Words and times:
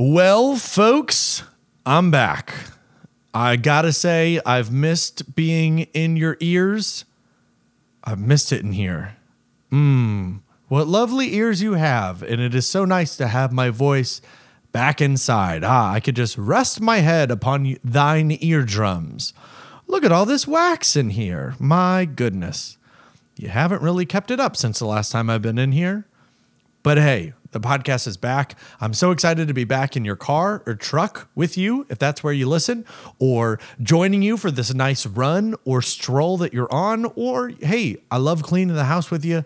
Well, 0.00 0.54
folks, 0.54 1.42
I'm 1.84 2.12
back. 2.12 2.54
I 3.34 3.56
gotta 3.56 3.92
say, 3.92 4.40
I've 4.46 4.70
missed 4.70 5.34
being 5.34 5.80
in 5.92 6.16
your 6.16 6.36
ears. 6.38 7.04
I've 8.04 8.20
missed 8.20 8.52
it 8.52 8.62
in 8.62 8.74
here. 8.74 9.16
Mmm, 9.72 10.42
what 10.68 10.86
lovely 10.86 11.34
ears 11.34 11.62
you 11.62 11.72
have, 11.72 12.22
and 12.22 12.40
it 12.40 12.54
is 12.54 12.68
so 12.68 12.84
nice 12.84 13.16
to 13.16 13.26
have 13.26 13.50
my 13.50 13.70
voice 13.70 14.20
back 14.70 15.00
inside. 15.00 15.64
Ah, 15.64 15.92
I 15.92 15.98
could 15.98 16.14
just 16.14 16.38
rest 16.38 16.80
my 16.80 16.98
head 16.98 17.32
upon 17.32 17.76
thine 17.82 18.38
eardrums. 18.40 19.34
Look 19.88 20.04
at 20.04 20.12
all 20.12 20.26
this 20.26 20.46
wax 20.46 20.94
in 20.94 21.10
here. 21.10 21.56
My 21.58 22.04
goodness. 22.04 22.78
You 23.36 23.48
haven't 23.48 23.82
really 23.82 24.06
kept 24.06 24.30
it 24.30 24.38
up 24.38 24.56
since 24.56 24.78
the 24.78 24.86
last 24.86 25.10
time 25.10 25.28
I've 25.28 25.42
been 25.42 25.58
in 25.58 25.72
here. 25.72 26.06
But 26.84 26.98
hey, 26.98 27.32
the 27.52 27.60
podcast 27.60 28.06
is 28.06 28.16
back. 28.16 28.58
I'm 28.80 28.92
so 28.92 29.10
excited 29.10 29.48
to 29.48 29.54
be 29.54 29.64
back 29.64 29.96
in 29.96 30.04
your 30.04 30.16
car 30.16 30.62
or 30.66 30.74
truck 30.74 31.28
with 31.34 31.56
you, 31.56 31.86
if 31.88 31.98
that's 31.98 32.22
where 32.22 32.32
you 32.32 32.48
listen, 32.48 32.84
or 33.18 33.58
joining 33.82 34.22
you 34.22 34.36
for 34.36 34.50
this 34.50 34.74
nice 34.74 35.06
run 35.06 35.54
or 35.64 35.80
stroll 35.80 36.36
that 36.38 36.52
you're 36.52 36.72
on. 36.72 37.06
Or 37.16 37.48
hey, 37.48 37.98
I 38.10 38.18
love 38.18 38.42
cleaning 38.42 38.76
the 38.76 38.84
house 38.84 39.10
with 39.10 39.24
you, 39.24 39.44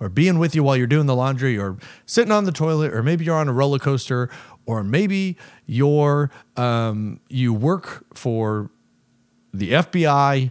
or 0.00 0.08
being 0.08 0.38
with 0.38 0.54
you 0.54 0.62
while 0.62 0.76
you're 0.76 0.86
doing 0.86 1.06
the 1.06 1.16
laundry, 1.16 1.58
or 1.58 1.76
sitting 2.06 2.32
on 2.32 2.44
the 2.44 2.52
toilet, 2.52 2.92
or 2.92 3.02
maybe 3.02 3.24
you're 3.24 3.36
on 3.36 3.48
a 3.48 3.52
roller 3.52 3.78
coaster, 3.78 4.28
or 4.66 4.82
maybe 4.82 5.36
you're 5.66 6.30
um, 6.56 7.20
you 7.28 7.52
work 7.52 8.04
for 8.14 8.70
the 9.52 9.72
FBI 9.72 10.50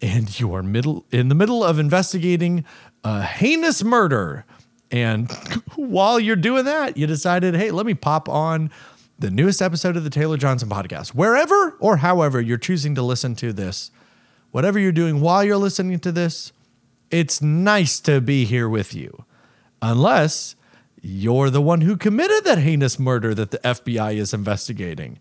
and 0.00 0.38
you 0.38 0.54
are 0.54 0.62
middle 0.62 1.04
in 1.10 1.28
the 1.28 1.34
middle 1.34 1.64
of 1.64 1.78
investigating 1.78 2.64
a 3.02 3.22
heinous 3.22 3.82
murder 3.82 4.44
and 4.94 5.28
while 5.74 6.20
you're 6.20 6.36
doing 6.36 6.66
that, 6.66 6.96
you 6.96 7.08
decided, 7.08 7.56
hey, 7.56 7.72
let 7.72 7.84
me 7.84 7.94
pop 7.94 8.28
on 8.28 8.70
the 9.18 9.28
newest 9.28 9.60
episode 9.60 9.96
of 9.96 10.04
the 10.04 10.10
Taylor 10.10 10.36
Johnson 10.36 10.68
podcast, 10.68 11.08
wherever 11.08 11.76
or 11.80 11.96
however 11.96 12.40
you're 12.40 12.58
choosing 12.58 12.94
to 12.94 13.02
listen 13.02 13.34
to 13.34 13.52
this. 13.52 13.90
Whatever 14.52 14.78
you're 14.78 14.92
doing 14.92 15.20
while 15.20 15.42
you're 15.42 15.56
listening 15.56 15.98
to 15.98 16.12
this, 16.12 16.52
it's 17.10 17.42
nice 17.42 17.98
to 18.00 18.20
be 18.20 18.44
here 18.44 18.68
with 18.68 18.94
you. 18.94 19.24
Unless 19.82 20.54
you're 21.02 21.50
the 21.50 21.60
one 21.60 21.80
who 21.80 21.96
committed 21.96 22.44
that 22.44 22.58
heinous 22.58 22.96
murder 22.96 23.34
that 23.34 23.50
the 23.50 23.58
FBI 23.58 24.14
is 24.14 24.32
investigating. 24.32 25.18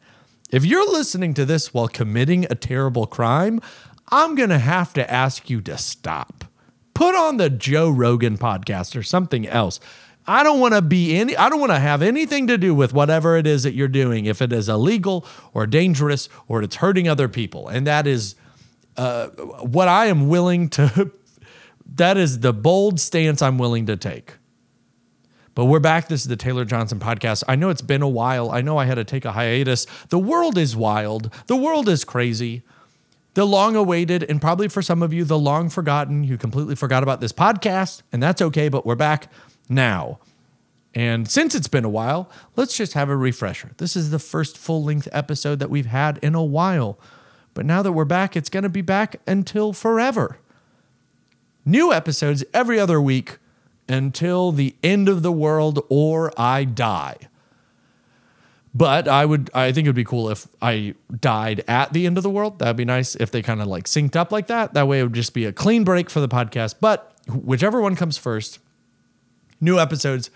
If 0.51 0.65
you're 0.65 0.87
listening 0.87 1.33
to 1.33 1.45
this 1.45 1.73
while 1.73 1.87
committing 1.87 2.45
a 2.51 2.55
terrible 2.55 3.07
crime, 3.07 3.59
I'm 4.09 4.35
going 4.35 4.49
to 4.49 4.59
have 4.59 4.93
to 4.93 5.11
ask 5.11 5.49
you 5.49 5.61
to 5.61 5.79
stop 5.79 6.45
put 6.93 7.15
on 7.15 7.37
the 7.37 7.49
Joe 7.49 7.89
Rogan 7.89 8.37
podcast 8.37 8.95
or 8.95 9.03
something 9.03 9.47
else. 9.47 9.79
I 10.25 10.43
don't 10.43 10.59
want 10.59 10.73
to 10.73 10.81
be 10.81 11.15
any 11.17 11.35
I 11.35 11.49
don't 11.49 11.59
want 11.59 11.71
to 11.71 11.79
have 11.79 12.01
anything 12.01 12.47
to 12.47 12.57
do 12.57 12.73
with 12.73 12.93
whatever 12.93 13.35
it 13.37 13.45
is 13.45 13.63
that 13.63 13.73
you're 13.73 13.87
doing 13.87 14.25
if 14.25 14.41
it 14.41 14.53
is 14.53 14.69
illegal 14.69 15.25
or 15.53 15.67
dangerous 15.67 16.29
or 16.47 16.63
it's 16.63 16.77
hurting 16.77 17.07
other 17.07 17.27
people. 17.27 17.67
And 17.67 17.85
that 17.87 18.07
is 18.07 18.35
uh, 18.95 19.27
what 19.27 19.87
I 19.87 20.05
am 20.05 20.29
willing 20.29 20.69
to 20.69 21.11
that 21.95 22.17
is 22.17 22.39
the 22.39 22.53
bold 22.53 22.99
stance 22.99 23.41
I'm 23.41 23.57
willing 23.57 23.85
to 23.87 23.97
take. 23.97 24.35
But 25.55 25.65
we're 25.65 25.79
back. 25.79 26.07
This 26.07 26.21
is 26.21 26.27
the 26.27 26.35
Taylor 26.35 26.65
Johnson 26.65 26.99
podcast. 26.99 27.43
I 27.47 27.55
know 27.55 27.69
it's 27.69 27.83
been 27.83 28.01
a 28.01 28.07
while. 28.07 28.49
I 28.49 28.61
know 28.61 28.77
I 28.77 28.85
had 28.85 28.95
to 28.95 29.03
take 29.03 29.23
a 29.23 29.33
hiatus. 29.33 29.85
The 30.09 30.17
world 30.17 30.57
is 30.57 30.75
wild. 30.75 31.31
The 31.45 31.55
world 31.55 31.87
is 31.87 32.03
crazy 32.03 32.63
the 33.33 33.45
long 33.45 33.75
awaited, 33.75 34.23
and 34.23 34.39
probably 34.39 34.67
for 34.67 34.81
some 34.81 35.01
of 35.01 35.13
you, 35.13 35.23
the 35.23 35.39
long 35.39 35.69
forgotten. 35.69 36.23
You 36.23 36.37
completely 36.37 36.75
forgot 36.75 37.03
about 37.03 37.21
this 37.21 37.31
podcast, 37.31 38.03
and 38.11 38.21
that's 38.21 38.41
okay, 38.41 38.69
but 38.69 38.85
we're 38.85 38.95
back 38.95 39.31
now. 39.69 40.19
And 40.95 41.29
since 41.29 41.55
it's 41.55 41.67
been 41.67 41.85
a 41.85 41.89
while, 41.89 42.29
let's 42.55 42.77
just 42.77 42.93
have 42.93 43.09
a 43.09 43.17
refresher. 43.17 43.71
This 43.77 43.95
is 43.95 44.11
the 44.11 44.19
first 44.19 44.57
full 44.57 44.83
length 44.83 45.07
episode 45.11 45.59
that 45.59 45.71
we've 45.71 45.87
had 45.87 46.19
in 46.19 46.35
a 46.35 46.43
while. 46.43 46.99
But 47.55 47.65
now 47.65 47.81
that 47.81 47.91
we're 47.93 48.05
back, 48.05 48.35
it's 48.35 48.49
going 48.49 48.63
to 48.63 48.69
be 48.69 48.81
back 48.81 49.19
until 49.25 49.73
forever. 49.73 50.37
New 51.65 51.91
episodes 51.91 52.43
every 52.53 52.79
other 52.79 53.01
week 53.01 53.37
until 53.89 54.51
the 54.51 54.75
end 54.83 55.09
of 55.09 55.23
the 55.23 55.31
world 55.31 55.83
or 55.89 56.31
I 56.39 56.63
die. 56.63 57.17
But 58.75 59.07
I 59.07 59.23
would, 59.25 59.51
I 59.53 59.71
think 59.71 59.85
it 59.85 59.89
would 59.89 59.95
be 59.95 60.03
cool 60.03 60.29
if 60.29 60.47
I 60.61 60.95
died 61.19 61.63
at 61.67 61.93
the 61.93 62.07
end 62.07 62.17
of 62.17 62.23
the 62.23 62.29
world. 62.29 62.57
That'd 62.57 62.75
be 62.75 62.85
nice 62.85 63.15
if 63.15 63.29
they 63.29 63.43
kind 63.43 63.61
of 63.61 63.67
like 63.67 63.85
synced 63.85 64.15
up 64.15 64.31
like 64.31 64.47
that. 64.47 64.73
That 64.73 64.87
way 64.87 64.99
it 64.99 65.03
would 65.03 65.13
just 65.13 65.33
be 65.33 65.45
a 65.45 65.53
clean 65.53 65.83
break 65.83 66.09
for 66.09 66.19
the 66.19 66.27
podcast. 66.27 66.75
But 66.81 67.13
whichever 67.29 67.81
one 67.81 67.95
comes 67.95 68.17
first, 68.17 68.57
new 69.61 69.79
episodes 69.79 70.31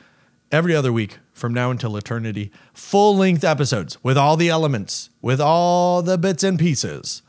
every 0.51 0.75
other 0.75 0.93
week 0.93 1.17
from 1.33 1.53
now 1.53 1.71
until 1.71 1.97
eternity. 1.97 2.51
Full 2.73 3.17
length 3.17 3.43
episodes 3.43 4.01
with 4.03 4.17
all 4.17 4.37
the 4.37 4.49
elements, 4.49 5.09
with 5.21 5.41
all 5.41 6.03
the 6.03 6.17
bits 6.17 6.43
and 6.43 6.59
pieces. 6.59 7.23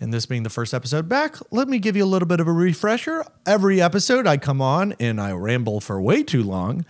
And 0.00 0.14
this 0.14 0.24
being 0.24 0.44
the 0.44 0.50
first 0.50 0.72
episode 0.72 1.06
back, 1.06 1.36
let 1.50 1.68
me 1.68 1.78
give 1.78 1.94
you 1.94 2.04
a 2.04 2.06
little 2.06 2.26
bit 2.26 2.40
of 2.40 2.48
a 2.48 2.52
refresher. 2.52 3.22
Every 3.44 3.82
episode 3.82 4.26
I 4.26 4.38
come 4.38 4.62
on 4.62 4.94
and 4.98 5.20
I 5.20 5.32
ramble 5.32 5.80
for 5.80 6.00
way 6.00 6.22
too 6.22 6.42
long. 6.42 6.86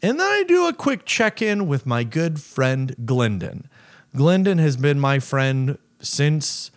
And 0.00 0.20
then 0.20 0.26
I 0.26 0.44
do 0.46 0.68
a 0.68 0.72
quick 0.72 1.04
check 1.04 1.42
in 1.42 1.66
with 1.66 1.84
my 1.84 2.04
good 2.04 2.40
friend 2.40 2.94
Glendon. 3.04 3.68
Glendon 4.14 4.58
has 4.58 4.76
been 4.76 5.00
my 5.00 5.18
friend 5.18 5.76
since 6.00 6.70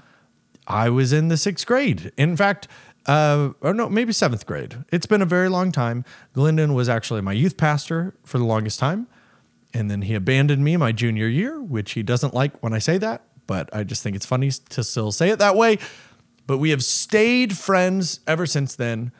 I 0.67 0.89
was 0.89 1.13
in 1.13 1.27
the 1.27 1.37
sixth 1.37 1.65
grade. 1.67 2.11
In 2.17 2.35
fact, 2.35 2.67
uh, 3.05 3.49
or 3.61 3.73
no, 3.73 3.89
maybe 3.89 4.13
seventh 4.13 4.45
grade. 4.45 4.83
It's 4.91 5.05
been 5.05 5.21
a 5.21 5.25
very 5.25 5.49
long 5.49 5.71
time. 5.71 6.03
Glendon 6.33 6.73
was 6.73 6.89
actually 6.89 7.21
my 7.21 7.33
youth 7.33 7.57
pastor 7.57 8.15
for 8.23 8.37
the 8.37 8.43
longest 8.43 8.79
time. 8.79 9.07
And 9.73 9.89
then 9.89 10.03
he 10.03 10.15
abandoned 10.15 10.63
me 10.63 10.75
my 10.77 10.91
junior 10.91 11.27
year, 11.27 11.61
which 11.61 11.93
he 11.93 12.03
doesn't 12.03 12.33
like 12.33 12.61
when 12.61 12.73
I 12.73 12.79
say 12.79 12.97
that, 12.97 13.23
but 13.47 13.73
I 13.73 13.83
just 13.83 14.03
think 14.03 14.15
it's 14.15 14.25
funny 14.25 14.51
to 14.51 14.83
still 14.83 15.11
say 15.11 15.29
it 15.29 15.39
that 15.39 15.55
way. 15.55 15.77
But 16.45 16.57
we 16.57 16.71
have 16.71 16.83
stayed 16.83 17.57
friends 17.57 18.19
ever 18.27 18.45
since 18.45 18.75
then. 18.75 19.11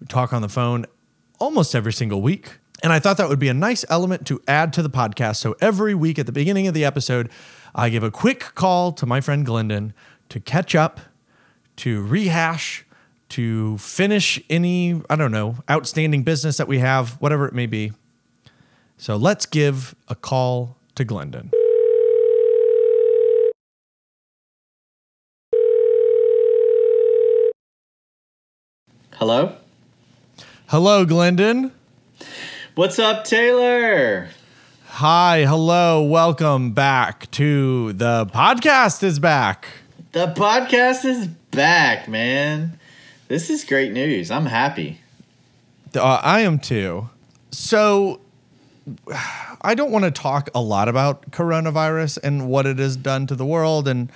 We 0.00 0.06
talk 0.06 0.32
on 0.32 0.42
the 0.42 0.48
phone 0.48 0.86
almost 1.38 1.74
every 1.74 1.92
single 1.92 2.22
week. 2.22 2.58
And 2.82 2.92
I 2.92 3.00
thought 3.00 3.16
that 3.16 3.28
would 3.28 3.38
be 3.38 3.48
a 3.48 3.54
nice 3.54 3.84
element 3.88 4.26
to 4.28 4.40
add 4.46 4.72
to 4.74 4.82
the 4.82 4.90
podcast. 4.90 5.36
So 5.36 5.56
every 5.60 5.94
week 5.94 6.18
at 6.18 6.26
the 6.26 6.32
beginning 6.32 6.68
of 6.68 6.74
the 6.74 6.84
episode, 6.84 7.28
I 7.74 7.88
give 7.88 8.02
a 8.02 8.10
quick 8.10 8.54
call 8.54 8.92
to 8.92 9.06
my 9.06 9.20
friend 9.20 9.44
Glendon 9.44 9.92
to 10.28 10.38
catch 10.38 10.74
up, 10.74 11.00
to 11.76 12.02
rehash, 12.02 12.84
to 13.30 13.78
finish 13.78 14.40
any, 14.48 15.02
I 15.10 15.16
don't 15.16 15.32
know, 15.32 15.56
outstanding 15.68 16.22
business 16.22 16.56
that 16.56 16.68
we 16.68 16.78
have, 16.78 17.20
whatever 17.20 17.46
it 17.46 17.54
may 17.54 17.66
be. 17.66 17.92
So 18.96 19.16
let's 19.16 19.44
give 19.44 19.94
a 20.08 20.14
call 20.14 20.76
to 20.94 21.04
Glendon. 21.04 21.50
Hello? 29.14 29.56
Hello, 30.68 31.04
Glendon. 31.04 31.72
What's 32.78 33.00
up, 33.00 33.24
Taylor? 33.24 34.28
Hi, 34.86 35.44
hello, 35.44 36.00
welcome 36.04 36.70
back 36.70 37.28
to 37.32 37.92
the 37.94 38.24
podcast 38.26 39.02
is 39.02 39.18
back. 39.18 39.66
The 40.12 40.28
podcast 40.28 41.04
is 41.04 41.26
back, 41.26 42.06
man. 42.06 42.78
This 43.26 43.50
is 43.50 43.64
great 43.64 43.90
news. 43.90 44.30
I'm 44.30 44.46
happy. 44.46 45.00
Uh, 45.92 46.20
I 46.22 46.42
am 46.42 46.60
too. 46.60 47.10
So, 47.50 48.20
I 49.60 49.74
don't 49.74 49.90
want 49.90 50.04
to 50.04 50.12
talk 50.12 50.48
a 50.54 50.60
lot 50.60 50.88
about 50.88 51.32
coronavirus 51.32 52.20
and 52.22 52.48
what 52.48 52.64
it 52.64 52.78
has 52.78 52.96
done 52.96 53.26
to 53.26 53.34
the 53.34 53.44
world 53.44 53.88
and, 53.88 54.12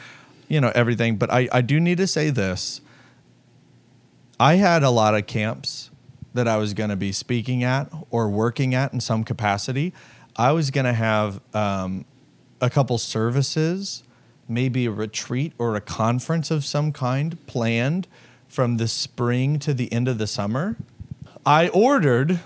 you 0.46 0.60
know, 0.60 0.70
everything, 0.72 1.16
but 1.16 1.32
I, 1.32 1.48
I 1.50 1.62
do 1.62 1.80
need 1.80 1.98
to 1.98 2.06
say 2.06 2.30
this. 2.30 2.80
I 4.38 4.54
had 4.54 4.84
a 4.84 4.90
lot 4.90 5.16
of 5.16 5.26
camps 5.26 5.90
that 6.34 6.48
I 6.48 6.56
was 6.56 6.74
going 6.74 6.90
to 6.90 6.96
be 6.96 7.12
speaking 7.12 7.62
at 7.62 7.92
or 8.10 8.28
working 8.28 8.74
at 8.74 8.92
in 8.92 9.00
some 9.00 9.24
capacity. 9.24 9.92
I 10.36 10.52
was 10.52 10.70
going 10.70 10.86
to 10.86 10.92
have 10.92 11.40
um, 11.54 12.04
a 12.60 12.70
couple 12.70 12.98
services, 12.98 14.02
maybe 14.48 14.86
a 14.86 14.90
retreat 14.90 15.52
or 15.58 15.76
a 15.76 15.80
conference 15.80 16.50
of 16.50 16.64
some 16.64 16.92
kind 16.92 17.44
planned 17.46 18.08
from 18.48 18.76
the 18.76 18.88
spring 18.88 19.58
to 19.58 19.74
the 19.74 19.92
end 19.92 20.08
of 20.08 20.18
the 20.18 20.26
summer. 20.26 20.76
I 21.44 21.68
ordered 21.68 22.40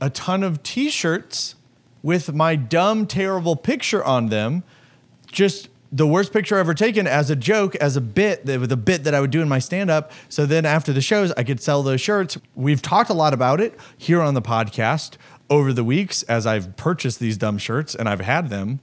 a 0.00 0.10
ton 0.10 0.42
of 0.42 0.62
t 0.62 0.90
shirts 0.90 1.54
with 2.02 2.34
my 2.34 2.56
dumb, 2.56 3.06
terrible 3.06 3.56
picture 3.56 4.04
on 4.04 4.28
them, 4.28 4.62
just 5.30 5.68
the 5.94 6.08
worst 6.08 6.32
picture 6.32 6.58
ever 6.58 6.74
taken 6.74 7.06
as 7.06 7.30
a 7.30 7.36
joke, 7.36 7.76
as 7.76 7.96
a 7.96 8.00
bit, 8.00 8.44
with 8.44 8.72
a 8.72 8.76
bit 8.76 9.04
that 9.04 9.14
I 9.14 9.20
would 9.20 9.30
do 9.30 9.40
in 9.40 9.48
my 9.48 9.60
stand 9.60 9.90
up. 9.90 10.10
So 10.28 10.44
then 10.44 10.66
after 10.66 10.92
the 10.92 11.00
shows, 11.00 11.32
I 11.36 11.44
could 11.44 11.60
sell 11.60 11.84
those 11.84 12.00
shirts. 12.00 12.36
We've 12.56 12.82
talked 12.82 13.10
a 13.10 13.14
lot 13.14 13.32
about 13.32 13.60
it 13.60 13.78
here 13.96 14.20
on 14.20 14.34
the 14.34 14.42
podcast 14.42 15.16
over 15.48 15.72
the 15.72 15.84
weeks 15.84 16.24
as 16.24 16.48
I've 16.48 16.76
purchased 16.76 17.20
these 17.20 17.36
dumb 17.36 17.58
shirts 17.58 17.94
and 17.94 18.08
I've 18.08 18.22
had 18.22 18.50
them. 18.50 18.80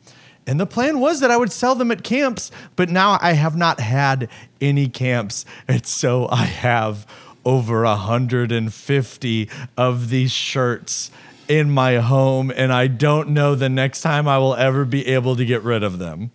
And 0.48 0.58
the 0.58 0.66
plan 0.66 1.02
was 1.02 1.20
that 1.20 1.30
I 1.30 1.36
would 1.36 1.52
sell 1.52 1.76
them 1.76 1.92
at 1.92 2.02
camps, 2.02 2.50
but 2.78 2.88
now 2.88 3.20
I 3.22 3.34
have 3.34 3.58
not 3.58 3.82
had 3.82 4.30
any 4.62 4.88
camps. 4.88 5.44
And 5.68 5.86
so 5.86 6.30
I 6.30 6.46
have 6.46 7.06
over 7.44 7.84
150 7.84 9.50
of 9.76 10.10
these 10.10 10.32
shirts 10.32 11.12
in 11.50 11.70
my 11.70 11.98
home, 11.98 12.54
and 12.56 12.72
I 12.72 12.88
don't 12.88 13.30
know 13.30 13.56
the 13.56 13.68
next 13.68 14.00
time 14.00 14.30
I 14.30 14.38
will 14.38 14.56
ever 14.56 14.86
be 14.86 15.06
able 15.08 15.36
to 15.36 15.44
get 15.44 15.62
rid 15.64 15.84
of 15.84 16.00
them. 16.00 16.32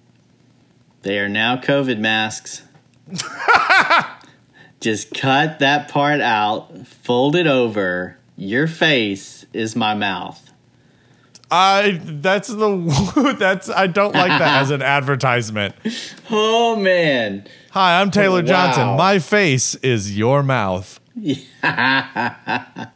They 1.07 1.21
are 1.21 1.29
now 1.29 1.57
COVID 1.57 2.01
masks. 2.01 2.63
Just 4.81 5.15
cut 5.15 5.61
that 5.61 5.87
part 5.87 6.21
out, 6.21 6.85
fold 6.85 7.37
it 7.37 7.47
over. 7.47 8.19
Your 8.37 8.67
face 8.67 9.47
is 9.53 9.77
my 9.77 9.95
mouth. 9.95 10.51
I 11.49 12.01
that's 12.03 12.49
the 12.49 13.37
that's 13.39 13.71
I 13.71 13.87
don't 13.87 14.17
like 14.17 14.37
that 14.37 14.63
as 14.63 14.73
an 14.73 14.83
advertisement. 14.83 15.77
Oh 16.29 16.75
man. 16.75 17.47
Hi, 17.71 18.01
I'm 18.01 18.11
Taylor 18.11 18.41
Wow. 18.41 18.49
Johnson. 18.49 18.97
My 18.97 19.21
face 19.21 19.77
is 19.77 20.19
your 20.19 20.43
mouth. 20.43 20.99
I 21.63 22.89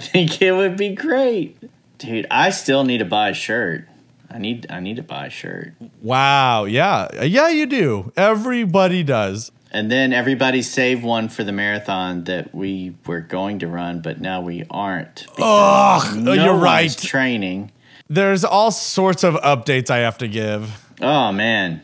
think 0.00 0.40
it 0.40 0.52
would 0.52 0.78
be 0.78 0.94
great. 0.94 1.58
Dude, 1.98 2.26
I 2.30 2.48
still 2.48 2.84
need 2.84 2.98
to 2.98 3.04
buy 3.04 3.28
a 3.28 3.34
shirt. 3.34 3.86
I 4.30 4.38
need 4.38 4.66
I 4.70 4.80
need 4.80 4.96
to 4.96 5.02
buy 5.02 5.26
a 5.26 5.30
shirt. 5.30 5.74
Wow. 6.02 6.64
Yeah. 6.64 7.24
Yeah, 7.24 7.48
you 7.48 7.66
do. 7.66 8.12
Everybody 8.16 9.02
does. 9.02 9.52
And 9.72 9.90
then 9.90 10.12
everybody 10.12 10.62
save 10.62 11.02
one 11.02 11.28
for 11.28 11.44
the 11.44 11.52
marathon 11.52 12.24
that 12.24 12.54
we 12.54 12.94
were 13.06 13.20
going 13.20 13.58
to 13.58 13.66
run, 13.66 14.00
but 14.00 14.20
now 14.20 14.40
we 14.40 14.64
aren't. 14.70 15.26
Ugh, 15.38 16.16
No 16.16 16.32
you're 16.32 16.54
right. 16.54 16.90
Training. 16.96 17.72
There's 18.08 18.44
all 18.44 18.70
sorts 18.70 19.24
of 19.24 19.34
updates 19.34 19.90
I 19.90 19.98
have 19.98 20.18
to 20.18 20.28
give. 20.28 20.82
Oh 21.00 21.32
man, 21.32 21.82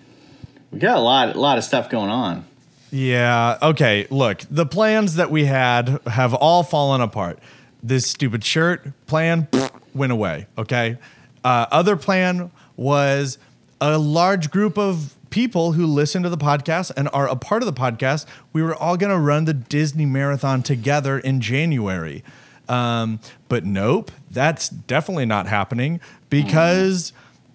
we 0.70 0.78
got 0.78 0.96
a 0.96 1.00
lot, 1.00 1.34
a 1.34 1.40
lot 1.40 1.58
of 1.58 1.64
stuff 1.64 1.90
going 1.90 2.10
on. 2.10 2.44
Yeah. 2.90 3.58
Okay. 3.60 4.06
Look, 4.10 4.42
the 4.50 4.66
plans 4.66 5.16
that 5.16 5.30
we 5.30 5.44
had 5.44 6.00
have 6.06 6.34
all 6.34 6.62
fallen 6.62 7.00
apart. 7.00 7.38
This 7.82 8.06
stupid 8.06 8.44
shirt 8.44 8.86
plan 9.06 9.48
went 9.94 10.12
away. 10.12 10.46
Okay. 10.56 10.98
Uh, 11.44 11.66
other 11.70 11.96
plan 11.96 12.50
was 12.76 13.38
a 13.80 13.98
large 13.98 14.50
group 14.50 14.78
of 14.78 15.14
people 15.30 15.72
who 15.72 15.86
listen 15.86 16.22
to 16.22 16.28
the 16.28 16.36
podcast 16.36 16.92
and 16.96 17.08
are 17.12 17.26
a 17.26 17.34
part 17.34 17.62
of 17.62 17.66
the 17.66 17.72
podcast. 17.72 18.26
We 18.52 18.62
were 18.62 18.74
all 18.74 18.96
going 18.96 19.10
to 19.10 19.18
run 19.18 19.46
the 19.46 19.54
Disney 19.54 20.06
Marathon 20.06 20.62
together 20.62 21.18
in 21.18 21.40
January. 21.40 22.22
Um, 22.68 23.18
but 23.48 23.64
nope, 23.64 24.12
that's 24.30 24.68
definitely 24.68 25.26
not 25.26 25.46
happening 25.46 26.00
because 26.30 27.12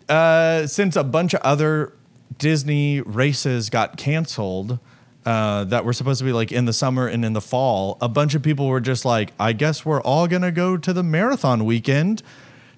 uh, 0.09 0.67
since 0.67 0.95
a 0.95 1.03
bunch 1.03 1.33
of 1.33 1.41
other 1.41 1.93
Disney 2.37 3.01
races 3.01 3.69
got 3.69 3.97
canceled 3.97 4.79
uh, 5.25 5.63
that 5.65 5.85
were 5.85 5.93
supposed 5.93 6.19
to 6.19 6.25
be 6.25 6.31
like 6.31 6.51
in 6.51 6.65
the 6.65 6.73
summer 6.73 7.07
and 7.07 7.25
in 7.25 7.33
the 7.33 7.41
fall, 7.41 7.97
a 8.01 8.07
bunch 8.07 8.35
of 8.35 8.43
people 8.43 8.67
were 8.67 8.79
just 8.79 9.05
like, 9.05 9.33
I 9.39 9.53
guess 9.53 9.85
we're 9.85 10.01
all 10.01 10.27
gonna 10.27 10.51
go 10.51 10.77
to 10.77 10.93
the 10.93 11.03
marathon 11.03 11.65
weekend. 11.65 12.23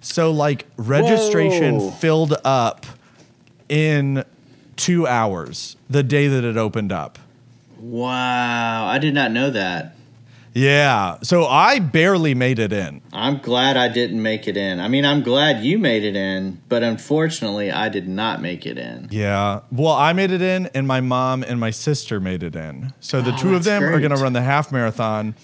So 0.01 0.31
like 0.31 0.66
registration 0.78 1.80
Whoa. 1.80 1.92
filled 1.92 2.36
up 2.44 2.86
in 3.68 4.24
two 4.75 5.06
hours 5.07 5.75
the 5.90 6.04
day 6.04 6.28
that 6.28 6.44
it 6.44 6.57
opened 6.57 6.92
up. 6.92 7.19
Wow, 7.80 8.86
I 8.88 8.98
did 9.00 9.13
not 9.13 9.31
know 9.31 9.50
that. 9.51 9.96
Yeah. 10.54 11.18
So 11.22 11.46
I 11.46 11.80
barely 11.80 12.34
made 12.34 12.60
it 12.60 12.74
in. 12.74 13.01
I'm 13.13 13.38
glad 13.38 13.78
I 13.78 13.88
didn't 13.88 14.22
make 14.22 14.48
it 14.48 14.57
in. 14.57 14.80
I 14.80 14.88
mean, 14.88 15.06
I'm 15.06 15.22
glad 15.22 15.63
you 15.63 15.78
made 15.78 16.04
it 16.04 16.16
in, 16.16 16.62
but 16.68 16.84
unfortunately, 16.84 17.72
I 17.72 17.88
did 17.88 18.07
not 18.07 18.42
make 18.42 18.66
it 18.66 18.78
in. 18.78 19.07
Yeah. 19.12 19.62
Well, 19.72 19.94
I 19.94 20.12
made 20.13 20.31
it 20.31 20.42
in, 20.42 20.66
and 20.74 20.88
my 20.88 21.02
mom 21.02 21.44
and 21.44 21.60
my 21.60 21.69
sister 21.69 22.19
made 22.19 22.44
it 22.44 22.56
in. 22.56 22.94
So 23.00 23.22
the 23.22 23.34
Oh, 23.34 23.38
two 23.38 23.56
of 23.56 23.63
them 23.63 23.84
are 23.84 24.00
going 24.00 24.16
to 24.16 24.22
run 24.22 24.34
the 24.34 24.42
half 24.42 24.72
marathon. 24.72 25.36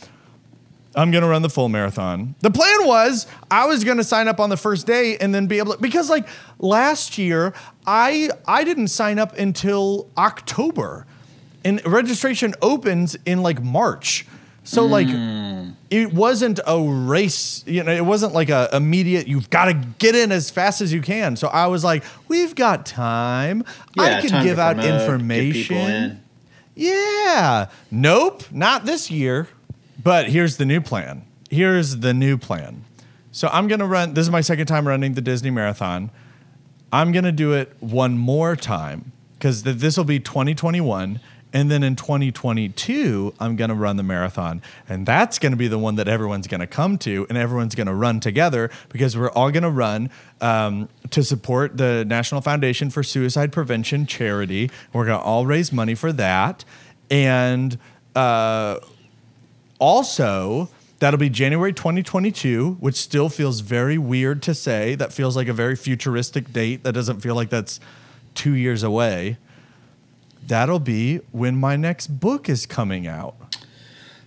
I'm 0.95 1.11
going 1.11 1.23
to 1.23 1.27
run 1.27 1.41
the 1.41 1.49
full 1.49 1.69
marathon. 1.69 2.35
The 2.39 2.51
plan 2.51 2.87
was 2.87 3.27
I 3.51 3.65
was 3.67 3.83
going 3.83 3.97
to 3.97 4.03
sign 4.03 4.27
up 4.27 4.39
on 4.39 4.49
the 4.49 4.57
first 4.57 4.87
day 4.87 5.17
and 5.17 5.33
then 5.33 5.47
be 5.47 5.57
able 5.57 5.73
to 5.73 5.81
because 5.81 6.09
like 6.09 6.27
last 6.59 7.17
year 7.17 7.53
I 7.85 8.29
I 8.47 8.63
didn't 8.63 8.87
sign 8.87 9.19
up 9.19 9.37
until 9.37 10.09
October. 10.17 11.05
And 11.63 11.85
registration 11.85 12.53
opens 12.61 13.15
in 13.25 13.41
like 13.41 13.61
March. 13.61 14.27
So 14.65 14.85
like 14.85 15.07
hmm. 15.07 15.71
it 15.91 16.11
wasn't 16.11 16.59
a 16.65 16.81
race, 16.81 17.63
you 17.67 17.83
know, 17.83 17.91
it 17.91 18.03
wasn't 18.05 18.33
like 18.33 18.49
a 18.49 18.67
immediate 18.73 19.27
you've 19.27 19.51
got 19.51 19.65
to 19.65 19.73
get 19.73 20.15
in 20.15 20.31
as 20.31 20.49
fast 20.49 20.81
as 20.81 20.91
you 20.91 21.01
can. 21.01 21.35
So 21.35 21.47
I 21.47 21.67
was 21.67 21.83
like, 21.83 22.03
we've 22.27 22.55
got 22.55 22.85
time. 22.85 23.63
I 23.97 24.09
Yeah, 24.09 24.21
time 24.21 24.43
to 24.43 24.47
give 24.47 24.59
out 24.59 24.77
promote, 24.77 25.01
information. 25.01 25.77
in. 25.77 26.23
Yeah. 26.73 27.69
Nope, 27.91 28.43
not 28.51 28.85
this 28.85 29.11
year. 29.11 29.47
But 30.05 30.29
here's 30.29 30.57
the 30.57 30.65
new 30.65 30.81
plan. 30.81 31.25
Here's 31.49 31.97
the 31.97 32.13
new 32.13 32.37
plan. 32.37 32.85
So 33.31 33.49
I'm 33.51 33.67
going 33.67 33.79
to 33.79 33.87
run, 33.87 34.13
this 34.13 34.21
is 34.21 34.29
my 34.29 34.41
second 34.41 34.67
time 34.67 34.87
running 34.87 35.15
the 35.15 35.21
Disney 35.21 35.49
Marathon. 35.49 36.11
I'm 36.93 37.11
going 37.11 37.25
to 37.25 37.31
do 37.31 37.53
it 37.53 37.75
one 37.79 38.15
more 38.15 38.55
time 38.55 39.13
because 39.33 39.63
th- 39.63 39.77
this 39.77 39.97
will 39.97 40.03
be 40.03 40.19
2021. 40.19 41.19
And 41.53 41.71
then 41.71 41.81
in 41.81 41.95
2022, 41.95 43.33
I'm 43.39 43.55
going 43.55 43.69
to 43.69 43.75
run 43.75 43.97
the 43.97 44.03
marathon. 44.03 44.61
And 44.87 45.07
that's 45.07 45.39
going 45.39 45.53
to 45.53 45.57
be 45.57 45.67
the 45.67 45.79
one 45.79 45.95
that 45.95 46.07
everyone's 46.07 46.45
going 46.45 46.61
to 46.61 46.67
come 46.67 46.99
to 46.99 47.25
and 47.27 47.35
everyone's 47.35 47.73
going 47.73 47.87
to 47.87 47.95
run 47.95 48.19
together 48.19 48.69
because 48.89 49.17
we're 49.17 49.31
all 49.31 49.49
going 49.49 49.63
to 49.63 49.71
run 49.71 50.11
um, 50.39 50.87
to 51.09 51.23
support 51.23 51.77
the 51.77 52.05
National 52.05 52.41
Foundation 52.41 52.91
for 52.91 53.01
Suicide 53.01 53.51
Prevention 53.51 54.05
charity. 54.05 54.69
We're 54.93 55.05
going 55.05 55.17
to 55.17 55.25
all 55.25 55.47
raise 55.47 55.73
money 55.73 55.95
for 55.95 56.13
that. 56.13 56.63
And 57.09 57.79
uh, 58.15 58.79
also, 59.79 60.69
that'll 60.99 61.19
be 61.19 61.29
January 61.29 61.73
2022, 61.73 62.77
which 62.79 62.95
still 62.95 63.29
feels 63.29 63.59
very 63.59 63.97
weird 63.97 64.41
to 64.43 64.53
say. 64.53 64.95
That 64.95 65.13
feels 65.13 65.35
like 65.35 65.47
a 65.47 65.53
very 65.53 65.75
futuristic 65.75 66.51
date. 66.51 66.83
That 66.83 66.93
doesn't 66.93 67.21
feel 67.21 67.35
like 67.35 67.49
that's 67.49 67.79
two 68.33 68.53
years 68.53 68.83
away. 68.83 69.37
That'll 70.45 70.79
be 70.79 71.17
when 71.31 71.57
my 71.57 71.75
next 71.75 72.07
book 72.07 72.47
is 72.49 72.65
coming 72.65 73.07
out. 73.07 73.35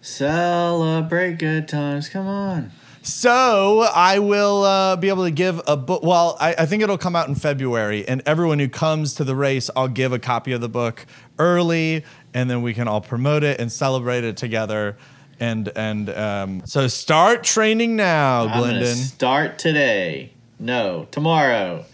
Celebrate 0.00 1.38
good 1.38 1.68
times. 1.68 2.08
Come 2.08 2.26
on. 2.26 2.72
So 3.02 3.80
I 3.94 4.18
will 4.18 4.64
uh, 4.64 4.96
be 4.96 5.08
able 5.08 5.24
to 5.24 5.30
give 5.30 5.60
a 5.66 5.76
book. 5.76 6.02
Well, 6.02 6.36
I, 6.40 6.54
I 6.58 6.66
think 6.66 6.82
it'll 6.82 6.98
come 6.98 7.16
out 7.16 7.28
in 7.28 7.34
February, 7.34 8.06
and 8.06 8.22
everyone 8.26 8.58
who 8.58 8.68
comes 8.68 9.14
to 9.14 9.24
the 9.24 9.34
race, 9.34 9.70
I'll 9.74 9.88
give 9.88 10.12
a 10.12 10.18
copy 10.18 10.52
of 10.52 10.60
the 10.60 10.68
book 10.68 11.06
early, 11.38 12.04
and 12.34 12.50
then 12.50 12.62
we 12.62 12.74
can 12.74 12.86
all 12.86 13.00
promote 13.00 13.44
it 13.44 13.60
and 13.60 13.72
celebrate 13.72 14.24
it 14.24 14.36
together. 14.36 14.96
And 15.40 15.70
and 15.76 16.10
um, 16.10 16.62
so 16.66 16.88
start 16.88 17.44
training 17.44 17.94
now, 17.96 18.46
I'm 18.48 18.58
Glendon. 18.58 18.96
start 18.96 19.58
today. 19.58 20.32
No, 20.58 21.06
tomorrow. 21.10 21.84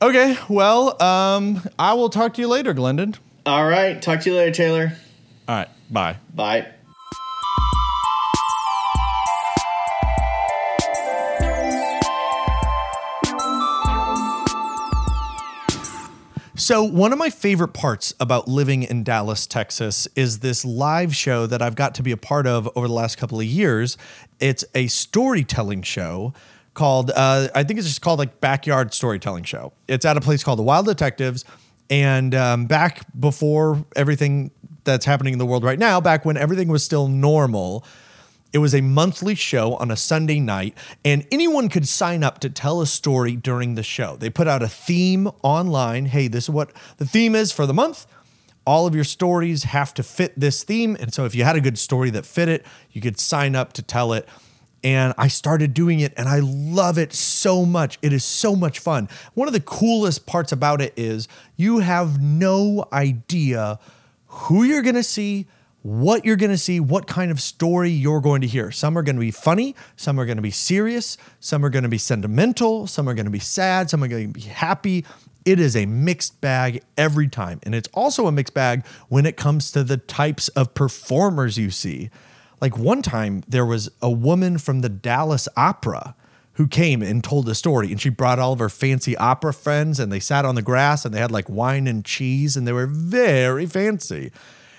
Okay, 0.00 0.36
well, 0.48 1.00
um, 1.02 1.62
I 1.78 1.92
will 1.94 2.08
talk 2.10 2.34
to 2.34 2.40
you 2.40 2.48
later, 2.48 2.72
Glendon. 2.72 3.14
All 3.46 3.66
right. 3.66 4.00
Talk 4.00 4.20
to 4.20 4.30
you 4.30 4.36
later, 4.36 4.52
Taylor. 4.52 4.92
All 5.48 5.56
right, 5.56 5.68
bye. 5.90 6.16
Bye. 6.34 6.68
So, 16.68 16.82
one 16.82 17.14
of 17.14 17.18
my 17.18 17.30
favorite 17.30 17.72
parts 17.72 18.12
about 18.20 18.46
living 18.46 18.82
in 18.82 19.02
Dallas, 19.02 19.46
Texas, 19.46 20.06
is 20.14 20.40
this 20.40 20.66
live 20.66 21.16
show 21.16 21.46
that 21.46 21.62
I've 21.62 21.74
got 21.74 21.94
to 21.94 22.02
be 22.02 22.12
a 22.12 22.16
part 22.18 22.46
of 22.46 22.68
over 22.76 22.86
the 22.86 22.92
last 22.92 23.16
couple 23.16 23.40
of 23.40 23.46
years. 23.46 23.96
It's 24.38 24.66
a 24.74 24.86
storytelling 24.88 25.80
show 25.80 26.34
called, 26.74 27.10
uh, 27.16 27.48
I 27.54 27.64
think 27.64 27.78
it's 27.78 27.88
just 27.88 28.02
called 28.02 28.18
like 28.18 28.42
Backyard 28.42 28.92
Storytelling 28.92 29.44
Show. 29.44 29.72
It's 29.88 30.04
at 30.04 30.18
a 30.18 30.20
place 30.20 30.44
called 30.44 30.58
the 30.58 30.62
Wild 30.62 30.84
Detectives. 30.84 31.46
And 31.88 32.34
um, 32.34 32.66
back 32.66 33.06
before 33.18 33.82
everything 33.96 34.50
that's 34.84 35.06
happening 35.06 35.32
in 35.32 35.38
the 35.38 35.46
world 35.46 35.64
right 35.64 35.78
now, 35.78 36.02
back 36.02 36.26
when 36.26 36.36
everything 36.36 36.68
was 36.68 36.84
still 36.84 37.08
normal, 37.08 37.82
it 38.52 38.58
was 38.58 38.74
a 38.74 38.80
monthly 38.80 39.34
show 39.34 39.74
on 39.76 39.90
a 39.90 39.96
Sunday 39.96 40.40
night, 40.40 40.76
and 41.04 41.26
anyone 41.30 41.68
could 41.68 41.86
sign 41.86 42.24
up 42.24 42.38
to 42.40 42.50
tell 42.50 42.80
a 42.80 42.86
story 42.86 43.36
during 43.36 43.74
the 43.74 43.82
show. 43.82 44.16
They 44.16 44.30
put 44.30 44.48
out 44.48 44.62
a 44.62 44.68
theme 44.68 45.28
online. 45.42 46.06
Hey, 46.06 46.28
this 46.28 46.44
is 46.44 46.50
what 46.50 46.72
the 46.96 47.06
theme 47.06 47.34
is 47.34 47.52
for 47.52 47.66
the 47.66 47.74
month. 47.74 48.06
All 48.66 48.86
of 48.86 48.94
your 48.94 49.04
stories 49.04 49.64
have 49.64 49.94
to 49.94 50.02
fit 50.02 50.38
this 50.38 50.62
theme. 50.62 50.96
And 51.00 51.12
so 51.12 51.24
if 51.24 51.34
you 51.34 51.44
had 51.44 51.56
a 51.56 51.60
good 51.60 51.78
story 51.78 52.10
that 52.10 52.26
fit 52.26 52.48
it, 52.48 52.66
you 52.92 53.00
could 53.00 53.18
sign 53.18 53.54
up 53.54 53.72
to 53.74 53.82
tell 53.82 54.12
it. 54.12 54.28
And 54.84 55.14
I 55.16 55.28
started 55.28 55.74
doing 55.74 56.00
it 56.00 56.12
and 56.16 56.28
I 56.28 56.40
love 56.40 56.98
it 56.98 57.12
so 57.12 57.64
much. 57.64 57.98
It 58.02 58.12
is 58.12 58.24
so 58.24 58.54
much 58.54 58.78
fun. 58.78 59.08
One 59.34 59.48
of 59.48 59.54
the 59.54 59.60
coolest 59.60 60.26
parts 60.26 60.52
about 60.52 60.80
it 60.80 60.92
is 60.96 61.28
you 61.56 61.78
have 61.78 62.22
no 62.22 62.86
idea 62.92 63.78
who 64.26 64.62
you're 64.62 64.82
to 64.94 65.02
see, 65.02 65.46
what 65.88 66.26
you're 66.26 66.36
going 66.36 66.50
to 66.50 66.58
see, 66.58 66.80
what 66.80 67.06
kind 67.06 67.30
of 67.30 67.40
story 67.40 67.90
you're 67.90 68.20
going 68.20 68.42
to 68.42 68.46
hear. 68.46 68.70
Some 68.70 68.98
are 68.98 69.02
going 69.02 69.16
to 69.16 69.20
be 69.20 69.30
funny, 69.30 69.74
some 69.96 70.20
are 70.20 70.26
going 70.26 70.36
to 70.36 70.42
be 70.42 70.50
serious, 70.50 71.16
some 71.40 71.64
are 71.64 71.70
going 71.70 71.84
to 71.84 71.88
be 71.88 71.96
sentimental, 71.96 72.86
some 72.86 73.08
are 73.08 73.14
going 73.14 73.24
to 73.24 73.30
be 73.30 73.38
sad, 73.38 73.88
some 73.88 74.04
are 74.04 74.08
going 74.08 74.32
to 74.32 74.32
be 74.32 74.46
happy. 74.48 75.06
It 75.46 75.58
is 75.58 75.74
a 75.74 75.86
mixed 75.86 76.42
bag 76.42 76.82
every 76.98 77.26
time. 77.26 77.60
And 77.62 77.74
it's 77.74 77.88
also 77.94 78.26
a 78.26 78.32
mixed 78.32 78.52
bag 78.52 78.84
when 79.08 79.24
it 79.24 79.38
comes 79.38 79.70
to 79.72 79.82
the 79.82 79.96
types 79.96 80.48
of 80.48 80.74
performers 80.74 81.56
you 81.56 81.70
see. 81.70 82.10
Like 82.60 82.76
one 82.76 83.00
time, 83.00 83.42
there 83.48 83.64
was 83.64 83.88
a 84.02 84.10
woman 84.10 84.58
from 84.58 84.80
the 84.80 84.90
Dallas 84.90 85.48
Opera 85.56 86.14
who 86.54 86.66
came 86.66 87.02
and 87.02 87.24
told 87.24 87.48
a 87.48 87.54
story. 87.54 87.90
And 87.90 88.00
she 88.00 88.10
brought 88.10 88.38
all 88.38 88.52
of 88.52 88.58
her 88.58 88.68
fancy 88.68 89.16
opera 89.16 89.54
friends 89.54 89.98
and 89.98 90.12
they 90.12 90.20
sat 90.20 90.44
on 90.44 90.54
the 90.54 90.60
grass 90.60 91.06
and 91.06 91.14
they 91.14 91.20
had 91.20 91.30
like 91.30 91.48
wine 91.48 91.86
and 91.86 92.04
cheese 92.04 92.58
and 92.58 92.66
they 92.66 92.72
were 92.72 92.86
very 92.86 93.64
fancy. 93.64 94.32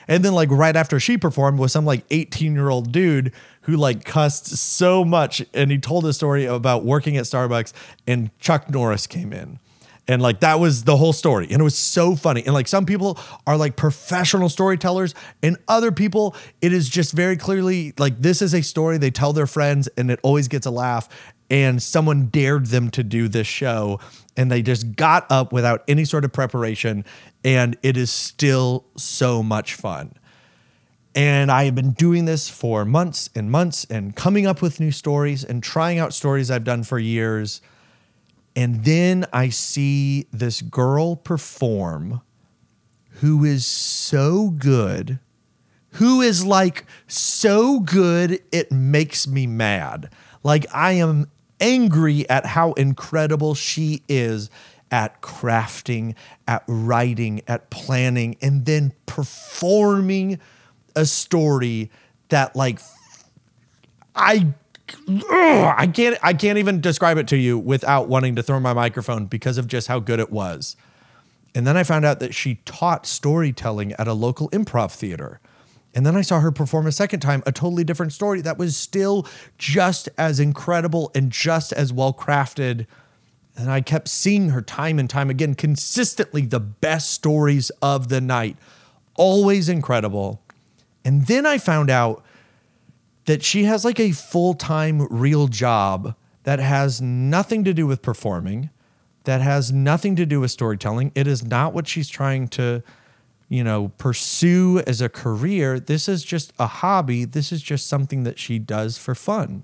And 0.09 0.25
then 0.25 0.33
like 0.33 0.49
right 0.51 0.75
after 0.75 0.99
she 0.99 1.17
performed 1.17 1.59
was 1.59 1.71
some 1.71 1.85
like 1.85 2.03
18 2.09 2.53
year 2.53 2.69
old 2.69 2.91
dude 2.91 3.31
who 3.61 3.77
like 3.77 4.03
cussed 4.03 4.47
so 4.47 5.05
much 5.05 5.45
and 5.53 5.71
he 5.71 5.77
told 5.77 6.05
a 6.05 6.11
story 6.11 6.45
about 6.45 6.83
working 6.83 7.15
at 7.15 7.25
Starbucks 7.25 7.71
and 8.07 8.37
Chuck 8.39 8.69
Norris 8.69 9.05
came 9.07 9.31
in. 9.31 9.59
And 10.07 10.23
like 10.23 10.39
that 10.39 10.59
was 10.59 10.85
the 10.85 10.97
whole 10.97 11.13
story. 11.13 11.45
And 11.51 11.61
it 11.61 11.63
was 11.63 11.77
so 11.77 12.15
funny. 12.15 12.43
And 12.43 12.55
like 12.55 12.67
some 12.67 12.87
people 12.87 13.19
are 13.45 13.55
like 13.55 13.75
professional 13.75 14.49
storytellers, 14.49 15.13
and 15.43 15.55
other 15.67 15.91
people, 15.91 16.35
it 16.61 16.73
is 16.73 16.89
just 16.89 17.13
very 17.13 17.37
clearly 17.37 17.93
like 17.99 18.19
this 18.19 18.41
is 18.41 18.55
a 18.55 18.63
story 18.63 18.97
they 18.97 19.11
tell 19.11 19.33
their 19.33 19.45
friends 19.45 19.87
and 19.97 20.09
it 20.09 20.19
always 20.23 20.47
gets 20.47 20.65
a 20.65 20.71
laugh. 20.71 21.07
And 21.51 21.81
someone 21.81 22.25
dared 22.27 22.67
them 22.67 22.89
to 22.91 23.03
do 23.03 23.27
this 23.27 23.45
show, 23.45 23.99
and 24.39 24.49
they 24.49 24.61
just 24.61 24.95
got 24.95 25.29
up 25.29 25.51
without 25.51 25.83
any 25.87 26.05
sort 26.05 26.23
of 26.23 26.31
preparation. 26.31 27.03
And 27.43 27.77
it 27.83 27.97
is 27.97 28.09
still 28.09 28.85
so 28.95 29.43
much 29.43 29.75
fun. 29.75 30.13
And 31.13 31.51
I 31.51 31.65
have 31.65 31.75
been 31.75 31.91
doing 31.91 32.25
this 32.25 32.47
for 32.49 32.85
months 32.85 33.29
and 33.35 33.51
months 33.51 33.85
and 33.89 34.15
coming 34.15 34.47
up 34.47 34.61
with 34.61 34.79
new 34.79 34.91
stories 34.91 35.43
and 35.43 35.61
trying 35.61 35.99
out 35.99 36.13
stories 36.13 36.49
I've 36.49 36.63
done 36.63 36.83
for 36.83 36.97
years 36.97 37.61
and 38.55 38.83
then 38.83 39.25
I 39.31 39.49
see 39.49 40.27
this 40.31 40.61
girl 40.61 41.15
perform 41.15 42.21
who 43.21 43.45
is 43.45 43.65
so 43.65 44.49
good, 44.49 45.19
who 45.91 46.21
is 46.21 46.45
like 46.45 46.85
so 47.07 47.79
good, 47.79 48.41
it 48.51 48.71
makes 48.71 49.27
me 49.27 49.47
mad. 49.47 50.09
Like 50.43 50.65
I 50.73 50.93
am 50.93 51.31
angry 51.59 52.29
at 52.29 52.45
how 52.45 52.73
incredible 52.73 53.55
she 53.55 54.03
is 54.07 54.49
at 54.91 55.21
crafting, 55.21 56.15
at 56.47 56.63
writing, 56.67 57.41
at 57.47 57.69
planning, 57.69 58.37
and 58.41 58.65
then 58.65 58.93
performing 59.05 60.39
a 60.95 61.05
story 61.05 61.91
that 62.29 62.55
like 62.55 62.79
I 64.15 64.53
ugh, 65.07 65.23
I 65.77 65.87
can't 65.87 66.17
I 66.23 66.33
can't 66.33 66.57
even 66.57 66.81
describe 66.81 67.17
it 67.17 67.27
to 67.29 67.37
you 67.37 67.57
without 67.57 68.07
wanting 68.07 68.35
to 68.35 68.43
throw 68.43 68.59
my 68.59 68.73
microphone 68.73 69.25
because 69.25 69.57
of 69.57 69.67
just 69.67 69.87
how 69.87 69.99
good 69.99 70.19
it 70.19 70.31
was. 70.31 70.75
And 71.55 71.65
then 71.65 71.77
I 71.77 71.83
found 71.83 72.05
out 72.05 72.19
that 72.19 72.35
she 72.35 72.55
taught 72.65 73.05
storytelling 73.05 73.93
at 73.93 74.07
a 74.07 74.13
local 74.13 74.49
improv 74.51 74.91
theater. 74.91 75.39
And 75.99 76.05
then 76.05 76.15
I 76.15 76.21
saw 76.21 76.39
her 76.39 76.49
perform 76.49 76.87
a 76.87 76.93
second 76.93 77.19
time, 77.19 77.43
a 77.45 77.51
totally 77.51 77.83
different 77.83 78.13
story 78.13 78.39
that 78.39 78.57
was 78.57 78.77
still 78.77 79.27
just 79.57 80.07
as 80.17 80.39
incredible 80.39 81.11
and 81.13 81.29
just 81.29 81.73
as 81.73 81.91
well 81.91 82.13
crafted. 82.13 82.87
And 83.57 83.69
I 83.69 83.81
kept 83.81 84.07
seeing 84.07 84.51
her 84.51 84.61
time 84.61 84.97
and 84.97 85.09
time 85.09 85.29
again, 85.29 85.55
consistently 85.55 86.45
the 86.45 86.61
best 86.61 87.11
stories 87.11 87.69
of 87.81 88.07
the 88.07 88.21
night, 88.21 88.55
always 89.15 89.67
incredible. 89.67 90.41
And 91.03 91.27
then 91.27 91.45
I 91.45 91.57
found 91.57 91.89
out 91.89 92.23
that 93.25 93.43
she 93.43 93.65
has 93.65 93.83
like 93.83 93.99
a 93.99 94.13
full 94.13 94.53
time 94.53 95.05
real 95.09 95.49
job 95.49 96.15
that 96.43 96.59
has 96.59 97.01
nothing 97.01 97.65
to 97.65 97.73
do 97.73 97.85
with 97.85 98.01
performing, 98.01 98.69
that 99.25 99.41
has 99.41 99.73
nothing 99.73 100.15
to 100.15 100.25
do 100.25 100.39
with 100.39 100.51
storytelling. 100.51 101.11
It 101.13 101.27
is 101.27 101.43
not 101.43 101.73
what 101.73 101.89
she's 101.89 102.07
trying 102.07 102.47
to, 102.51 102.83
you 103.49 103.63
know, 103.63 103.91
pursue 103.97 104.81
as 104.85 105.01
a 105.01 105.09
career. 105.09 105.79
This 105.79 106.07
is 106.07 106.23
just 106.23 106.53
a 106.59 106.67
hobby. 106.67 107.25
This 107.25 107.51
is 107.51 107.61
just 107.61 107.87
something 107.87 108.23
that 108.23 108.39
she 108.39 108.59
does 108.59 108.97
for 108.97 109.15
fun. 109.15 109.63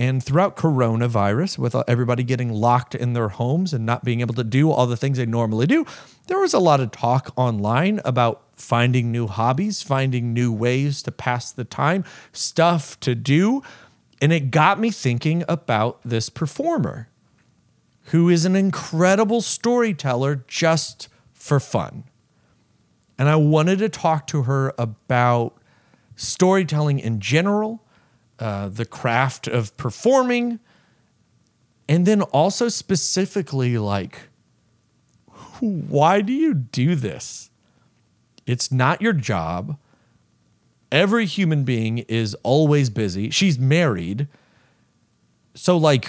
And 0.00 0.22
throughout 0.22 0.56
coronavirus, 0.56 1.58
with 1.58 1.74
everybody 1.88 2.22
getting 2.22 2.52
locked 2.52 2.94
in 2.94 3.14
their 3.14 3.30
homes 3.30 3.74
and 3.74 3.84
not 3.84 4.04
being 4.04 4.20
able 4.20 4.34
to 4.34 4.44
do 4.44 4.70
all 4.70 4.86
the 4.86 4.96
things 4.96 5.18
they 5.18 5.26
normally 5.26 5.66
do, 5.66 5.84
there 6.28 6.38
was 6.38 6.54
a 6.54 6.60
lot 6.60 6.78
of 6.78 6.92
talk 6.92 7.32
online 7.36 8.00
about 8.04 8.42
finding 8.54 9.10
new 9.10 9.26
hobbies, 9.26 9.82
finding 9.82 10.32
new 10.32 10.52
ways 10.52 11.02
to 11.02 11.10
pass 11.10 11.50
the 11.50 11.64
time, 11.64 12.04
stuff 12.32 12.98
to 13.00 13.16
do. 13.16 13.60
And 14.22 14.32
it 14.32 14.52
got 14.52 14.78
me 14.78 14.92
thinking 14.92 15.44
about 15.48 16.00
this 16.04 16.30
performer 16.30 17.08
who 18.06 18.28
is 18.28 18.44
an 18.44 18.54
incredible 18.54 19.40
storyteller 19.40 20.44
just 20.46 21.08
for 21.32 21.58
fun. 21.58 22.04
And 23.18 23.28
I 23.28 23.36
wanted 23.36 23.80
to 23.80 23.88
talk 23.88 24.26
to 24.28 24.44
her 24.44 24.72
about 24.78 25.54
storytelling 26.14 26.98
in 27.00 27.20
general, 27.20 27.82
uh, 28.38 28.68
the 28.68 28.84
craft 28.84 29.48
of 29.48 29.76
performing, 29.76 30.60
and 31.88 32.06
then 32.06 32.22
also 32.22 32.68
specifically 32.68 33.78
like, 33.78 34.28
why 35.60 36.20
do 36.20 36.32
you 36.32 36.54
do 36.54 36.94
this? 36.94 37.50
It's 38.46 38.70
not 38.70 39.02
your 39.02 39.12
job. 39.12 39.76
Every 40.90 41.26
human 41.26 41.64
being 41.64 41.98
is 41.98 42.34
always 42.42 42.88
busy. 42.88 43.30
She's 43.30 43.58
married. 43.58 44.28
So, 45.54 45.76
like, 45.76 46.08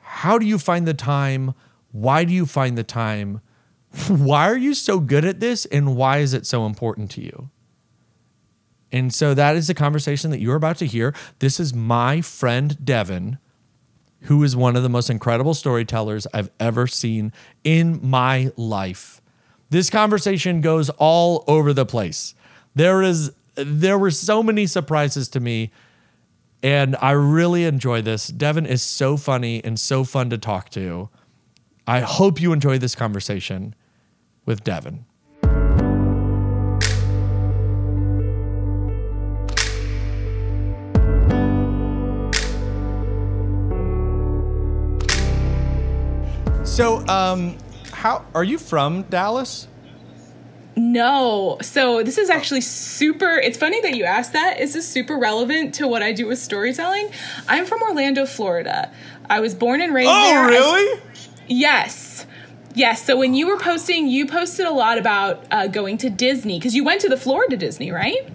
how 0.00 0.38
do 0.38 0.46
you 0.46 0.58
find 0.58 0.86
the 0.86 0.94
time? 0.94 1.54
Why 1.92 2.24
do 2.24 2.32
you 2.32 2.46
find 2.46 2.78
the 2.78 2.84
time? 2.84 3.40
Why 4.08 4.48
are 4.48 4.56
you 4.56 4.74
so 4.74 5.00
good 5.00 5.24
at 5.24 5.40
this? 5.40 5.66
And 5.66 5.96
why 5.96 6.18
is 6.18 6.34
it 6.34 6.46
so 6.46 6.66
important 6.66 7.10
to 7.12 7.22
you? 7.22 7.50
And 8.92 9.12
so 9.12 9.34
that 9.34 9.56
is 9.56 9.66
the 9.66 9.74
conversation 9.74 10.30
that 10.30 10.40
you're 10.40 10.56
about 10.56 10.76
to 10.78 10.86
hear. 10.86 11.14
This 11.38 11.58
is 11.58 11.74
my 11.74 12.20
friend 12.20 12.84
Devin, 12.84 13.38
who 14.22 14.42
is 14.44 14.54
one 14.54 14.76
of 14.76 14.82
the 14.82 14.88
most 14.88 15.10
incredible 15.10 15.54
storytellers 15.54 16.26
I've 16.32 16.50
ever 16.60 16.86
seen 16.86 17.32
in 17.64 17.98
my 18.06 18.52
life. 18.56 19.20
This 19.70 19.90
conversation 19.90 20.60
goes 20.60 20.90
all 20.90 21.44
over 21.48 21.72
the 21.72 21.86
place. 21.86 22.34
There 22.74 23.02
is 23.02 23.32
there 23.56 23.98
were 23.98 24.10
so 24.10 24.42
many 24.42 24.66
surprises 24.66 25.28
to 25.28 25.40
me 25.40 25.70
and 26.62 26.96
I 27.00 27.12
really 27.12 27.64
enjoy 27.64 28.02
this. 28.02 28.28
Devin 28.28 28.66
is 28.66 28.82
so 28.82 29.16
funny 29.16 29.62
and 29.62 29.78
so 29.78 30.02
fun 30.02 30.30
to 30.30 30.38
talk 30.38 30.70
to. 30.70 31.08
I 31.86 32.00
hope 32.00 32.40
you 32.40 32.52
enjoy 32.52 32.78
this 32.78 32.94
conversation 32.94 33.74
with 34.46 34.64
Devin. 34.64 35.04
So, 46.64 47.06
um, 47.06 47.56
how 47.92 48.24
are 48.34 48.42
you 48.42 48.58
from 48.58 49.02
Dallas? 49.02 49.68
No. 50.76 51.58
So 51.62 52.02
this 52.02 52.18
is 52.18 52.30
actually 52.30 52.62
super. 52.62 53.38
It's 53.38 53.56
funny 53.56 53.80
that 53.82 53.94
you 53.94 54.04
asked 54.04 54.32
that. 54.32 54.58
This 54.58 54.74
is 54.74 54.86
super 54.86 55.16
relevant 55.16 55.74
to 55.74 55.86
what 55.86 56.02
I 56.02 56.12
do 56.12 56.26
with 56.26 56.38
storytelling. 56.38 57.10
I'm 57.48 57.64
from 57.64 57.82
Orlando, 57.82 58.26
Florida. 58.26 58.90
I 59.30 59.40
was 59.40 59.54
born 59.54 59.80
and 59.80 59.94
raised 59.94 60.10
oh, 60.12 60.30
there. 60.30 60.48
really? 60.48 61.00
yes. 61.46 62.03
Yes. 62.74 63.04
So 63.04 63.16
when 63.16 63.34
you 63.34 63.46
were 63.46 63.58
posting, 63.58 64.08
you 64.08 64.26
posted 64.26 64.66
a 64.66 64.72
lot 64.72 64.98
about 64.98 65.44
uh, 65.50 65.68
going 65.68 65.96
to 65.98 66.10
Disney 66.10 66.58
because 66.58 66.74
you 66.74 66.84
went 66.84 67.00
to 67.02 67.08
the 67.08 67.16
Florida 67.16 67.56
Disney, 67.56 67.90
right? 67.90 68.28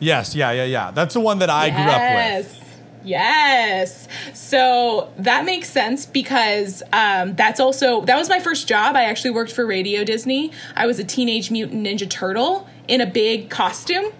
Yes. 0.00 0.34
Yeah. 0.34 0.50
Yeah. 0.52 0.64
Yeah. 0.64 0.90
That's 0.90 1.14
the 1.14 1.20
one 1.20 1.38
that 1.40 1.50
I 1.50 1.66
yes. 1.66 1.76
grew 1.76 1.92
up 1.92 2.00
with. 2.00 2.58
Yes. 2.58 2.62
Yes. 3.04 4.08
So 4.32 5.12
that 5.18 5.44
makes 5.44 5.68
sense 5.68 6.06
because 6.06 6.82
um, 6.92 7.34
that's 7.34 7.60
also 7.60 8.02
that 8.02 8.16
was 8.16 8.28
my 8.28 8.40
first 8.40 8.68
job. 8.68 8.96
I 8.96 9.04
actually 9.04 9.32
worked 9.32 9.52
for 9.52 9.66
Radio 9.66 10.04
Disney. 10.04 10.52
I 10.76 10.86
was 10.86 10.98
a 10.98 11.04
Teenage 11.04 11.50
Mutant 11.50 11.84
Ninja 11.84 12.08
Turtle 12.08 12.68
in 12.88 13.00
a 13.00 13.06
big 13.06 13.50
costume. 13.50 14.12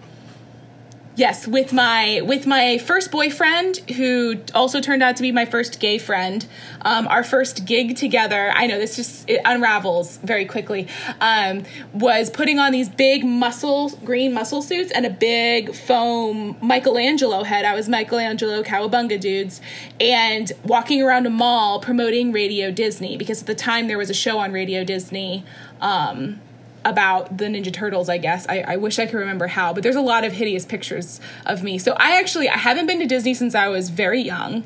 Yes, 1.14 1.46
with 1.46 1.74
my 1.74 2.22
with 2.24 2.46
my 2.46 2.78
first 2.78 3.10
boyfriend, 3.10 3.76
who 3.96 4.36
also 4.54 4.80
turned 4.80 5.02
out 5.02 5.16
to 5.16 5.22
be 5.22 5.30
my 5.30 5.44
first 5.44 5.78
gay 5.78 5.98
friend. 5.98 6.46
Um, 6.80 7.06
our 7.06 7.22
first 7.22 7.66
gig 7.66 7.96
together, 7.96 8.50
I 8.54 8.66
know 8.66 8.78
this 8.78 8.96
just 8.96 9.28
it 9.28 9.42
unravels 9.44 10.16
very 10.18 10.46
quickly. 10.46 10.88
Um, 11.20 11.64
was 11.92 12.30
putting 12.30 12.58
on 12.58 12.72
these 12.72 12.88
big 12.88 13.26
muscle 13.26 13.90
green 14.04 14.32
muscle 14.32 14.62
suits 14.62 14.90
and 14.90 15.04
a 15.04 15.10
big 15.10 15.74
foam 15.74 16.56
Michelangelo 16.62 17.42
head. 17.44 17.66
I 17.66 17.74
was 17.74 17.90
Michelangelo 17.90 18.62
Cowabunga 18.62 19.20
dudes, 19.20 19.60
and 20.00 20.50
walking 20.64 21.02
around 21.02 21.26
a 21.26 21.30
mall 21.30 21.78
promoting 21.78 22.32
Radio 22.32 22.70
Disney 22.70 23.18
because 23.18 23.42
at 23.42 23.46
the 23.46 23.54
time 23.54 23.86
there 23.86 23.98
was 23.98 24.08
a 24.08 24.14
show 24.14 24.38
on 24.38 24.50
Radio 24.50 24.82
Disney. 24.82 25.44
Um, 25.82 26.40
about 26.84 27.36
the 27.36 27.46
Ninja 27.46 27.72
Turtles, 27.72 28.08
I 28.08 28.18
guess. 28.18 28.46
I, 28.48 28.60
I, 28.60 28.76
wish 28.76 28.98
I 28.98 29.06
could 29.06 29.18
remember 29.18 29.46
how, 29.46 29.72
but 29.72 29.82
there's 29.82 29.96
a 29.96 30.00
lot 30.00 30.24
of 30.24 30.32
hideous 30.32 30.64
pictures 30.64 31.20
of 31.46 31.62
me. 31.62 31.78
So 31.78 31.92
I 31.92 32.18
actually 32.18 32.48
I 32.48 32.58
haven't 32.58 32.86
been 32.86 32.98
to 33.00 33.06
Disney 33.06 33.34
since 33.34 33.54
I 33.54 33.68
was 33.68 33.90
very 33.90 34.20
young. 34.20 34.64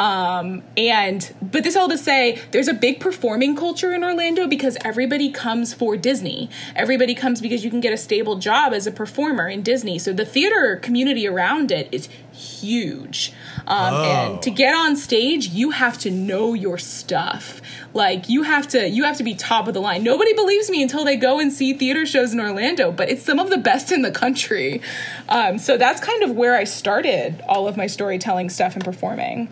Um, 0.00 0.62
and 0.78 1.32
but 1.42 1.62
this 1.62 1.76
all 1.76 1.90
to 1.90 1.98
say, 1.98 2.40
there's 2.52 2.68
a 2.68 2.74
big 2.74 3.00
performing 3.00 3.54
culture 3.54 3.92
in 3.92 4.02
Orlando 4.02 4.46
because 4.46 4.78
everybody 4.82 5.30
comes 5.30 5.74
for 5.74 5.94
Disney. 5.98 6.48
Everybody 6.74 7.14
comes 7.14 7.42
because 7.42 7.62
you 7.62 7.70
can 7.70 7.80
get 7.80 7.92
a 7.92 7.98
stable 7.98 8.36
job 8.36 8.72
as 8.72 8.86
a 8.86 8.92
performer 8.92 9.46
in 9.46 9.60
Disney. 9.60 9.98
So 9.98 10.14
the 10.14 10.24
theater 10.24 10.76
community 10.76 11.28
around 11.28 11.70
it 11.70 11.88
is 11.92 12.08
huge. 12.32 13.34
Um, 13.66 13.90
Oh. 13.90 14.04
And 14.04 14.42
to 14.42 14.50
get 14.50 14.74
on 14.74 14.96
stage, 14.96 15.48
you 15.48 15.70
have 15.70 15.98
to 15.98 16.10
know 16.10 16.54
your 16.54 16.78
stuff. 16.78 17.60
Like 17.92 18.28
you 18.28 18.42
have 18.44 18.68
to 18.68 18.88
you 18.88 19.04
have 19.04 19.18
to 19.18 19.24
be 19.24 19.34
top 19.34 19.68
of 19.68 19.74
the 19.74 19.80
line. 19.80 20.02
Nobody 20.02 20.32
believes 20.32 20.70
me 20.70 20.82
until 20.82 21.04
they 21.04 21.16
go 21.16 21.40
and 21.40 21.52
see 21.52 21.74
theater 21.74 22.06
shows 22.06 22.32
in 22.32 22.40
Orlando, 22.40 22.90
but 22.92 23.10
it's 23.10 23.24
some 23.24 23.38
of 23.38 23.50
the 23.50 23.58
best 23.58 23.92
in 23.92 24.00
the 24.02 24.10
country. 24.10 24.80
Um, 25.28 25.58
so 25.58 25.76
that's 25.76 26.00
kind 26.00 26.22
of 26.22 26.30
where 26.30 26.56
I 26.56 26.64
started 26.64 27.42
all 27.46 27.68
of 27.68 27.76
my 27.76 27.86
storytelling 27.86 28.48
stuff 28.48 28.74
and 28.74 28.84
performing 28.84 29.48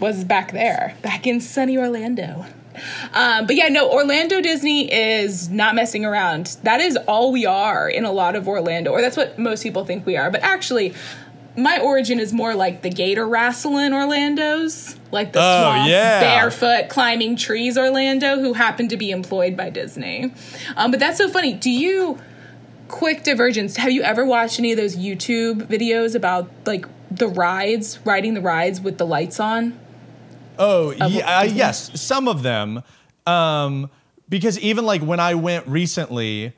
was 0.00 0.24
back 0.24 0.52
there, 0.52 0.94
back 1.02 1.26
in 1.26 1.40
sunny 1.40 1.76
Orlando. 1.78 2.46
Um, 3.12 3.46
but 3.46 3.56
yeah, 3.56 3.68
no, 3.68 3.90
Orlando 3.90 4.40
Disney 4.40 4.92
is 4.92 5.48
not 5.48 5.74
messing 5.74 6.04
around. 6.04 6.56
That 6.62 6.80
is 6.80 6.96
all 7.08 7.32
we 7.32 7.44
are 7.44 7.88
in 7.88 8.04
a 8.04 8.12
lot 8.12 8.36
of 8.36 8.46
Orlando, 8.46 8.92
or 8.92 9.00
that's 9.00 9.16
what 9.16 9.38
most 9.38 9.62
people 9.64 9.84
think 9.84 10.06
we 10.06 10.16
are. 10.16 10.30
But 10.30 10.42
actually, 10.44 10.94
my 11.56 11.80
origin 11.80 12.20
is 12.20 12.32
more 12.32 12.54
like 12.54 12.82
the 12.82 12.90
gator 12.90 13.26
wrestling 13.26 13.92
Orlando's, 13.92 14.96
like 15.10 15.32
the 15.32 15.40
Oh, 15.40 15.62
swamp, 15.72 15.90
yeah. 15.90 16.20
barefoot 16.20 16.88
climbing 16.88 17.34
trees 17.34 17.76
Orlando, 17.76 18.38
who 18.38 18.52
happen 18.52 18.86
to 18.88 18.96
be 18.96 19.10
employed 19.10 19.56
by 19.56 19.70
Disney. 19.70 20.32
Um, 20.76 20.92
but 20.92 21.00
that's 21.00 21.18
so 21.18 21.28
funny. 21.28 21.54
Do 21.54 21.70
you? 21.70 22.20
Quick 22.86 23.22
divergence. 23.24 23.76
Have 23.76 23.90
you 23.90 24.02
ever 24.02 24.24
watched 24.24 24.58
any 24.58 24.70
of 24.72 24.78
those 24.78 24.96
YouTube 24.96 25.66
videos 25.66 26.14
about 26.14 26.48
like 26.64 26.86
the 27.10 27.28
rides, 27.28 27.98
riding 28.04 28.32
the 28.32 28.40
rides 28.40 28.80
with 28.80 28.96
the 28.96 29.04
lights 29.04 29.38
on? 29.40 29.78
Oh, 30.58 30.90
yeah, 30.92 31.38
uh, 31.40 31.42
yes, 31.44 32.00
some 32.00 32.28
of 32.28 32.42
them. 32.42 32.82
Um, 33.26 33.90
because 34.28 34.58
even 34.58 34.84
like 34.84 35.00
when 35.02 35.20
I 35.20 35.34
went 35.34 35.66
recently, 35.66 36.52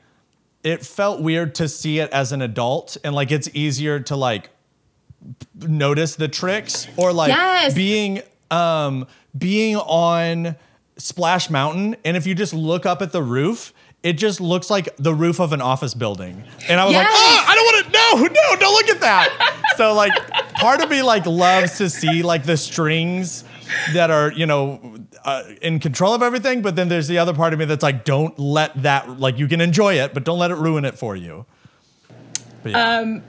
it 0.63 0.85
felt 0.85 1.21
weird 1.21 1.55
to 1.55 1.67
see 1.67 1.99
it 1.99 2.09
as 2.11 2.31
an 2.31 2.41
adult, 2.41 2.97
and 3.03 3.13
like 3.15 3.31
it's 3.31 3.49
easier 3.53 3.99
to 4.01 4.15
like 4.15 4.49
p- 5.59 5.67
notice 5.67 6.15
the 6.15 6.27
tricks 6.27 6.87
or 6.97 7.13
like 7.13 7.29
Yes. 7.29 7.73
being 7.73 8.21
um 8.49 9.07
being 9.37 9.75
on 9.77 10.55
Splash 10.97 11.49
Mountain, 11.49 11.95
and 12.05 12.15
if 12.17 12.27
you 12.27 12.35
just 12.35 12.53
look 12.53 12.85
up 12.85 13.01
at 13.01 13.11
the 13.11 13.23
roof. 13.23 13.73
It 14.03 14.13
just 14.13 14.41
looks 14.41 14.71
like 14.71 14.89
the 14.97 15.13
roof 15.13 15.39
of 15.39 15.53
an 15.53 15.61
office 15.61 15.93
building, 15.93 16.43
and 16.67 16.79
I 16.79 16.85
was 16.85 16.95
like, 16.95 17.05
Yes. 17.05 17.15
"Oh, 17.15 17.45
I 17.47 17.53
don't 17.55 17.65
want 17.65 17.85
to! 17.85 17.91
No, 17.91 18.41
no, 18.49 18.59
don't 18.59 18.73
look 18.73 18.89
at 18.89 18.99
that." 19.01 19.73
so, 19.77 19.93
like, 19.93 20.11
part 20.55 20.81
of 20.81 20.89
me 20.89 21.03
like 21.03 21.27
loves 21.27 21.77
to 21.77 21.87
see 21.87 22.23
like 22.23 22.43
the 22.43 22.57
strings 22.57 23.43
that 23.93 24.11
are 24.11 24.31
you 24.31 24.45
know 24.45 24.97
uh, 25.25 25.43
in 25.61 25.79
control 25.79 26.13
of 26.13 26.21
everything 26.21 26.61
but 26.61 26.75
then 26.75 26.89
there's 26.89 27.07
the 27.07 27.17
other 27.17 27.33
part 27.33 27.53
of 27.53 27.59
me 27.59 27.65
that's 27.65 27.83
like 27.83 28.03
don't 28.05 28.37
let 28.39 28.73
that 28.81 29.19
like 29.19 29.37
you 29.37 29.47
can 29.47 29.61
enjoy 29.61 29.93
it 29.93 30.13
but 30.13 30.23
don't 30.23 30.39
let 30.39 30.51
it 30.51 30.55
ruin 30.55 30.85
it 30.85 30.97
for 30.97 31.15
you 31.15 31.45
yeah. 32.65 33.19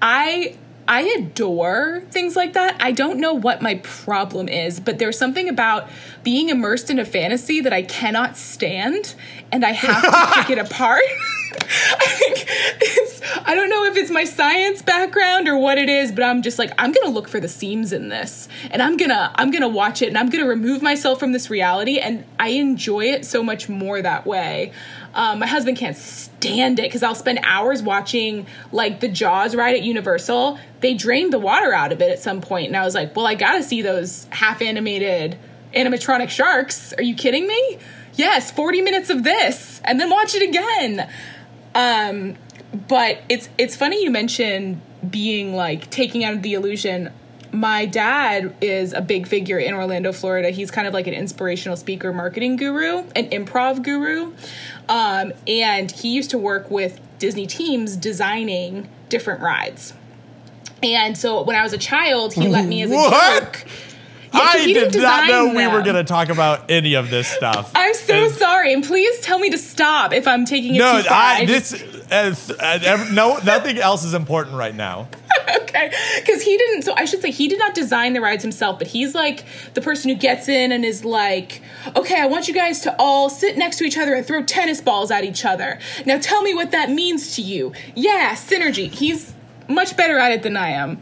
I 0.00 0.56
I 0.88 1.02
adore 1.18 2.02
things 2.10 2.36
like 2.36 2.52
that. 2.52 2.76
I 2.80 2.92
don't 2.92 3.18
know 3.18 3.34
what 3.34 3.60
my 3.60 3.76
problem 3.76 4.48
is, 4.48 4.78
but 4.78 4.98
there's 4.98 5.18
something 5.18 5.48
about 5.48 5.88
being 6.22 6.48
immersed 6.48 6.90
in 6.90 6.98
a 6.98 7.04
fantasy 7.04 7.60
that 7.60 7.72
I 7.72 7.82
cannot 7.82 8.36
stand 8.36 9.14
and 9.50 9.64
I 9.64 9.72
have 9.72 10.02
to 10.02 10.32
pick 10.42 10.50
it 10.50 10.58
apart. 10.58 11.02
I 11.52 12.06
think 12.06 12.46
it's 12.80 13.22
I 13.44 13.54
don't 13.54 13.70
know 13.70 13.84
if 13.84 13.96
it's 13.96 14.10
my 14.10 14.24
science 14.24 14.82
background 14.82 15.48
or 15.48 15.58
what 15.58 15.78
it 15.78 15.88
is, 15.88 16.12
but 16.12 16.22
I'm 16.22 16.42
just 16.42 16.58
like 16.58 16.72
I'm 16.78 16.92
to 16.92 17.08
look 17.08 17.28
for 17.28 17.40
the 17.40 17.48
seams 17.48 17.92
in 17.92 18.08
this 18.08 18.48
and 18.70 18.82
I'm 18.82 18.96
to 18.98 19.32
I'm 19.34 19.50
to 19.52 19.68
watch 19.68 20.02
it 20.02 20.08
and 20.08 20.18
I'm 20.18 20.30
to 20.30 20.44
remove 20.44 20.82
myself 20.82 21.18
from 21.18 21.32
this 21.32 21.50
reality 21.50 21.98
and 21.98 22.24
I 22.38 22.48
enjoy 22.48 23.06
it 23.06 23.24
so 23.24 23.42
much 23.42 23.68
more 23.68 24.02
that 24.02 24.26
way. 24.26 24.72
Um, 25.16 25.38
my 25.38 25.46
husband 25.46 25.78
can't 25.78 25.96
stand 25.96 26.78
it 26.78 26.82
because 26.82 27.02
I'll 27.02 27.14
spend 27.14 27.40
hours 27.42 27.82
watching 27.82 28.46
like 28.70 29.00
the 29.00 29.08
Jaws 29.08 29.56
ride 29.56 29.74
at 29.74 29.82
Universal. 29.82 30.58
They 30.80 30.92
drained 30.92 31.32
the 31.32 31.38
water 31.38 31.72
out 31.72 31.90
of 31.90 32.02
it 32.02 32.10
at 32.10 32.18
some 32.20 32.42
point, 32.42 32.68
and 32.68 32.76
I 32.76 32.84
was 32.84 32.94
like, 32.94 33.16
"Well, 33.16 33.26
I 33.26 33.34
gotta 33.34 33.62
see 33.62 33.80
those 33.80 34.26
half 34.28 34.60
animated 34.60 35.38
animatronic 35.74 36.28
sharks. 36.28 36.92
Are 36.92 37.02
you 37.02 37.14
kidding 37.14 37.46
me? 37.48 37.78
Yes, 38.14 38.50
forty 38.50 38.82
minutes 38.82 39.08
of 39.08 39.24
this, 39.24 39.80
and 39.84 39.98
then 39.98 40.10
watch 40.10 40.34
it 40.34 40.42
again." 40.42 41.08
Um, 41.74 42.36
but 42.86 43.22
it's 43.30 43.48
it's 43.56 43.74
funny 43.74 44.04
you 44.04 44.10
mentioned 44.10 44.82
being 45.08 45.56
like 45.56 45.88
taking 45.88 46.24
out 46.24 46.34
of 46.34 46.42
the 46.42 46.52
illusion. 46.52 47.10
My 47.52 47.86
dad 47.86 48.54
is 48.60 48.92
a 48.92 49.00
big 49.00 49.26
figure 49.26 49.58
in 49.58 49.74
Orlando, 49.74 50.12
Florida. 50.12 50.50
He's 50.50 50.70
kind 50.70 50.86
of 50.86 50.92
like 50.94 51.06
an 51.06 51.14
inspirational 51.14 51.76
speaker, 51.76 52.12
marketing 52.12 52.56
guru, 52.56 53.04
an 53.14 53.30
improv 53.30 53.82
guru, 53.82 54.32
um, 54.88 55.32
and 55.46 55.90
he 55.90 56.08
used 56.14 56.30
to 56.30 56.38
work 56.38 56.70
with 56.70 57.00
Disney 57.18 57.46
teams 57.46 57.96
designing 57.96 58.88
different 59.08 59.40
rides. 59.40 59.94
And 60.82 61.16
so 61.16 61.42
when 61.42 61.56
I 61.56 61.62
was 61.62 61.72
a 61.72 61.78
child, 61.78 62.34
he 62.34 62.48
let 62.48 62.66
me 62.66 62.82
as 62.82 62.90
a 62.90 62.94
What? 62.94 63.42
joke. 63.44 63.64
Yeah, 64.34 64.40
i 64.42 64.66
didn't 64.66 64.82
know 64.84 64.90
design 64.90 65.54
we 65.54 65.66
were 65.66 65.80
going 65.80 65.94
to 65.96 66.04
talk 66.04 66.28
about 66.28 66.70
any 66.70 66.92
of 66.94 67.08
this 67.08 67.26
stuff 67.26 67.70
I'm 67.74 67.94
so 67.94 68.24
And- 68.26 68.34
sorry, 68.34 68.72
and 68.74 68.84
please 68.84 69.18
tell 69.20 69.38
me 69.38 69.48
to 69.50 69.56
stop 69.56 70.12
if 70.12 70.28
I'm 70.28 70.44
taking 70.44 70.74
it 70.74 70.78
no 70.78 70.98
too 71.00 71.08
far. 71.08 71.16
i 71.36 71.46
this 71.46 71.72
uh, 72.12 72.34
uh, 72.60 73.06
no 73.12 73.38
nothing 73.44 73.78
else 73.78 74.04
is 74.04 74.12
important 74.12 74.56
right 74.56 74.74
now 74.74 75.08
okay. 75.62 75.92
Because 76.20 76.42
he 76.42 76.56
didn't 76.56 76.82
so 76.82 76.94
i 76.96 77.04
should 77.04 77.20
say 77.20 77.30
he 77.30 77.48
did 77.48 77.58
not 77.58 77.74
design 77.74 78.12
the 78.12 78.20
rides 78.20 78.42
himself 78.42 78.78
but 78.78 78.88
he's 78.88 79.14
like 79.14 79.44
the 79.74 79.80
person 79.80 80.10
who 80.10 80.16
gets 80.16 80.48
in 80.48 80.72
and 80.72 80.84
is 80.84 81.04
like 81.04 81.62
okay 81.94 82.20
i 82.20 82.26
want 82.26 82.48
you 82.48 82.54
guys 82.54 82.80
to 82.80 82.94
all 82.98 83.28
sit 83.28 83.56
next 83.56 83.76
to 83.78 83.84
each 83.84 83.98
other 83.98 84.14
and 84.14 84.26
throw 84.26 84.42
tennis 84.42 84.80
balls 84.80 85.10
at 85.10 85.24
each 85.24 85.44
other. 85.44 85.78
Now 86.04 86.18
tell 86.18 86.42
me 86.42 86.54
what 86.54 86.70
that 86.70 86.90
means 86.90 87.36
to 87.36 87.42
you. 87.42 87.72
Yeah 87.94 88.34
synergy. 88.34 88.90
He's 88.90 89.32
much 89.68 89.96
better 89.96 90.18
at 90.18 90.32
it 90.32 90.42
than 90.42 90.56
i 90.56 90.70
am. 90.70 91.00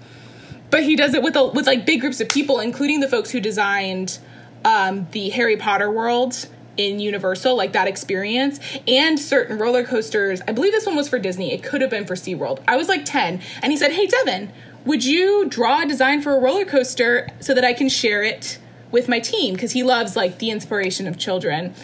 But 0.71 0.83
he 0.83 0.97
does 0.97 1.15
it 1.15 1.23
with 1.23 1.37
a, 1.37 1.47
with 1.47 1.67
like 1.67 1.87
big 1.87 2.01
groups 2.01 2.21
of 2.21 2.29
people 2.29 2.59
including 2.61 3.01
the 3.01 3.09
folks 3.09 3.31
who 3.31 3.41
designed 3.41 4.19
um, 4.65 5.07
the 5.13 5.29
harry 5.31 5.57
potter 5.57 5.91
world 5.91 6.49
in 6.77 6.99
universal 6.99 7.57
like 7.57 7.73
that 7.73 7.87
experience 7.87 8.61
and 8.87 9.19
certain 9.19 9.59
roller 9.59 9.85
coasters. 9.85 10.41
I 10.49 10.53
believe 10.53 10.73
this 10.73 10.87
one 10.87 10.97
was 10.97 11.09
for 11.09 11.19
disney. 11.19 11.53
It 11.53 11.63
could 11.63 11.81
have 11.81 11.91
been 11.91 12.07
for 12.07 12.15
seaworld. 12.15 12.63
I 12.67 12.77
was 12.77 12.89
like 12.89 13.05
10 13.05 13.41
and 13.63 13.73
he 13.73 13.77
said 13.77 13.93
hey 13.93 14.07
devin 14.07 14.53
would 14.85 15.05
you 15.05 15.47
draw 15.49 15.83
a 15.83 15.87
design 15.87 16.21
for 16.21 16.37
a 16.37 16.41
roller 16.41 16.65
coaster 16.67 17.29
so 17.41 17.55
that 17.55 17.65
i 17.65 17.73
can 17.73 17.89
share 17.89 18.23
it 18.23 18.59
with 18.95 19.09
my 19.09 19.19
team? 19.19 19.55
Because 19.55 19.73
he 19.73 19.83
loves 19.83 20.17
like 20.17 20.39
the 20.39 20.51
inspiration 20.51 21.07
of 21.07 21.19
children. 21.19 21.75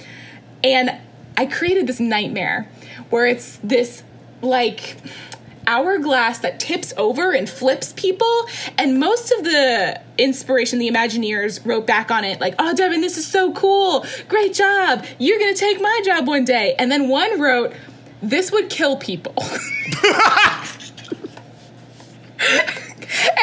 And 0.62 0.96
I 1.36 1.44
created 1.44 1.86
this 1.86 2.00
nightmare 2.00 2.70
where 3.10 3.26
it's 3.26 3.58
this 3.62 4.04
like 4.40 4.96
hourglass 5.70 6.40
that 6.40 6.60
tips 6.60 6.92
over 6.96 7.32
and 7.32 7.48
flips 7.48 7.92
people. 7.94 8.48
And 8.76 8.98
most 8.98 9.32
of 9.32 9.44
the 9.44 10.00
inspiration, 10.18 10.78
the 10.78 10.90
Imagineers 10.90 11.64
wrote 11.64 11.86
back 11.86 12.10
on 12.10 12.24
it 12.24 12.40
like, 12.40 12.54
oh, 12.58 12.74
Devin, 12.74 13.00
this 13.00 13.16
is 13.16 13.26
so 13.26 13.52
cool. 13.52 14.04
Great 14.28 14.52
job. 14.52 15.06
You're 15.18 15.38
going 15.38 15.54
to 15.54 15.58
take 15.58 15.80
my 15.80 16.00
job 16.04 16.26
one 16.26 16.44
day. 16.44 16.74
And 16.78 16.90
then 16.90 17.08
one 17.08 17.40
wrote, 17.40 17.72
this 18.20 18.52
would 18.52 18.68
kill 18.68 18.96
people. 18.96 19.34
and 19.38 19.48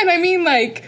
I 0.10 0.18
mean, 0.22 0.44
like, 0.44 0.84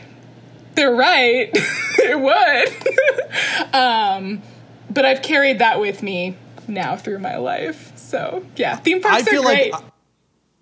they're 0.75 0.93
right. 0.93 1.49
it 1.54 2.19
would. 2.19 3.73
um, 3.73 4.41
but 4.89 5.06
I've 5.06 5.21
carried 5.21 5.60
that 5.60 5.80
with 5.80 6.04
me 6.04 6.36
now 6.67 6.95
through 6.95 7.19
my 7.19 7.38
life. 7.38 7.91
So 7.95 8.45
yeah, 8.56 8.75
theme 8.78 9.02
parks 9.02 9.28
I 9.28 9.32
feel 9.32 9.41
are 9.41 9.45
great. 9.45 9.73
like 9.73 9.84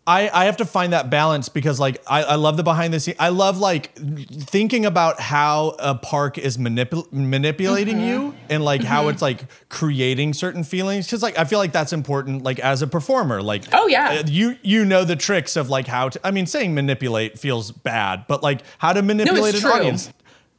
I, 0.09 0.29
I 0.33 0.45
have 0.45 0.55
to 0.57 0.65
find 0.65 0.93
that 0.93 1.09
balance 1.09 1.49
because 1.49 1.81
like 1.81 2.01
I, 2.07 2.23
I 2.23 2.35
love 2.35 2.55
the 2.55 2.63
behind 2.63 2.93
the 2.93 2.99
scenes. 3.01 3.17
I 3.19 3.27
love 3.27 3.57
like 3.59 3.93
thinking 3.95 4.85
about 4.85 5.19
how 5.19 5.75
a 5.79 5.95
park 5.95 6.37
is 6.37 6.57
manipul- 6.57 7.11
manipulating 7.11 7.97
Mm-hmm. 7.97 8.07
you 8.07 8.35
and 8.49 8.63
like 8.63 8.83
how 8.83 9.09
it's 9.09 9.21
like 9.21 9.41
creating 9.67 10.33
certain 10.33 10.63
feelings. 10.63 11.09
Cause 11.09 11.21
like 11.21 11.37
I 11.37 11.43
feel 11.43 11.59
like 11.59 11.73
that's 11.73 11.91
important 11.91 12.43
like 12.43 12.59
as 12.59 12.81
a 12.81 12.87
performer. 12.87 13.41
Like 13.41 13.65
Oh, 13.73 13.87
yeah. 13.87 14.21
uh, 14.21 14.23
you 14.27 14.57
you 14.61 14.85
know 14.85 15.03
the 15.03 15.17
tricks 15.17 15.57
of 15.57 15.69
like 15.69 15.87
how 15.87 16.07
to 16.07 16.19
I 16.25 16.31
mean 16.31 16.45
saying 16.45 16.73
manipulate 16.73 17.37
feels 17.37 17.71
bad, 17.73 18.25
but 18.29 18.41
like 18.41 18.61
how 18.77 18.93
to 18.93 19.01
manipulate 19.01 19.55
an 19.55 19.61
true. 19.61 19.71
audience 19.71 20.09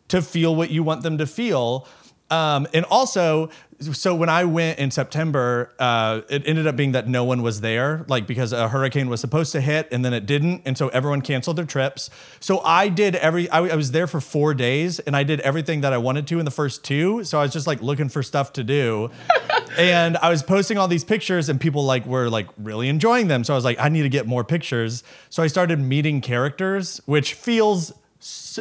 to 0.08 0.20
feel 0.22 0.54
what 0.56 0.70
you 0.70 0.82
want 0.82 1.02
them 1.02 1.18
to 1.18 1.26
feel. 1.26 1.86
Um, 2.30 2.66
and 2.74 2.84
also, 2.86 3.50
so 3.80 4.14
when 4.14 4.28
I 4.28 4.44
went 4.44 4.78
in 4.78 4.90
September, 4.90 5.72
uh, 5.78 6.22
it 6.28 6.42
ended 6.46 6.66
up 6.66 6.76
being 6.76 6.92
that 6.92 7.08
no 7.08 7.24
one 7.24 7.42
was 7.42 7.60
there, 7.60 8.04
like 8.08 8.26
because 8.26 8.52
a 8.52 8.68
hurricane 8.68 9.08
was 9.08 9.20
supposed 9.20 9.52
to 9.52 9.60
hit 9.60 9.88
and 9.92 10.04
then 10.04 10.12
it 10.12 10.26
didn't, 10.26 10.62
and 10.64 10.76
so 10.76 10.88
everyone 10.88 11.22
canceled 11.22 11.56
their 11.56 11.64
trips. 11.64 12.10
So 12.40 12.58
I 12.60 12.88
did 12.88 13.14
every. 13.14 13.48
I, 13.48 13.60
I 13.60 13.76
was 13.76 13.92
there 13.92 14.06
for 14.06 14.20
four 14.20 14.52
days, 14.52 14.98
and 14.98 15.14
I 15.16 15.22
did 15.22 15.40
everything 15.40 15.82
that 15.82 15.92
I 15.92 15.98
wanted 15.98 16.26
to 16.28 16.38
in 16.38 16.44
the 16.44 16.50
first 16.50 16.84
two. 16.84 17.24
So 17.24 17.38
I 17.38 17.42
was 17.42 17.52
just 17.52 17.66
like 17.66 17.80
looking 17.80 18.08
for 18.08 18.22
stuff 18.22 18.52
to 18.54 18.64
do, 18.64 19.10
and 19.78 20.16
I 20.18 20.28
was 20.28 20.42
posting 20.42 20.76
all 20.76 20.88
these 20.88 21.04
pictures, 21.04 21.48
and 21.48 21.60
people 21.60 21.84
like 21.84 22.04
were 22.04 22.28
like 22.28 22.48
really 22.58 22.88
enjoying 22.88 23.28
them. 23.28 23.44
So 23.44 23.54
I 23.54 23.56
was 23.56 23.64
like, 23.64 23.78
I 23.78 23.88
need 23.88 24.02
to 24.02 24.08
get 24.08 24.26
more 24.26 24.44
pictures. 24.44 25.04
So 25.30 25.42
I 25.42 25.46
started 25.46 25.78
meeting 25.78 26.20
characters, 26.20 27.00
which 27.06 27.34
feels 27.34 27.92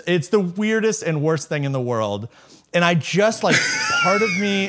it's 0.05 0.27
the 0.27 0.39
weirdest 0.39 1.01
and 1.01 1.21
worst 1.23 1.49
thing 1.49 1.63
in 1.63 1.71
the 1.71 1.81
world. 1.81 2.29
And 2.73 2.83
I 2.83 2.95
just 2.95 3.43
like 3.43 3.55
part 4.03 4.21
of 4.21 4.29
me 4.39 4.67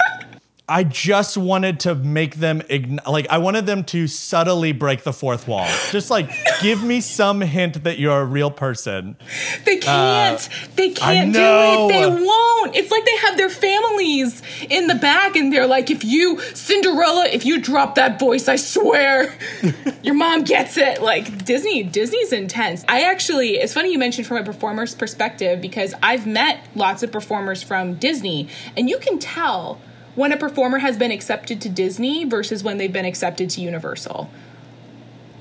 I 0.68 0.84
just 0.84 1.38
wanted 1.38 1.80
to 1.80 1.94
make 1.94 2.36
them 2.36 2.60
ign- 2.62 3.04
like 3.06 3.26
I 3.30 3.38
wanted 3.38 3.64
them 3.64 3.84
to 3.84 4.06
subtly 4.06 4.72
break 4.72 5.02
the 5.02 5.14
fourth 5.14 5.48
wall. 5.48 5.66
Just 5.90 6.10
like 6.10 6.30
give 6.60 6.82
me 6.82 7.00
some 7.00 7.40
hint 7.40 7.84
that 7.84 7.98
you're 7.98 8.20
a 8.20 8.24
real 8.24 8.50
person. 8.50 9.16
They 9.64 9.78
uh, 9.78 9.82
can't. 9.82 10.48
they 10.76 10.90
can't 10.90 11.32
do 11.32 11.40
it. 11.40 11.88
They 11.88 12.06
won't. 12.06 12.76
It's 12.76 12.90
like 12.90 13.04
they 13.06 13.16
have 13.16 13.38
their 13.38 13.48
families 13.48 14.42
in 14.68 14.88
the 14.88 14.94
back 14.94 15.36
and 15.36 15.50
they're 15.50 15.66
like, 15.66 15.90
if 15.90 16.04
you, 16.04 16.38
Cinderella, 16.54 17.26
if 17.26 17.46
you 17.46 17.60
drop 17.60 17.94
that 17.94 18.18
voice, 18.18 18.46
I 18.46 18.56
swear, 18.56 19.34
your 20.02 20.14
mom 20.14 20.44
gets 20.44 20.76
it. 20.76 21.00
Like 21.00 21.44
Disney, 21.44 21.82
Disney's 21.82 22.32
intense. 22.32 22.84
I 22.88 23.02
actually, 23.02 23.52
it's 23.52 23.72
funny 23.72 23.90
you 23.90 23.98
mentioned 23.98 24.26
from 24.26 24.36
a 24.36 24.44
performer's 24.44 24.94
perspective 24.94 25.62
because 25.62 25.94
I've 26.02 26.26
met 26.26 26.66
lots 26.74 27.02
of 27.02 27.10
performers 27.10 27.62
from 27.62 27.94
Disney 27.94 28.48
and 28.76 28.90
you 28.90 28.98
can 28.98 29.18
tell 29.18 29.80
when 30.18 30.32
a 30.32 30.36
performer 30.36 30.78
has 30.78 30.96
been 30.96 31.12
accepted 31.12 31.60
to 31.60 31.68
Disney 31.68 32.24
versus 32.24 32.64
when 32.64 32.76
they've 32.76 32.92
been 32.92 33.04
accepted 33.04 33.48
to 33.48 33.60
Universal. 33.60 34.28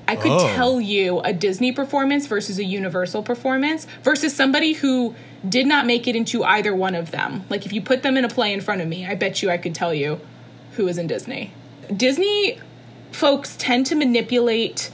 I 0.06 0.14
could 0.14 0.30
Oh. 0.30 0.54
tell 0.54 0.80
you 0.80 1.18
a 1.20 1.32
Disney 1.32 1.72
performance 1.72 2.28
versus 2.28 2.60
a 2.60 2.64
Universal 2.64 3.24
performance 3.24 3.88
versus 4.04 4.32
somebody 4.36 4.74
who 4.74 5.16
did 5.46 5.66
not 5.66 5.84
make 5.84 6.06
it 6.06 6.14
into 6.14 6.44
either 6.44 6.72
one 6.76 6.94
of 6.94 7.10
them. 7.10 7.42
Like 7.50 7.66
if 7.66 7.72
you 7.72 7.80
put 7.82 8.04
them 8.04 8.16
in 8.16 8.24
a 8.24 8.28
play 8.28 8.52
in 8.52 8.60
front 8.60 8.80
of 8.80 8.86
me, 8.86 9.04
I 9.04 9.16
bet 9.16 9.42
you 9.42 9.50
I 9.50 9.56
could 9.58 9.74
tell 9.74 9.92
you 9.92 10.20
who 10.76 10.86
is 10.86 10.96
in 10.96 11.08
Disney. 11.08 11.52
Disney 11.94 12.60
folks 13.10 13.56
tend 13.58 13.84
to 13.86 13.96
manipulate 13.96 14.90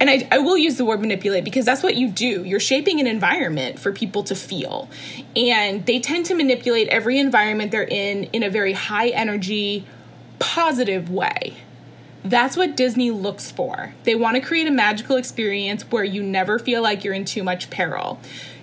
and 0.00 0.08
I, 0.08 0.26
I 0.32 0.38
will 0.38 0.56
use 0.56 0.78
the 0.78 0.84
word 0.86 1.00
manipulate 1.00 1.44
because 1.44 1.66
that's 1.66 1.82
what 1.82 1.94
you 1.94 2.08
do. 2.08 2.42
You're 2.42 2.58
shaping 2.58 2.98
an 3.00 3.06
environment 3.06 3.78
for 3.78 3.92
people 3.92 4.24
to 4.24 4.34
feel. 4.34 4.88
And 5.36 5.84
they 5.84 6.00
tend 6.00 6.24
to 6.26 6.34
manipulate 6.34 6.88
every 6.88 7.18
environment 7.18 7.70
they're 7.70 7.82
in 7.82 8.24
in 8.32 8.42
a 8.42 8.48
very 8.48 8.72
high 8.72 9.08
energy, 9.08 9.84
positive 10.38 11.10
way. 11.10 11.58
That's 12.24 12.56
what 12.56 12.76
Disney 12.76 13.10
looks 13.10 13.50
for. 13.50 13.94
They 14.04 14.14
want 14.14 14.36
to 14.36 14.40
create 14.40 14.66
a 14.66 14.70
magical 14.70 15.16
experience 15.16 15.82
where 15.90 16.04
you 16.04 16.22
never 16.22 16.58
feel 16.58 16.82
like 16.82 17.04
you're 17.04 17.14
in 17.14 17.24
too 17.26 17.42
much 17.42 17.70
peril. 17.70 18.18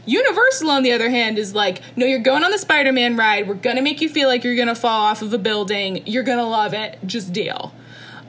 Universal, 0.05 0.71
on 0.71 0.83
the 0.83 0.91
other 0.91 1.09
hand, 1.09 1.37
is 1.37 1.53
like, 1.53 1.81
no, 1.95 2.05
you're 2.05 2.19
going 2.19 2.43
on 2.43 2.51
the 2.51 2.57
Spider 2.57 2.93
Man 2.93 3.17
ride. 3.17 3.47
We're 3.47 3.55
going 3.55 3.75
to 3.75 3.81
make 3.81 3.99
you 3.99 4.09
feel 4.09 4.27
like 4.27 4.43
you're 4.43 4.55
going 4.55 4.69
to 4.69 4.75
fall 4.75 5.01
off 5.01 5.21
of 5.21 5.33
a 5.33 5.37
building. 5.37 6.01
You're 6.07 6.23
going 6.23 6.37
to 6.37 6.45
love 6.45 6.73
it. 6.73 6.97
Just 7.05 7.33
deal. 7.33 7.73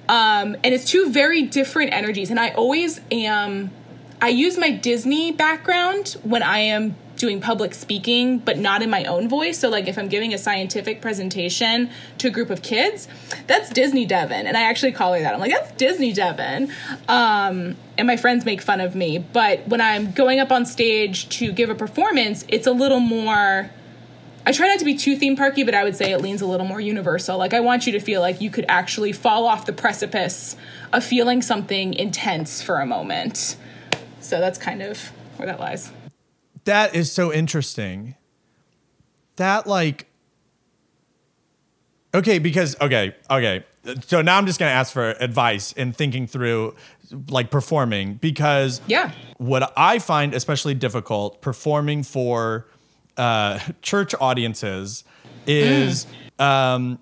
Um, 0.08 0.56
and 0.64 0.74
it's 0.74 0.84
two 0.84 1.10
very 1.10 1.42
different 1.42 1.92
energies. 1.92 2.30
And 2.30 2.40
I 2.40 2.50
always 2.50 3.00
am, 3.10 3.70
I 4.20 4.28
use 4.28 4.56
my 4.56 4.70
Disney 4.70 5.32
background 5.32 6.16
when 6.22 6.42
I 6.42 6.60
am 6.60 6.96
doing 7.16 7.40
public 7.40 7.74
speaking, 7.74 8.38
but 8.38 8.56
not 8.58 8.80
in 8.80 8.88
my 8.88 9.04
own 9.04 9.28
voice. 9.28 9.58
So, 9.58 9.68
like, 9.68 9.88
if 9.88 9.98
I'm 9.98 10.08
giving 10.08 10.32
a 10.32 10.38
scientific 10.38 11.02
presentation 11.02 11.90
to 12.18 12.28
a 12.28 12.30
group 12.30 12.48
of 12.48 12.62
kids, 12.62 13.08
that's 13.46 13.70
Disney 13.70 14.06
Devin. 14.06 14.46
And 14.46 14.56
I 14.56 14.62
actually 14.62 14.92
call 14.92 15.12
her 15.14 15.20
that. 15.20 15.34
I'm 15.34 15.40
like, 15.40 15.52
that's 15.52 15.72
Disney 15.72 16.12
Devin. 16.12 16.72
Um, 17.08 17.76
and 17.98 18.06
my 18.06 18.16
friends 18.16 18.44
make 18.44 18.62
fun 18.62 18.80
of 18.80 18.94
me. 18.94 19.18
But 19.18 19.66
when 19.68 19.80
I'm 19.80 20.12
going 20.12 20.40
up 20.40 20.52
on 20.52 20.64
stage 20.64 21.28
to 21.30 21.52
give 21.52 21.70
a 21.70 21.74
performance, 21.74 22.44
it's 22.48 22.66
a 22.66 22.72
little 22.72 23.00
more. 23.00 23.70
I 24.48 24.50
try 24.52 24.66
not 24.66 24.78
to 24.78 24.86
be 24.86 24.96
too 24.96 25.14
theme 25.14 25.36
parky, 25.36 25.62
but 25.62 25.74
I 25.74 25.84
would 25.84 25.94
say 25.94 26.10
it 26.10 26.22
leans 26.22 26.40
a 26.40 26.46
little 26.46 26.64
more 26.64 26.80
universal. 26.80 27.36
Like 27.36 27.52
I 27.52 27.60
want 27.60 27.86
you 27.86 27.92
to 27.92 28.00
feel 28.00 28.22
like 28.22 28.40
you 28.40 28.48
could 28.48 28.64
actually 28.66 29.12
fall 29.12 29.44
off 29.44 29.66
the 29.66 29.74
precipice 29.74 30.56
of 30.90 31.04
feeling 31.04 31.42
something 31.42 31.92
intense 31.92 32.62
for 32.62 32.80
a 32.80 32.86
moment. 32.86 33.58
So 34.20 34.40
that's 34.40 34.56
kind 34.56 34.80
of 34.80 34.98
where 35.36 35.44
that 35.44 35.60
lies. 35.60 35.92
That 36.64 36.94
is 36.94 37.12
so 37.12 37.30
interesting. 37.30 38.14
That 39.36 39.66
like 39.66 40.06
Okay, 42.14 42.38
because 42.38 42.74
okay, 42.80 43.14
okay. 43.30 43.66
So 44.06 44.22
now 44.22 44.38
I'm 44.38 44.46
just 44.46 44.58
going 44.58 44.70
to 44.70 44.74
ask 44.74 44.94
for 44.94 45.10
advice 45.20 45.72
in 45.72 45.92
thinking 45.92 46.26
through 46.26 46.74
like 47.28 47.50
performing 47.50 48.14
because 48.14 48.80
Yeah. 48.86 49.12
what 49.36 49.74
I 49.76 49.98
find 49.98 50.32
especially 50.32 50.72
difficult 50.72 51.42
performing 51.42 52.02
for 52.02 52.66
uh, 53.18 53.58
church 53.82 54.14
audiences 54.20 55.04
is 55.46 56.06
um, 56.38 56.98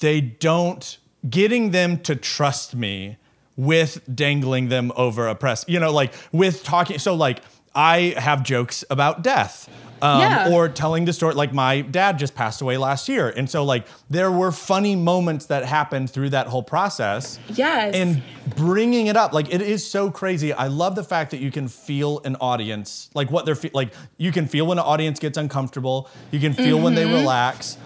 they 0.00 0.20
don't 0.20 0.98
getting 1.28 1.70
them 1.70 1.98
to 2.00 2.16
trust 2.16 2.74
me 2.74 3.16
with 3.56 4.02
dangling 4.12 4.68
them 4.68 4.92
over 4.96 5.28
a 5.28 5.34
press. 5.34 5.64
You 5.68 5.78
know, 5.78 5.92
like 5.92 6.14
with 6.32 6.64
talking. 6.64 6.98
So 6.98 7.14
like 7.14 7.42
I 7.74 8.14
have 8.16 8.42
jokes 8.42 8.84
about 8.90 9.22
death. 9.22 9.68
Um, 10.02 10.20
Yeah. 10.20 10.50
Or 10.50 10.68
telling 10.68 11.04
the 11.04 11.12
story, 11.12 11.34
like 11.34 11.52
my 11.54 11.80
dad 11.82 12.18
just 12.18 12.34
passed 12.34 12.60
away 12.60 12.76
last 12.76 13.08
year. 13.08 13.28
And 13.30 13.48
so, 13.48 13.64
like, 13.64 13.86
there 14.10 14.32
were 14.32 14.50
funny 14.50 14.96
moments 14.96 15.46
that 15.46 15.64
happened 15.64 16.10
through 16.10 16.30
that 16.30 16.48
whole 16.48 16.64
process 16.64 17.38
Yes. 17.48 17.94
and 17.94 18.20
bringing 18.56 19.06
it 19.06 19.16
up 19.16 19.32
like 19.32 19.48
it 19.54 19.62
is 19.62 19.88
so 19.88 20.10
crazy 20.10 20.52
i 20.52 20.66
love 20.66 20.96
the 20.96 21.04
fact 21.04 21.30
that 21.30 21.38
you 21.38 21.50
can 21.52 21.68
feel 21.68 22.20
an 22.24 22.34
audience 22.40 23.08
like 23.14 23.30
what 23.30 23.46
they're 23.46 23.54
fe- 23.54 23.70
like 23.72 23.94
you 24.18 24.32
can 24.32 24.48
feel 24.48 24.66
when 24.66 24.78
an 24.78 24.84
audience 24.84 25.20
gets 25.20 25.38
uncomfortable 25.38 26.08
you 26.32 26.40
can 26.40 26.52
feel 26.52 26.78
when 26.80 26.94
they 26.96 27.04
relax 27.06 27.78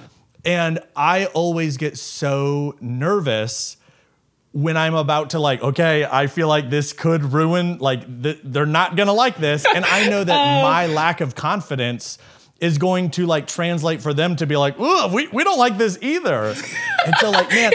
and 0.47 0.79
i 0.97 1.27
always 1.27 1.77
get 1.77 1.99
so 1.99 2.75
nervous 2.81 3.77
when 4.57 4.77
i'm 4.77 4.95
about 4.95 5.31
to 5.31 5.39
like 5.39 5.61
okay 5.61 6.07
i 6.11 6.27
feel 6.27 6.49
like 6.49 6.71
this 6.71 6.95
could 6.95 7.23
ruin 7.23 7.77
like 7.77 8.23
th- 8.23 8.41
they're 8.43 8.65
not 8.65 8.97
gonna 8.97 9.13
like 9.13 9.37
this 9.37 9.67
and 9.75 9.85
i 9.85 10.09
know 10.09 10.25
that 10.25 10.63
my 10.63 10.87
lack 10.87 11.21
of 11.21 11.35
confidence 11.35 12.17
is 12.59 12.79
going 12.79 13.11
to 13.11 13.27
like 13.27 13.47
translate 13.47 14.01
for 14.01 14.15
them 14.15 14.35
to 14.37 14.47
be 14.47 14.57
like, 14.57 14.77
Ugh, 14.79 15.13
we, 15.13 15.29
we 15.29 15.45
don't 15.45 15.59
like 15.59 15.77
this 15.77 15.99
either. 16.01 16.55
and 17.05 17.15
so 17.19 17.31
like, 17.31 17.51
man, 17.51 17.71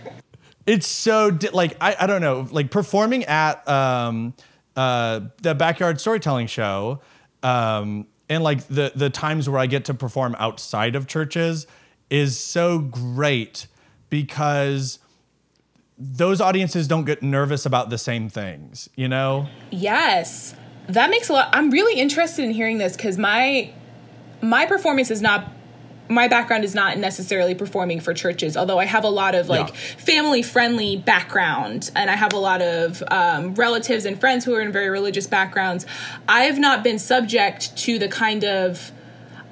it's 0.66 0.86
so 0.86 1.30
di- 1.30 1.48
like 1.48 1.76
I, 1.80 1.96
I 2.00 2.06
don't 2.06 2.20
know 2.20 2.46
like 2.50 2.70
performing 2.70 3.24
at 3.24 3.66
um 3.66 4.34
uh 4.76 5.20
the 5.40 5.54
backyard 5.54 6.00
storytelling 6.00 6.48
show 6.48 7.00
um 7.42 8.06
and 8.28 8.44
like 8.44 8.66
the 8.68 8.92
the 8.94 9.08
times 9.08 9.48
where 9.48 9.58
I 9.58 9.66
get 9.66 9.86
to 9.86 9.94
perform 9.94 10.36
outside 10.38 10.96
of 10.96 11.06
churches 11.06 11.66
is 12.10 12.38
so 12.38 12.78
great 12.78 13.68
because 14.10 14.98
those 16.00 16.40
audiences 16.40 16.88
don't 16.88 17.04
get 17.04 17.22
nervous 17.22 17.66
about 17.66 17.90
the 17.90 17.98
same 17.98 18.30
things, 18.30 18.88
you 18.96 19.06
know? 19.06 19.46
Yes. 19.70 20.54
That 20.88 21.10
makes 21.10 21.28
a 21.28 21.34
lot 21.34 21.50
I'm 21.52 21.70
really 21.70 22.00
interested 22.00 22.42
in 22.44 22.50
hearing 22.52 22.78
this 22.78 22.96
cuz 22.96 23.18
my 23.18 23.70
my 24.40 24.64
performance 24.64 25.10
is 25.10 25.20
not 25.20 25.52
my 26.08 26.26
background 26.26 26.64
is 26.64 26.74
not 26.74 26.98
necessarily 26.98 27.54
performing 27.54 28.00
for 28.00 28.12
churches, 28.12 28.56
although 28.56 28.78
I 28.80 28.86
have 28.86 29.04
a 29.04 29.08
lot 29.10 29.34
of 29.36 29.48
like 29.48 29.68
Yeah. 29.68 29.74
family 29.98 30.42
friendly 30.42 30.96
background 30.96 31.90
and 31.94 32.10
I 32.10 32.16
have 32.16 32.32
a 32.32 32.38
lot 32.38 32.62
of 32.62 33.02
um, 33.10 33.54
relatives 33.54 34.04
and 34.06 34.18
friends 34.18 34.44
who 34.44 34.54
are 34.54 34.60
in 34.60 34.72
very 34.72 34.88
religious 34.88 35.26
backgrounds. 35.28 35.86
I 36.28 36.44
have 36.44 36.58
not 36.58 36.82
been 36.82 36.98
subject 36.98 37.76
to 37.84 37.98
the 37.98 38.08
kind 38.08 38.42
of 38.44 38.90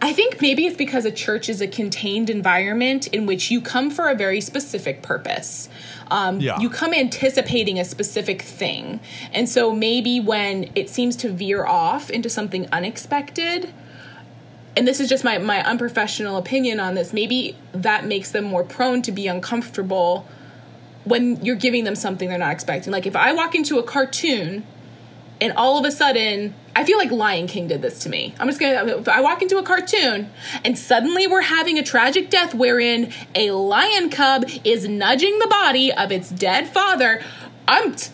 I 0.01 0.13
think 0.13 0.41
maybe 0.41 0.65
it's 0.67 0.77
because 0.77 1.05
a 1.05 1.11
church 1.11 1.49
is 1.49 1.61
a 1.61 1.67
contained 1.67 2.31
environment 2.31 3.09
in 3.09 3.27
which 3.27 3.51
you 3.51 3.61
come 3.61 3.91
for 3.91 4.09
a 4.09 4.15
very 4.15 4.41
specific 4.41 5.03
purpose. 5.03 5.69
Um, 6.11 6.41
Yeah. 6.41 6.59
You 6.59 6.71
come 6.71 6.95
anticipating 6.95 7.79
a 7.79 7.85
specific 7.85 8.43
thing. 8.43 9.01
And 9.33 9.49
so 9.49 9.73
maybe 9.73 10.21
when 10.21 10.71
it 10.75 10.89
seems 10.89 11.17
to 11.17 11.31
veer 11.31 11.65
off 11.65 12.11
into 12.11 12.29
something 12.29 12.67
unexpected, 12.73 13.73
and 14.77 14.87
this 14.87 15.01
is 15.01 15.09
just 15.09 15.25
my, 15.25 15.39
my 15.39 15.63
unprofessional 15.65 16.37
opinion 16.37 16.79
on 16.79 16.95
this, 16.95 17.13
maybe 17.13 17.57
that 17.73 18.07
makes 18.07 18.31
them 18.31 18.45
more 18.45 18.63
prone 18.63 19.03
to 19.03 19.13
be 19.13 19.27
uncomfortable 19.27 20.27
when 21.05 21.43
you're 21.45 21.57
giving 21.57 21.85
them 21.85 21.95
something 21.95 22.29
they're 22.29 22.39
not 22.39 22.53
expecting. 22.53 22.93
Like 22.93 23.07
if 23.07 23.17
I 23.17 23.33
walk 23.33 23.55
into 23.55 23.79
a 23.79 23.83
cartoon 23.83 24.65
and 25.41 25.53
all 25.55 25.79
of 25.79 25.85
a 25.85 25.91
sudden 25.91 26.55
I 26.79 26.85
feel 26.85 26.97
like 26.97 27.11
Lion 27.11 27.49
King 27.49 27.67
did 27.67 27.83
this 27.83 27.99
to 28.05 28.09
me. 28.09 28.37
I'm 28.39 28.47
just 28.47 28.61
gonna 28.61 29.03
I 29.11 29.21
walk 29.21 29.43
into 29.43 29.59
a 29.59 29.65
cartoon 29.65 30.31
and 30.65 30.79
suddenly 30.79 31.27
we're 31.27 31.41
having 31.41 31.77
a 31.77 31.83
tragic 31.83 32.31
death 32.31 32.55
wherein 32.55 33.13
a 33.35 33.51
lion 33.51 34.11
cub 34.11 34.45
is 34.63 34.87
nudging 34.87 35.41
the 35.41 35.49
body 35.49 35.93
of 35.93 36.13
its 36.13 36.31
dead 36.31 36.69
father. 36.69 37.21
I'm 37.67 37.97
t- 37.97 38.13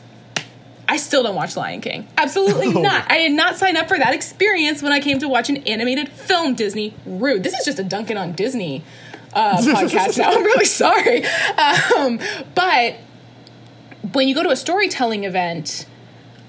I 0.89 0.97
still 0.97 1.23
don't 1.23 1.35
watch 1.35 1.59
Lion 1.59 1.83
King. 1.83 2.09
Absolutely 2.17 2.73
not. 2.83 3.11
I 3.13 3.19
did 3.19 3.33
not 3.33 3.57
sign 3.57 3.77
up 3.77 3.87
for 3.87 3.99
that 3.99 4.15
experience 4.15 4.81
when 4.81 4.93
I 4.93 5.01
came 5.01 5.19
to 5.19 5.29
watch 5.29 5.51
an 5.51 5.59
animated 5.59 6.09
film. 6.09 6.55
Disney 6.55 6.95
rude. 7.05 7.43
This 7.43 7.53
is 7.53 7.67
just 7.67 7.79
a 7.79 7.85
Duncan 7.85 8.17
on 8.17 8.33
Disney 8.33 8.83
uh, 9.35 9.59
podcast 9.61 10.17
now. 10.17 10.31
I'm 10.33 10.43
really 10.43 10.65
sorry. 10.65 11.27
Um, 11.59 12.19
but 12.55 12.97
when 14.13 14.27
you 14.27 14.35
go 14.35 14.43
to 14.43 14.51
a 14.51 14.57
storytelling 14.57 15.25
event, 15.25 15.85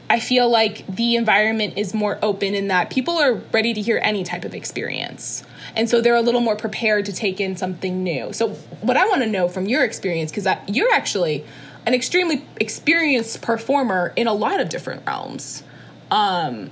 I 0.09 0.19
feel 0.19 0.49
like 0.49 0.85
the 0.87 1.15
environment 1.15 1.77
is 1.77 1.93
more 1.93 2.19
open 2.21 2.53
in 2.53 2.67
that 2.67 2.89
people 2.89 3.17
are 3.17 3.33
ready 3.51 3.73
to 3.73 3.81
hear 3.81 3.99
any 4.03 4.23
type 4.23 4.45
of 4.45 4.53
experience. 4.53 5.43
And 5.75 5.89
so 5.89 5.99
they're 5.99 6.15
a 6.15 6.21
little 6.21 6.41
more 6.41 6.55
prepared 6.55 7.05
to 7.05 7.13
take 7.13 7.41
in 7.41 7.57
something 7.57 8.03
new. 8.03 8.31
So, 8.31 8.49
what 8.81 8.97
I 8.97 9.07
want 9.07 9.21
to 9.23 9.27
know 9.27 9.47
from 9.47 9.65
your 9.65 9.83
experience, 9.83 10.31
because 10.31 10.47
you're 10.67 10.93
actually 10.93 11.43
an 11.87 11.93
extremely 11.93 12.45
experienced 12.57 13.41
performer 13.41 14.13
in 14.15 14.27
a 14.27 14.33
lot 14.33 14.59
of 14.59 14.69
different 14.69 15.05
realms, 15.07 15.63
um, 16.11 16.69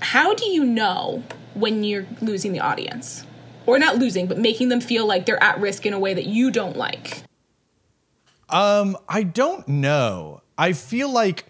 how 0.00 0.34
do 0.34 0.46
you 0.46 0.64
know 0.64 1.22
when 1.54 1.84
you're 1.84 2.06
losing 2.20 2.52
the 2.52 2.60
audience? 2.60 3.24
Or 3.64 3.78
not 3.78 3.96
losing, 3.96 4.26
but 4.26 4.38
making 4.38 4.68
them 4.68 4.80
feel 4.80 5.06
like 5.06 5.26
they're 5.26 5.42
at 5.42 5.60
risk 5.60 5.86
in 5.86 5.92
a 5.92 5.98
way 5.98 6.14
that 6.14 6.26
you 6.26 6.52
don't 6.52 6.76
like? 6.76 7.22
Um, 8.48 8.96
I 9.08 9.24
don't 9.24 9.66
know. 9.66 10.42
I 10.56 10.72
feel 10.72 11.12
like 11.12 11.46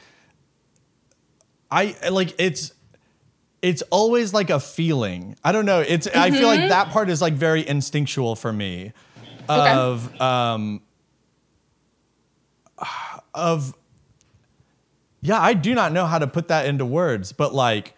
I 1.70 1.96
like 2.11 2.35
it's 2.38 2.72
it's 3.62 3.83
always 3.90 4.33
like 4.33 4.50
a 4.50 4.61
feeling. 4.61 5.37
I 5.42 5.52
don't 5.52 5.66
know. 5.66 5.81
It's 5.81 6.07
I 6.07 6.31
feel 6.31 6.46
like 6.48 6.68
that 6.68 6.90
part 6.90 7.09
is 7.11 7.20
like 7.20 7.35
very 7.35 7.66
instinctual 7.66 8.37
for 8.37 8.52
me 8.52 8.92
Okay. 9.48 9.72
of 9.72 10.20
um 10.20 10.83
of 13.35 13.74
yeah, 15.22 15.40
I 15.40 15.55
do 15.55 15.74
not 15.74 15.92
know 15.92 16.07
how 16.07 16.18
to 16.18 16.26
put 16.26 16.48
that 16.48 16.66
into 16.66 16.85
words, 16.87 17.33
but 17.33 17.55
like 17.55 17.94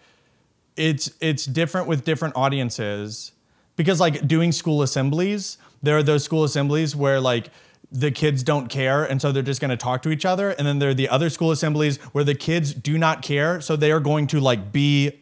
it's 0.75 1.11
it's 1.21 1.45
different 1.45 1.87
with 1.87 2.05
different 2.05 2.35
audiences 2.35 3.33
because 3.75 3.99
like 3.99 4.27
doing 4.27 4.51
school 4.51 4.81
assemblies, 4.81 5.57
there 5.83 5.97
are 5.97 6.03
those 6.03 6.23
school 6.23 6.43
assemblies 6.43 6.95
where 6.95 7.19
like 7.19 7.49
the 7.91 8.11
kids 8.11 8.43
don't 8.43 8.67
care 8.67 9.03
and 9.03 9.19
so 9.19 9.31
they're 9.31 9.41
just 9.41 9.59
going 9.59 9.71
to 9.71 9.77
talk 9.77 10.03
to 10.03 10.09
each 10.09 10.25
other 10.25 10.51
and 10.51 10.67
then 10.67 10.77
there 10.77 10.89
are 10.89 10.93
the 10.93 11.09
other 11.09 11.29
school 11.29 11.49
assemblies 11.49 11.97
where 12.13 12.23
the 12.23 12.35
kids 12.35 12.73
do 12.73 12.97
not 12.97 13.23
care 13.23 13.59
so 13.61 13.75
they 13.75 13.91
are 13.91 13.99
going 13.99 14.27
to 14.27 14.39
like 14.39 14.71
be 14.71 15.19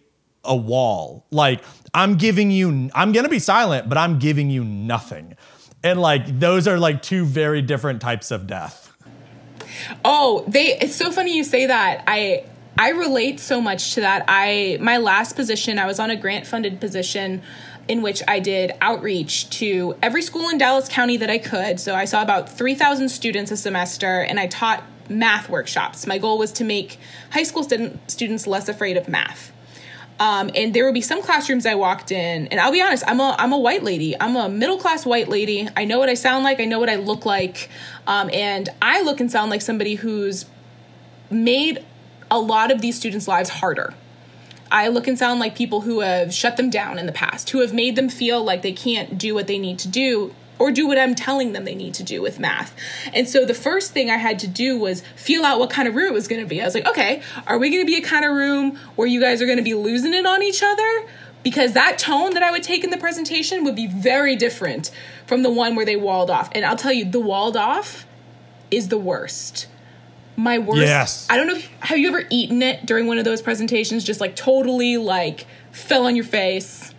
a 0.47 0.55
wall. 0.55 1.25
Like 1.29 1.61
I'm 1.93 2.15
giving 2.15 2.49
you 2.49 2.89
I'm 2.95 3.11
going 3.11 3.25
to 3.25 3.29
be 3.29 3.39
silent, 3.39 3.87
but 3.87 3.97
I'm 3.97 4.17
giving 4.17 4.49
you 4.49 4.63
nothing. 4.63 5.35
And 5.83 6.01
like 6.01 6.39
those 6.39 6.67
are 6.67 6.79
like 6.79 7.01
two 7.01 7.25
very 7.25 7.61
different 7.61 8.01
types 8.01 8.31
of 8.31 8.47
death. 8.47 8.91
Oh, 10.03 10.43
they 10.47 10.77
it's 10.79 10.95
so 10.95 11.11
funny 11.11 11.35
you 11.35 11.43
say 11.43 11.67
that. 11.67 12.03
I 12.07 12.45
I 12.79 12.89
relate 12.89 13.39
so 13.39 13.61
much 13.61 13.93
to 13.95 14.01
that. 14.01 14.25
I 14.27 14.77
my 14.81 14.97
last 14.97 15.35
position, 15.35 15.77
I 15.77 15.85
was 15.85 15.99
on 15.99 16.09
a 16.09 16.15
grant 16.15 16.47
funded 16.47 16.79
position 16.79 17.43
in 17.87 18.01
which 18.01 18.21
I 18.27 18.39
did 18.39 18.73
outreach 18.81 19.49
to 19.59 19.95
every 20.01 20.21
school 20.21 20.49
in 20.49 20.57
Dallas 20.57 20.87
County 20.87 21.17
that 21.17 21.29
I 21.29 21.37
could. 21.37 21.79
So 21.79 21.95
I 21.95 22.05
saw 22.05 22.21
about 22.21 22.49
3,000 22.49 23.09
students 23.09 23.51
a 23.51 23.57
semester 23.57 24.21
and 24.21 24.39
I 24.39 24.47
taught 24.47 24.83
math 25.09 25.49
workshops. 25.49 26.05
My 26.05 26.17
goal 26.17 26.37
was 26.37 26.51
to 26.53 26.63
make 26.63 26.99
high 27.31 27.43
school 27.43 27.63
student, 27.63 28.11
students 28.11 28.47
less 28.47 28.67
afraid 28.69 28.97
of 28.97 29.07
math. 29.07 29.51
Um, 30.19 30.49
and 30.55 30.73
there 30.73 30.85
would 30.85 30.95
be 30.95 31.01
some 31.01 31.21
classrooms 31.21 31.65
I 31.65 31.75
walked 31.75 32.11
in, 32.11 32.47
and 32.47 32.59
I'll 32.59 32.71
be 32.71 32.81
honest, 32.81 33.03
I'm 33.05 33.19
a 33.19 33.35
I'm 33.37 33.53
a 33.53 33.57
white 33.57 33.83
lady. 33.83 34.19
I'm 34.19 34.35
a 34.35 34.49
middle 34.49 34.79
class 34.79 35.05
white 35.05 35.29
lady. 35.29 35.69
I 35.77 35.85
know 35.85 35.99
what 35.99 36.09
I 36.09 36.15
sound 36.15 36.43
like. 36.43 36.59
I 36.59 36.65
know 36.65 36.79
what 36.79 36.89
I 36.89 36.95
look 36.95 37.23
like, 37.25 37.69
um, 38.07 38.29
and 38.33 38.67
I 38.81 39.03
look 39.03 39.19
and 39.19 39.31
sound 39.31 39.51
like 39.51 39.61
somebody 39.61 39.93
who's 39.93 40.45
made 41.29 41.85
a 42.31 42.39
lot 42.39 42.71
of 42.71 42.81
these 42.81 42.97
students' 42.97 43.27
lives 43.27 43.49
harder. 43.49 43.93
I 44.71 44.87
look 44.87 45.07
and 45.07 45.17
sound 45.17 45.39
like 45.39 45.55
people 45.55 45.81
who 45.81 46.01
have 46.01 46.33
shut 46.33 46.57
them 46.57 46.69
down 46.69 46.99
in 46.99 47.05
the 47.05 47.11
past, 47.11 47.49
who 47.51 47.59
have 47.59 47.73
made 47.73 47.95
them 47.95 48.09
feel 48.09 48.43
like 48.43 48.61
they 48.61 48.73
can't 48.73 49.17
do 49.17 49.33
what 49.33 49.47
they 49.47 49.57
need 49.57 49.79
to 49.79 49.87
do 49.87 50.33
or 50.59 50.71
do 50.71 50.87
what 50.87 50.97
I'm 50.97 51.15
telling 51.15 51.53
them 51.53 51.65
they 51.65 51.75
need 51.75 51.93
to 51.95 52.03
do 52.03 52.21
with 52.21 52.39
math. 52.39 52.75
And 53.13 53.29
so 53.29 53.45
the 53.45 53.53
first 53.53 53.91
thing 53.91 54.09
I 54.09 54.17
had 54.17 54.39
to 54.39 54.47
do 54.47 54.77
was 54.77 55.01
feel 55.15 55.45
out 55.45 55.59
what 55.59 55.69
kind 55.69 55.87
of 55.87 55.95
room 55.95 56.07
it 56.07 56.13
was 56.13 56.27
going 56.27 56.41
to 56.41 56.47
be. 56.47 56.61
I 56.61 56.65
was 56.65 56.73
like, 56.73 56.87
okay, 56.87 57.21
are 57.45 57.57
we 57.57 57.69
going 57.69 57.81
to 57.81 57.85
be 57.85 57.97
a 57.97 58.01
kind 58.01 58.25
of 58.25 58.35
room 58.35 58.77
where 58.95 59.07
you 59.07 59.21
guys 59.21 59.41
are 59.41 59.45
going 59.45 59.57
to 59.57 59.63
be 59.63 59.73
losing 59.73 60.13
it 60.13 60.25
on 60.25 60.41
each 60.41 60.63
other? 60.63 61.07
Because 61.43 61.73
that 61.73 61.97
tone 61.97 62.33
that 62.33 62.43
I 62.43 62.51
would 62.51 62.63
take 62.63 62.83
in 62.83 62.89
the 62.89 62.97
presentation 62.97 63.63
would 63.63 63.75
be 63.75 63.87
very 63.87 64.35
different 64.35 64.91
from 65.25 65.43
the 65.43 65.51
one 65.51 65.75
where 65.75 65.85
they 65.85 65.95
walled 65.95 66.29
off. 66.29 66.49
And 66.53 66.65
I'll 66.65 66.75
tell 66.75 66.91
you, 66.91 67.05
the 67.05 67.19
walled 67.19 67.55
off 67.55 68.05
is 68.71 68.89
the 68.89 68.97
worst. 68.97 69.67
My 70.37 70.59
worst. 70.59 70.81
Yes. 70.81 71.27
I 71.29 71.35
don't 71.35 71.47
know. 71.47 71.55
If, 71.55 71.67
have 71.79 71.97
you 71.97 72.07
ever 72.07 72.23
eaten 72.29 72.61
it 72.61 72.85
during 72.85 73.07
one 73.07 73.17
of 73.17 73.25
those 73.25 73.41
presentations? 73.41 74.03
Just 74.03 74.21
like 74.21 74.35
totally 74.35 74.97
like 74.97 75.47
fell 75.71 76.05
on 76.05 76.15
your 76.15 76.25
face. 76.25 76.93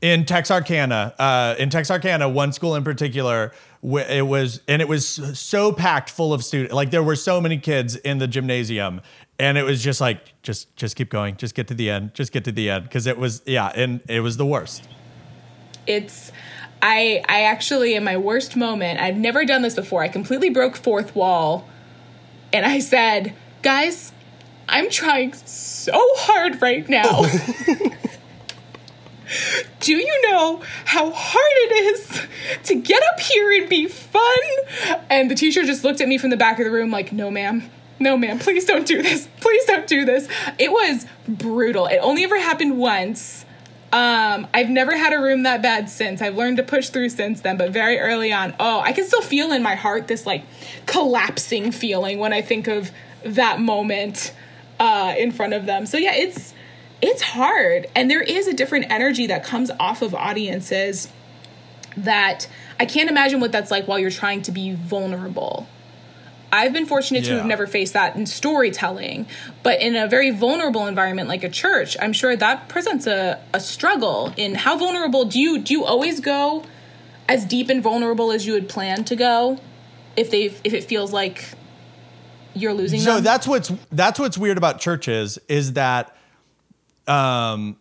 in 0.00 0.24
Texarkana, 0.24 1.14
uh, 1.18 1.54
in 1.58 1.70
Texarkana, 1.70 2.28
one 2.28 2.52
school 2.52 2.76
in 2.76 2.84
particular, 2.84 3.52
it 3.82 4.26
was 4.26 4.60
and 4.68 4.82
it 4.82 4.88
was 4.88 5.06
so 5.38 5.72
packed 5.72 6.10
full 6.10 6.32
of 6.32 6.44
students. 6.44 6.74
Like 6.74 6.90
there 6.90 7.02
were 7.02 7.16
so 7.16 7.40
many 7.40 7.58
kids 7.58 7.96
in 7.96 8.18
the 8.18 8.26
gymnasium, 8.28 9.00
and 9.38 9.56
it 9.58 9.64
was 9.64 9.82
just 9.82 10.00
like 10.00 10.40
just 10.42 10.74
just 10.76 10.94
keep 10.96 11.10
going, 11.10 11.36
just 11.36 11.54
get 11.54 11.68
to 11.68 11.74
the 11.74 11.90
end, 11.90 12.14
just 12.14 12.32
get 12.32 12.44
to 12.44 12.52
the 12.52 12.70
end, 12.70 12.84
because 12.84 13.06
it 13.06 13.18
was 13.18 13.42
yeah, 13.46 13.72
and 13.74 14.00
it 14.08 14.20
was 14.20 14.36
the 14.36 14.46
worst. 14.46 14.86
it's 15.86 16.32
I 16.82 17.24
I 17.28 17.42
actually 17.42 17.94
in 17.94 18.04
my 18.04 18.16
worst 18.16 18.56
moment, 18.56 19.00
I've 19.00 19.16
never 19.16 19.44
done 19.44 19.62
this 19.62 19.74
before. 19.74 20.02
I 20.02 20.08
completely 20.08 20.50
broke 20.50 20.76
fourth 20.76 21.14
wall 21.16 21.68
and 22.52 22.66
I 22.66 22.78
said, 22.78 23.34
"Guys, 23.62 24.12
I'm 24.68 24.90
trying 24.90 25.32
so 25.32 25.92
hard 26.16 26.60
right 26.62 26.88
now." 26.88 27.04
Oh. 27.06 27.90
Do 29.80 29.94
you 29.94 30.22
know 30.30 30.62
how 30.86 31.10
hard 31.10 31.52
it 31.54 31.72
is 31.94 32.22
to 32.64 32.74
get 32.74 33.02
up 33.12 33.20
here 33.20 33.52
and 33.60 33.68
be 33.68 33.86
fun? 33.86 34.22
And 35.10 35.30
the 35.30 35.34
teacher 35.34 35.64
just 35.64 35.84
looked 35.84 36.00
at 36.00 36.08
me 36.08 36.16
from 36.16 36.30
the 36.30 36.36
back 36.36 36.58
of 36.58 36.64
the 36.64 36.70
room 36.70 36.90
like, 36.90 37.12
"No, 37.12 37.30
ma'am. 37.30 37.70
No, 38.00 38.16
ma'am. 38.16 38.38
Please 38.38 38.64
don't 38.64 38.86
do 38.86 39.02
this. 39.02 39.28
Please 39.40 39.64
don't 39.66 39.86
do 39.86 40.04
this." 40.04 40.28
It 40.58 40.72
was 40.72 41.06
brutal. 41.26 41.86
It 41.86 41.98
only 41.98 42.24
ever 42.24 42.38
happened 42.38 42.78
once. 42.78 43.37
Um, 43.90 44.46
I've 44.52 44.68
never 44.68 44.96
had 44.96 45.14
a 45.14 45.18
room 45.18 45.44
that 45.44 45.62
bad 45.62 45.88
since. 45.88 46.20
I've 46.20 46.36
learned 46.36 46.58
to 46.58 46.62
push 46.62 46.90
through 46.90 47.08
since 47.08 47.40
then, 47.40 47.56
but 47.56 47.70
very 47.70 47.98
early 47.98 48.32
on, 48.32 48.54
oh, 48.60 48.80
I 48.80 48.92
can 48.92 49.06
still 49.06 49.22
feel 49.22 49.50
in 49.52 49.62
my 49.62 49.76
heart 49.76 50.08
this 50.08 50.26
like 50.26 50.44
collapsing 50.84 51.72
feeling 51.72 52.18
when 52.18 52.34
I 52.34 52.42
think 52.42 52.66
of 52.66 52.90
that 53.24 53.60
moment 53.60 54.34
uh, 54.78 55.14
in 55.16 55.32
front 55.32 55.54
of 55.54 55.64
them. 55.64 55.86
So 55.86 55.96
yeah, 55.96 56.14
it's 56.14 56.52
it's 57.00 57.22
hard, 57.22 57.86
and 57.94 58.10
there 58.10 58.22
is 58.22 58.48
a 58.48 58.52
different 58.52 58.90
energy 58.90 59.28
that 59.28 59.44
comes 59.44 59.70
off 59.78 60.02
of 60.02 60.14
audiences 60.14 61.08
that 61.96 62.48
I 62.78 62.86
can't 62.86 63.08
imagine 63.08 63.40
what 63.40 63.52
that's 63.52 63.70
like 63.70 63.88
while 63.88 63.98
you're 63.98 64.10
trying 64.10 64.42
to 64.42 64.52
be 64.52 64.74
vulnerable. 64.74 65.66
I've 66.50 66.72
been 66.72 66.86
fortunate 66.86 67.24
to 67.24 67.36
have 67.36 67.46
never 67.46 67.66
faced 67.66 67.92
that 67.92 68.16
in 68.16 68.24
storytelling, 68.26 69.26
but 69.62 69.80
in 69.80 69.96
a 69.96 70.06
very 70.08 70.30
vulnerable 70.30 70.86
environment 70.86 71.28
like 71.28 71.44
a 71.44 71.48
church, 71.48 71.96
I'm 72.00 72.12
sure 72.12 72.36
that 72.36 72.68
presents 72.68 73.06
a, 73.06 73.38
a 73.52 73.60
struggle 73.60 74.32
in 74.36 74.54
how 74.54 74.76
vulnerable 74.78 75.24
do 75.26 75.38
you 75.38 75.58
do 75.58 75.74
you 75.74 75.84
always 75.84 76.20
go 76.20 76.64
as 77.28 77.44
deep 77.44 77.68
and 77.68 77.82
vulnerable 77.82 78.32
as 78.32 78.46
you 78.46 78.54
had 78.54 78.68
planned 78.68 79.06
to 79.08 79.16
go 79.16 79.58
if 80.16 80.30
they 80.30 80.44
if 80.64 80.72
it 80.72 80.84
feels 80.84 81.12
like 81.12 81.44
you're 82.54 82.72
losing 82.74 83.00
So 83.00 83.16
them? 83.16 83.24
that's 83.24 83.46
what's 83.46 83.70
that's 83.92 84.18
what's 84.18 84.38
weird 84.38 84.56
about 84.56 84.80
churches 84.80 85.38
is 85.48 85.74
that 85.74 86.16
um, 87.06 87.76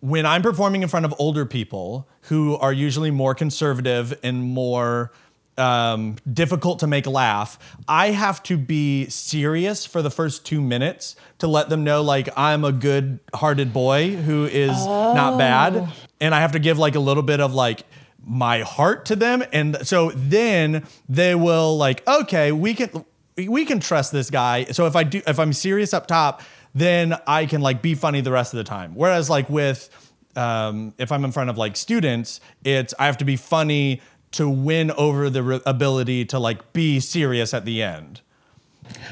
when 0.00 0.26
I'm 0.26 0.42
performing 0.42 0.82
in 0.82 0.88
front 0.88 1.06
of 1.06 1.14
older 1.18 1.46
people 1.46 2.08
who 2.22 2.56
are 2.56 2.72
usually 2.72 3.10
more 3.10 3.34
conservative 3.34 4.18
and 4.22 4.42
more 4.42 5.12
um, 5.58 6.16
difficult 6.30 6.80
to 6.80 6.86
make 6.86 7.06
laugh, 7.06 7.58
I 7.88 8.10
have 8.10 8.42
to 8.44 8.56
be 8.56 9.08
serious 9.08 9.86
for 9.86 10.02
the 10.02 10.10
first 10.10 10.44
two 10.44 10.60
minutes 10.60 11.16
to 11.38 11.46
let 11.46 11.68
them 11.68 11.84
know 11.84 12.02
like 12.02 12.28
I'm 12.36 12.64
a 12.64 12.72
good-hearted 12.72 13.72
boy 13.72 14.16
who 14.16 14.44
is 14.44 14.86
not 14.86 15.38
bad, 15.38 15.88
and 16.20 16.34
I 16.34 16.40
have 16.40 16.52
to 16.52 16.58
give 16.58 16.78
like 16.78 16.94
a 16.94 17.00
little 17.00 17.22
bit 17.22 17.40
of 17.40 17.54
like 17.54 17.84
my 18.24 18.60
heart 18.60 19.06
to 19.06 19.16
them, 19.16 19.42
and 19.52 19.78
so 19.86 20.10
then 20.10 20.86
they 21.08 21.34
will 21.34 21.76
like 21.76 22.06
okay, 22.06 22.52
we 22.52 22.74
can 22.74 23.04
we 23.36 23.64
can 23.64 23.80
trust 23.80 24.12
this 24.12 24.30
guy. 24.30 24.64
So 24.64 24.86
if 24.86 24.96
I 24.96 25.04
do, 25.04 25.22
if 25.26 25.38
I'm 25.38 25.52
serious 25.52 25.92
up 25.92 26.06
top, 26.06 26.42
then 26.74 27.16
I 27.26 27.46
can 27.46 27.60
like 27.60 27.82
be 27.82 27.94
funny 27.94 28.20
the 28.20 28.32
rest 28.32 28.52
of 28.54 28.58
the 28.58 28.64
time. 28.64 28.94
Whereas 28.94 29.30
like 29.30 29.48
with, 29.48 29.90
um, 30.36 30.94
if 30.98 31.12
I'm 31.12 31.24
in 31.24 31.32
front 31.32 31.50
of 31.50 31.58
like 31.58 31.76
students, 31.76 32.40
it's 32.64 32.94
I 32.98 33.06
have 33.06 33.18
to 33.18 33.24
be 33.24 33.36
funny 33.36 34.00
to 34.36 34.48
win 34.48 34.90
over 34.92 35.28
the 35.30 35.42
re- 35.42 35.60
ability 35.66 36.24
to 36.26 36.38
like 36.38 36.72
be 36.72 37.00
serious 37.00 37.52
at 37.54 37.64
the 37.64 37.82
end. 37.82 38.20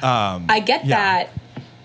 Um, 0.03 0.47
I 0.49 0.61
get 0.61 0.85
Yeah. 0.85 0.97
that. 0.97 1.31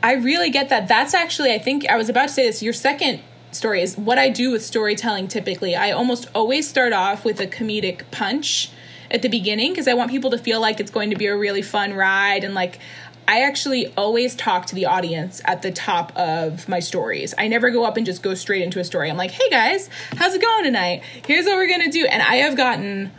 I 0.02 0.14
really 0.14 0.50
get 0.50 0.70
that. 0.70 0.88
That's 0.88 1.14
actually, 1.14 1.52
I 1.54 1.60
think 1.60 1.88
I 1.90 1.98
was 1.98 2.08
about 2.10 2.28
to 2.30 2.34
say 2.34 2.46
this. 2.46 2.62
Your 2.64 2.74
second 2.74 3.20
story 3.52 3.82
is 3.82 3.98
what 3.98 4.18
I 4.18 4.30
do 4.30 4.52
with 4.52 4.64
storytelling 4.64 5.28
typically. 5.28 5.76
I 5.76 5.92
almost 5.92 6.28
always 6.36 6.68
start 6.70 6.94
off 6.94 7.26
with 7.26 7.40
a 7.42 7.48
comedic 7.48 8.04
punch 8.12 8.70
at 9.12 9.22
the 9.24 9.28
beginning 9.30 9.72
because 9.72 9.88
I 9.88 9.94
want 9.96 10.12
people 10.12 10.30
to 10.32 10.38
feel 10.38 10.62
like 10.62 10.80
it's 10.80 10.92
going 10.92 11.10
to 11.10 11.16
be 11.16 11.26
a 11.26 11.36
really 11.36 11.62
fun 11.62 11.94
ride 11.94 12.44
and 12.44 12.54
like. 12.54 12.80
I 13.28 13.42
actually 13.42 13.94
always 13.96 14.34
talk 14.36 14.66
to 14.68 14.74
the 14.76 14.88
audience 14.88 15.40
at 15.46 15.62
the 15.62 15.70
top 15.72 16.12
of 16.18 16.68
my 16.68 16.80
stories. 16.80 17.36
I 17.38 17.48
never 17.48 17.70
go 17.70 17.84
up 17.86 17.96
and 17.96 18.04
just 18.04 18.24
go 18.24 18.34
straight 18.34 18.64
into 18.64 18.80
a 18.80 18.84
story. 18.84 19.08
I'm 19.08 19.18
like, 19.18 19.30
hey 19.30 19.48
guys, 19.52 19.88
how's 20.16 20.34
it 20.34 20.42
going 20.42 20.64
tonight? 20.64 21.04
Here's 21.28 21.46
what 21.46 21.56
we're 21.58 21.70
gonna 21.70 21.92
do. 21.92 22.08
And 22.08 22.24
I 22.24 22.38
have 22.38 22.58
gotten 22.58 23.12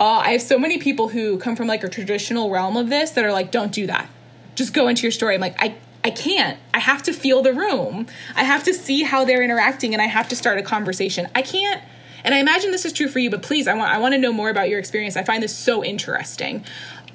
uh, 0.00 0.22
I 0.24 0.30
have 0.30 0.42
so 0.42 0.58
many 0.58 0.78
people 0.78 1.08
who 1.08 1.38
come 1.38 1.54
from 1.54 1.68
like 1.68 1.84
a 1.84 1.88
traditional 1.88 2.50
realm 2.50 2.76
of 2.76 2.88
this 2.88 3.10
that 3.10 3.24
are 3.24 3.32
like, 3.32 3.50
don't 3.50 3.70
do 3.70 3.86
that. 3.86 4.08
Just 4.54 4.72
go 4.72 4.88
into 4.88 5.02
your 5.02 5.12
story. 5.12 5.34
I'm 5.34 5.40
like, 5.40 5.62
I, 5.62 5.76
I 6.02 6.10
can't. 6.10 6.58
I 6.72 6.78
have 6.78 7.02
to 7.04 7.12
feel 7.12 7.42
the 7.42 7.52
room. 7.52 8.06
I 8.34 8.44
have 8.44 8.64
to 8.64 8.72
see 8.72 9.02
how 9.02 9.26
they're 9.26 9.42
interacting 9.42 9.92
and 9.92 10.00
I 10.00 10.06
have 10.06 10.28
to 10.30 10.36
start 10.36 10.58
a 10.58 10.62
conversation. 10.62 11.28
I 11.34 11.42
can't. 11.42 11.82
And 12.24 12.34
I 12.34 12.38
imagine 12.38 12.70
this 12.70 12.84
is 12.84 12.92
true 12.92 13.08
for 13.08 13.18
you, 13.18 13.30
but 13.30 13.42
please, 13.42 13.68
I 13.68 13.74
want 13.74 13.92
I 13.92 13.98
want 13.98 14.12
to 14.12 14.18
know 14.18 14.32
more 14.32 14.50
about 14.50 14.68
your 14.68 14.78
experience. 14.78 15.16
I 15.16 15.22
find 15.22 15.42
this 15.42 15.56
so 15.56 15.82
interesting. 15.82 16.64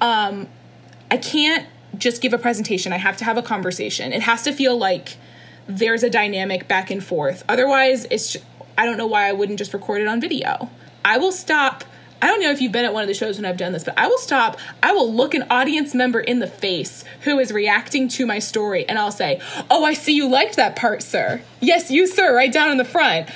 Um, 0.00 0.48
I 1.10 1.16
can't 1.16 1.66
just 1.96 2.20
give 2.20 2.32
a 2.32 2.38
presentation. 2.38 2.92
I 2.92 2.98
have 2.98 3.16
to 3.18 3.24
have 3.24 3.36
a 3.36 3.42
conversation. 3.42 4.12
It 4.12 4.22
has 4.22 4.42
to 4.42 4.52
feel 4.52 4.76
like 4.76 5.16
there's 5.68 6.02
a 6.02 6.10
dynamic 6.10 6.68
back 6.68 6.90
and 6.90 7.02
forth. 7.02 7.44
Otherwise, 7.48 8.06
it's 8.10 8.32
ju- 8.32 8.40
I 8.76 8.84
don't 8.84 8.96
know 8.96 9.06
why 9.06 9.28
I 9.28 9.32
wouldn't 9.32 9.58
just 9.58 9.72
record 9.72 10.00
it 10.00 10.08
on 10.08 10.20
video. 10.20 10.70
I 11.04 11.18
will 11.18 11.32
stop. 11.32 11.84
I 12.22 12.28
don't 12.28 12.40
know 12.40 12.50
if 12.50 12.60
you've 12.60 12.72
been 12.72 12.84
at 12.84 12.94
one 12.94 13.02
of 13.02 13.08
the 13.08 13.14
shows 13.14 13.36
when 13.36 13.44
I've 13.44 13.56
done 13.56 13.72
this, 13.72 13.84
but 13.84 13.98
I 13.98 14.06
will 14.06 14.18
stop. 14.18 14.58
I 14.82 14.92
will 14.92 15.12
look 15.12 15.34
an 15.34 15.44
audience 15.50 15.94
member 15.94 16.20
in 16.20 16.38
the 16.38 16.46
face 16.46 17.04
who 17.22 17.38
is 17.38 17.52
reacting 17.52 18.08
to 18.08 18.26
my 18.26 18.38
story, 18.38 18.88
and 18.88 18.98
I'll 18.98 19.12
say, 19.12 19.40
"Oh, 19.70 19.84
I 19.84 19.92
see 19.94 20.14
you 20.14 20.28
liked 20.28 20.56
that 20.56 20.76
part, 20.76 21.02
sir. 21.02 21.42
Yes, 21.60 21.90
you, 21.90 22.06
sir, 22.06 22.34
right 22.34 22.52
down 22.52 22.70
in 22.70 22.78
the 22.78 22.84
front." 22.84 23.28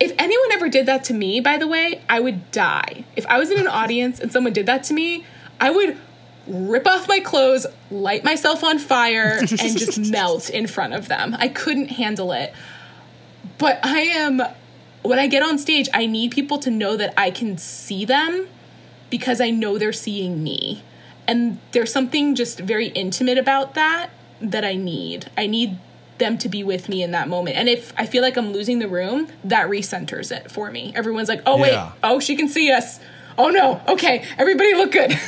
If 0.00 0.12
anyone 0.18 0.52
ever 0.52 0.68
did 0.68 0.86
that 0.86 1.04
to 1.04 1.14
me, 1.14 1.40
by 1.40 1.56
the 1.58 1.66
way, 1.68 2.00
I 2.08 2.18
would 2.18 2.50
die. 2.50 3.04
If 3.14 3.24
I 3.26 3.38
was 3.38 3.50
in 3.50 3.58
an 3.58 3.68
audience 3.68 4.18
and 4.18 4.32
someone 4.32 4.52
did 4.52 4.66
that 4.66 4.82
to 4.84 4.94
me, 4.94 5.24
I 5.60 5.70
would 5.70 5.96
rip 6.48 6.86
off 6.88 7.06
my 7.06 7.20
clothes, 7.20 7.66
light 7.90 8.24
myself 8.24 8.64
on 8.64 8.78
fire, 8.78 9.38
and 9.38 9.48
just 9.48 9.98
melt 10.10 10.50
in 10.50 10.66
front 10.66 10.94
of 10.94 11.08
them. 11.08 11.36
I 11.38 11.48
couldn't 11.48 11.88
handle 11.88 12.32
it. 12.32 12.52
But 13.58 13.78
I 13.84 14.00
am, 14.00 14.42
when 15.02 15.18
I 15.18 15.26
get 15.26 15.42
on 15.42 15.58
stage, 15.58 15.88
I 15.92 16.06
need 16.06 16.30
people 16.32 16.58
to 16.58 16.70
know 16.70 16.96
that 16.96 17.12
I 17.16 17.30
can 17.30 17.58
see 17.58 18.04
them 18.04 18.48
because 19.10 19.40
I 19.40 19.50
know 19.50 19.78
they're 19.78 19.92
seeing 19.92 20.42
me. 20.42 20.82
And 21.26 21.58
there's 21.72 21.92
something 21.92 22.34
just 22.34 22.58
very 22.60 22.88
intimate 22.88 23.38
about 23.38 23.74
that 23.74 24.10
that 24.40 24.64
I 24.64 24.74
need. 24.74 25.30
I 25.36 25.46
need 25.46 25.78
them 26.18 26.36
to 26.38 26.48
be 26.48 26.62
with 26.64 26.88
me 26.88 27.02
in 27.02 27.10
that 27.12 27.28
moment. 27.28 27.56
And 27.56 27.68
if 27.68 27.92
I 27.96 28.06
feel 28.06 28.22
like 28.22 28.36
I'm 28.36 28.52
losing 28.52 28.78
the 28.78 28.88
room, 28.88 29.28
that 29.44 29.68
recenters 29.68 30.30
it 30.36 30.50
for 30.50 30.70
me. 30.70 30.92
Everyone's 30.94 31.28
like, 31.28 31.42
oh, 31.46 31.58
wait, 31.58 31.72
Yeah. 31.72 31.92
oh, 32.02 32.20
she 32.20 32.36
can 32.36 32.48
see 32.48 32.70
us. 32.70 33.00
Oh, 33.38 33.48
no, 33.50 33.80
okay, 33.88 34.24
everybody 34.38 34.74
look 34.74 34.92
good. 34.92 35.18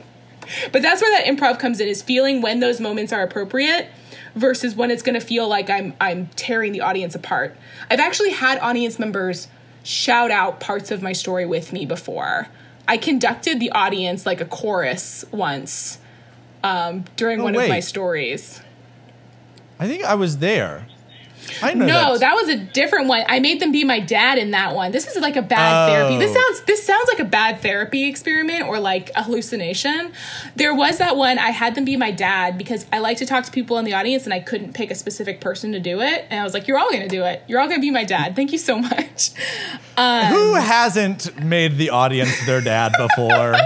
but 0.72 0.82
that's 0.82 1.02
where 1.02 1.10
that 1.18 1.26
improv 1.26 1.58
comes 1.58 1.80
in 1.80 1.88
is 1.88 2.02
feeling 2.02 2.40
when 2.40 2.60
those 2.60 2.80
moments 2.80 3.12
are 3.12 3.22
appropriate 3.22 3.88
versus 4.34 4.74
when 4.74 4.90
it's 4.90 5.02
going 5.02 5.18
to 5.18 5.24
feel 5.24 5.48
like 5.48 5.68
I'm 5.70 5.94
I'm 6.00 6.26
tearing 6.36 6.72
the 6.72 6.80
audience 6.80 7.14
apart. 7.14 7.56
I've 7.90 8.00
actually 8.00 8.30
had 8.30 8.58
audience 8.58 8.98
members 8.98 9.48
shout 9.82 10.30
out 10.30 10.60
parts 10.60 10.90
of 10.90 11.02
my 11.02 11.12
story 11.12 11.44
with 11.46 11.72
me 11.72 11.84
before. 11.86 12.48
I 12.86 12.96
conducted 12.96 13.60
the 13.60 13.70
audience 13.70 14.26
like 14.26 14.40
a 14.40 14.44
chorus 14.44 15.24
once 15.30 15.98
um, 16.64 17.04
during 17.16 17.40
Oh, 17.40 17.44
one 17.44 17.54
of 17.56 17.68
my 17.68 17.80
stories. 17.80 18.60
I 19.78 19.88
think 19.88 20.04
I 20.04 20.14
was 20.14 20.38
there. 20.38 20.86
I 21.62 21.74
know 21.74 21.86
No, 21.86 22.12
that. 22.12 22.20
that 22.20 22.34
was 22.34 22.48
a 22.48 22.56
different 22.56 23.08
one. 23.08 23.22
I 23.28 23.40
made 23.40 23.60
them 23.60 23.72
be 23.72 23.84
my 23.84 24.00
dad 24.00 24.38
in 24.38 24.52
that 24.52 24.74
one. 24.74 24.92
This 24.92 25.06
is 25.06 25.20
like 25.20 25.36
a 25.36 25.42
bad 25.42 25.86
Oh. 25.88 25.92
therapy. 25.92 26.18
This 26.18 26.30
oh. 26.36 26.40
sounds 26.40 26.60
this 26.66 26.84
sounds 26.84 27.08
like 27.08 27.18
a 27.20 27.24
bad 27.24 27.60
therapy 27.60 28.04
experiment 28.08 28.66
or 28.68 28.78
like 28.80 29.10
a 29.14 29.22
hallucination. 29.22 30.12
There 30.56 30.74
was 30.74 30.98
that 30.98 31.16
one 31.16 31.38
I 31.38 31.50
had 31.50 31.74
them 31.74 31.84
be 31.84 31.96
my 31.96 32.10
dad 32.10 32.58
because 32.58 32.86
I 32.92 32.98
like 32.98 33.18
to 33.18 33.26
talk 33.26 33.44
to 33.44 33.50
people 33.50 33.78
in 33.78 33.84
the 33.84 33.94
audience 33.94 34.24
and 34.24 34.32
I 34.34 34.40
couldn't 34.40 34.72
pick 34.74 34.90
a 34.90 34.94
specific 34.94 35.40
person 35.40 35.72
to 35.72 35.80
do 35.80 36.00
it. 36.00 36.26
And 36.30 36.40
I 36.40 36.44
was 36.44 36.54
like, 36.54 36.66
"You're 36.68 36.78
all 36.78 36.90
going 36.90 37.02
to 37.02 37.08
do 37.08 37.22
it. 37.24 37.42
You're 37.48 37.60
all 37.60 37.66
going 37.68 37.78
to 37.80 37.84
be 37.84 37.90
my 37.90 38.04
dad. 38.04 38.34
Thank 38.36 38.52
you 38.52 38.58
so 38.58 38.78
much." 38.90 39.30
Um, 39.96 40.26
Who 40.26 40.54
hasn't 40.54 41.42
made 41.42 41.76
the 41.78 41.90
audience 41.90 42.44
their 42.46 42.60
dad 42.60 42.92
before? 42.98 43.54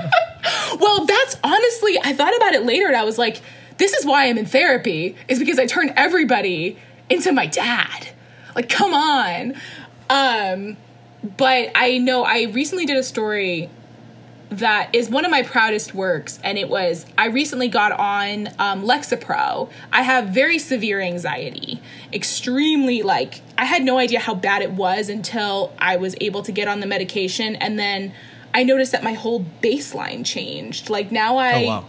Well, 0.79 1.07
that's 1.07 1.37
honestly, 1.43 1.99
I 2.05 2.13
thought 2.13 2.37
about 2.37 2.53
it 2.53 2.65
later 2.65 2.87
and 2.87 2.95
I 2.97 3.03
was 3.05 3.19
like, 3.19 3.41
this 3.79 3.93
is 3.95 4.05
why 4.05 4.27
I'm 4.29 4.39
in 4.39 4.47
therapy, 4.47 5.17
is 5.27 5.39
because 5.39 5.59
I 5.59 5.67
turn 5.67 5.93
everybody 5.97 6.79
into 7.09 7.33
my 7.33 7.47
dad. 7.47 8.09
Like, 8.55 8.69
come 8.69 8.95
on. 8.95 9.55
Um, 10.09 10.77
but 11.37 11.71
I 11.75 11.99
know 11.99 12.25
I 12.25 12.45
recently 12.45 12.87
did 12.87 12.97
a 12.97 13.03
story 13.03 13.71
that 14.49 14.95
is 14.95 15.11
one 15.11 15.25
of 15.25 15.31
my 15.31 15.43
proudest 15.43 15.93
works, 15.93 16.39
and 16.45 16.57
it 16.57 16.69
was 16.69 17.05
I 17.19 17.27
recently 17.27 17.69
got 17.69 17.93
on 17.93 18.49
um, 18.59 18.85
Lexapro. 18.85 19.69
I 19.93 20.03
have 20.03 20.29
very 20.29 20.59
severe 20.59 21.01
anxiety, 21.01 21.81
extremely 22.13 23.03
like 23.03 23.43
I 23.59 23.65
had 23.65 23.83
no 23.83 23.99
idea 23.99 24.21
how 24.21 24.35
bad 24.35 24.63
it 24.63 24.71
was 24.73 25.09
until 25.09 25.73
I 25.79 25.97
was 25.97 26.15
able 26.21 26.43
to 26.43 26.53
get 26.53 26.69
on 26.69 26.81
the 26.81 26.87
medication, 26.87 27.57
and 27.57 27.79
then 27.79 28.13
I 28.55 28.63
noticed 28.63 28.93
that 28.93 29.03
my 29.03 29.15
whole 29.15 29.45
baseline 29.63 30.25
changed. 30.25 30.89
Like 30.89 31.11
now 31.11 31.39
I 31.39 31.65
Oh, 31.65 31.67
wow. 31.67 31.85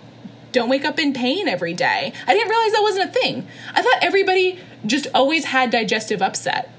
Don't 0.51 0.69
wake 0.69 0.85
up 0.85 0.99
in 0.99 1.13
pain 1.13 1.47
every 1.47 1.73
day. 1.73 2.13
I 2.25 2.33
didn't 2.33 2.49
realize 2.49 2.71
that 2.71 2.81
wasn't 2.81 3.09
a 3.09 3.13
thing. 3.13 3.47
I 3.73 3.81
thought 3.81 3.97
everybody 4.01 4.59
just 4.85 5.07
always 5.13 5.45
had 5.45 5.69
digestive 5.69 6.21
upset. 6.21 6.71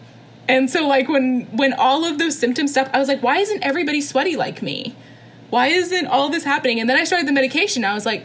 And 0.49 0.71
so 0.71 0.87
like 0.87 1.09
when 1.09 1.43
when 1.57 1.75
all 1.75 2.05
of 2.05 2.19
those 2.19 2.39
symptoms 2.39 2.71
stuff, 2.71 2.89
I 2.93 2.99
was 2.99 3.09
like, 3.09 3.23
why 3.23 3.39
isn't 3.39 3.63
everybody 3.63 4.01
sweaty 4.01 4.37
like 4.37 4.63
me? 4.63 4.97
Why 5.51 5.69
isn't 5.69 6.07
all 6.07 6.31
this 6.31 6.45
happening? 6.45 6.81
And 6.81 6.89
then 6.89 6.97
I 6.97 7.05
started 7.05 7.29
the 7.29 7.33
medication. 7.33 7.85
I 7.85 7.95
was 7.95 8.07
like, 8.07 8.25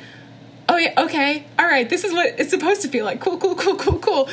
oh 0.70 0.78
yeah, 0.78 0.94
okay, 0.98 1.46
all 1.60 1.66
right, 1.66 1.90
this 1.90 2.04
is 2.04 2.14
what 2.14 2.36
it's 2.40 2.50
supposed 2.50 2.82
to 2.82 2.88
feel 2.88 3.06
like. 3.06 3.20
Cool, 3.20 3.38
cool, 3.38 3.56
cool, 3.56 3.76
cool, 3.76 4.00
cool. 4.00 4.30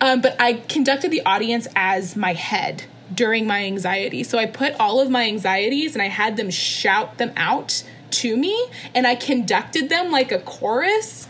Um, 0.00 0.20
but 0.20 0.36
I 0.40 0.54
conducted 0.54 1.10
the 1.10 1.24
audience 1.24 1.68
as 1.76 2.16
my 2.16 2.34
head 2.34 2.84
during 3.14 3.46
my 3.46 3.64
anxiety. 3.64 4.24
So 4.24 4.38
I 4.38 4.46
put 4.46 4.74
all 4.80 5.00
of 5.00 5.10
my 5.10 5.24
anxieties 5.24 5.94
and 5.94 6.02
I 6.02 6.08
had 6.08 6.36
them 6.36 6.50
shout 6.50 7.18
them 7.18 7.32
out 7.36 7.84
to 8.12 8.36
me, 8.36 8.66
and 8.94 9.06
I 9.06 9.14
conducted 9.14 9.88
them 9.88 10.10
like 10.10 10.32
a 10.32 10.38
chorus. 10.38 11.28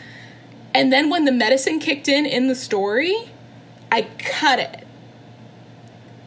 And 0.75 0.92
then 0.92 1.11
when 1.11 1.25
the 1.25 1.33
medicine 1.33 1.79
kicked 1.79 2.09
in 2.09 2.27
in 2.27 2.49
the 2.49 2.55
story, 2.55 3.31
I 3.90 4.03
cut 4.18 4.59
it. 4.59 4.87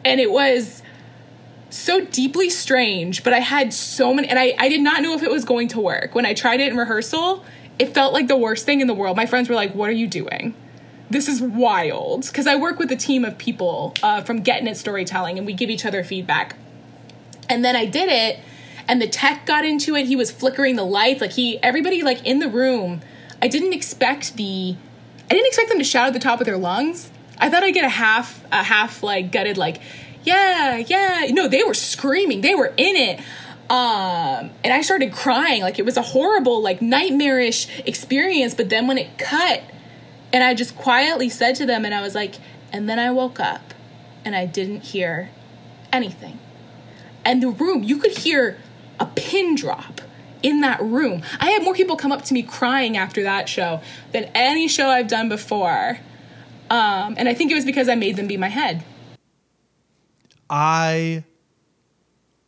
And 0.04 0.20
it 0.20 0.30
was 0.30 0.82
so 1.70 2.04
deeply 2.04 2.48
strange, 2.48 3.24
but 3.24 3.32
I 3.32 3.40
had 3.40 3.72
so 3.72 4.14
many, 4.14 4.28
and 4.28 4.38
I, 4.38 4.54
I 4.58 4.68
did 4.68 4.80
not 4.80 5.02
know 5.02 5.14
if 5.14 5.22
it 5.22 5.30
was 5.30 5.44
going 5.44 5.68
to 5.68 5.80
work. 5.80 6.14
When 6.14 6.24
I 6.24 6.32
tried 6.32 6.60
it 6.60 6.70
in 6.70 6.76
rehearsal, 6.76 7.44
it 7.78 7.92
felt 7.92 8.12
like 8.12 8.28
the 8.28 8.36
worst 8.36 8.64
thing 8.64 8.80
in 8.80 8.86
the 8.86 8.94
world. 8.94 9.16
My 9.16 9.26
friends 9.26 9.48
were 9.48 9.54
like, 9.54 9.74
What 9.74 9.88
are 9.88 9.94
you 9.94 10.06
doing? 10.06 10.54
This 11.10 11.28
is 11.28 11.40
wild. 11.40 12.26
Because 12.26 12.46
I 12.46 12.56
work 12.56 12.78
with 12.78 12.90
a 12.90 12.96
team 12.96 13.24
of 13.24 13.38
people 13.38 13.94
uh, 14.02 14.22
from 14.22 14.40
Getting 14.40 14.66
It 14.66 14.76
Storytelling, 14.76 15.38
and 15.38 15.46
we 15.46 15.52
give 15.52 15.70
each 15.70 15.84
other 15.84 16.02
feedback. 16.02 16.56
And 17.48 17.64
then 17.64 17.76
I 17.76 17.84
did 17.84 18.08
it, 18.08 18.40
and 18.88 19.00
the 19.00 19.08
tech 19.08 19.46
got 19.46 19.64
into 19.64 19.94
it. 19.96 20.06
He 20.06 20.16
was 20.16 20.30
flickering 20.30 20.76
the 20.76 20.84
lights. 20.84 21.20
Like, 21.20 21.32
he, 21.32 21.62
everybody, 21.62 22.02
like, 22.02 22.24
in 22.26 22.38
the 22.38 22.48
room, 22.48 23.00
I 23.42 23.48
didn't 23.48 23.72
expect 23.72 24.36
the, 24.36 24.76
I 25.24 25.28
didn't 25.28 25.46
expect 25.46 25.68
them 25.68 25.78
to 25.78 25.84
shout 25.84 26.06
at 26.08 26.12
the 26.12 26.20
top 26.20 26.40
of 26.40 26.46
their 26.46 26.56
lungs. 26.56 27.10
I 27.38 27.50
thought 27.50 27.62
I'd 27.62 27.74
get 27.74 27.84
a 27.84 27.88
half, 27.88 28.44
a 28.50 28.62
half, 28.62 29.02
like, 29.02 29.32
gutted, 29.32 29.58
like, 29.58 29.80
yeah, 30.22 30.76
yeah. 30.76 31.26
No, 31.30 31.48
they 31.48 31.62
were 31.62 31.74
screaming. 31.74 32.40
They 32.40 32.54
were 32.54 32.72
in 32.76 32.96
it. 32.96 33.20
Um, 33.68 34.50
and 34.64 34.72
I 34.72 34.82
started 34.82 35.12
crying. 35.12 35.62
Like, 35.62 35.78
it 35.78 35.84
was 35.84 35.96
a 35.96 36.02
horrible, 36.02 36.62
like, 36.62 36.80
nightmarish 36.80 37.68
experience. 37.86 38.54
But 38.54 38.68
then 38.68 38.86
when 38.86 38.98
it 38.98 39.18
cut, 39.18 39.62
and 40.32 40.42
I 40.42 40.54
just 40.54 40.76
quietly 40.76 41.28
said 41.28 41.54
to 41.56 41.66
them, 41.66 41.84
and 41.84 41.94
I 41.94 42.00
was 42.00 42.14
like, 42.14 42.36
and 42.72 42.88
then 42.88 42.98
I 42.98 43.10
woke 43.10 43.40
up 43.40 43.74
and 44.24 44.34
I 44.34 44.44
didn't 44.44 44.82
hear 44.82 45.30
anything. 45.92 46.38
And 47.24 47.42
the 47.42 47.48
room, 47.48 47.82
you 47.82 47.98
could 47.98 48.18
hear 48.18 48.58
a 49.00 49.06
pin 49.06 49.54
drop 49.54 50.00
in 50.42 50.60
that 50.60 50.80
room. 50.80 51.22
I 51.40 51.50
had 51.50 51.62
more 51.62 51.74
people 51.74 51.96
come 51.96 52.12
up 52.12 52.24
to 52.26 52.34
me 52.34 52.42
crying 52.42 52.96
after 52.96 53.22
that 53.24 53.48
show 53.48 53.80
than 54.12 54.24
any 54.34 54.68
show 54.68 54.88
I've 54.88 55.08
done 55.08 55.28
before. 55.28 55.98
Um, 56.70 57.14
and 57.16 57.28
I 57.28 57.34
think 57.34 57.50
it 57.50 57.54
was 57.54 57.64
because 57.64 57.88
I 57.88 57.94
made 57.94 58.16
them 58.16 58.26
be 58.26 58.36
my 58.36 58.48
head. 58.48 58.84
I 60.48 61.24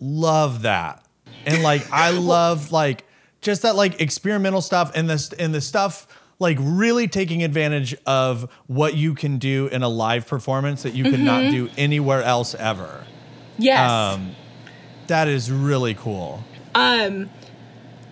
love 0.00 0.62
that. 0.62 1.04
And 1.46 1.62
like 1.62 1.90
I 1.92 2.11
love 2.18 2.72
like 2.72 3.04
just 3.40 3.62
that 3.62 3.76
like 3.76 4.00
experimental 4.00 4.61
stuff 4.61 4.92
and 4.94 5.08
this 5.08 5.32
and 5.32 5.54
the 5.54 5.61
stuff 5.61 6.06
like 6.38 6.56
really 6.61 7.08
taking 7.08 7.42
advantage 7.42 7.96
of 8.06 8.50
what 8.68 8.94
you 8.94 9.14
can 9.14 9.38
do 9.38 9.66
in 9.68 9.82
a 9.82 9.88
live 9.88 10.26
performance 10.26 10.82
that 10.84 10.94
you 10.94 11.04
could 11.04 11.20
not 11.20 11.50
do 11.50 11.68
anywhere 11.76 12.22
else 12.22 12.54
ever. 12.54 13.04
Yes. 13.58 13.90
Um 13.90 14.37
that 15.09 15.29
is 15.29 15.51
really 15.51 15.94
cool. 15.94 16.42
Um, 16.75 17.29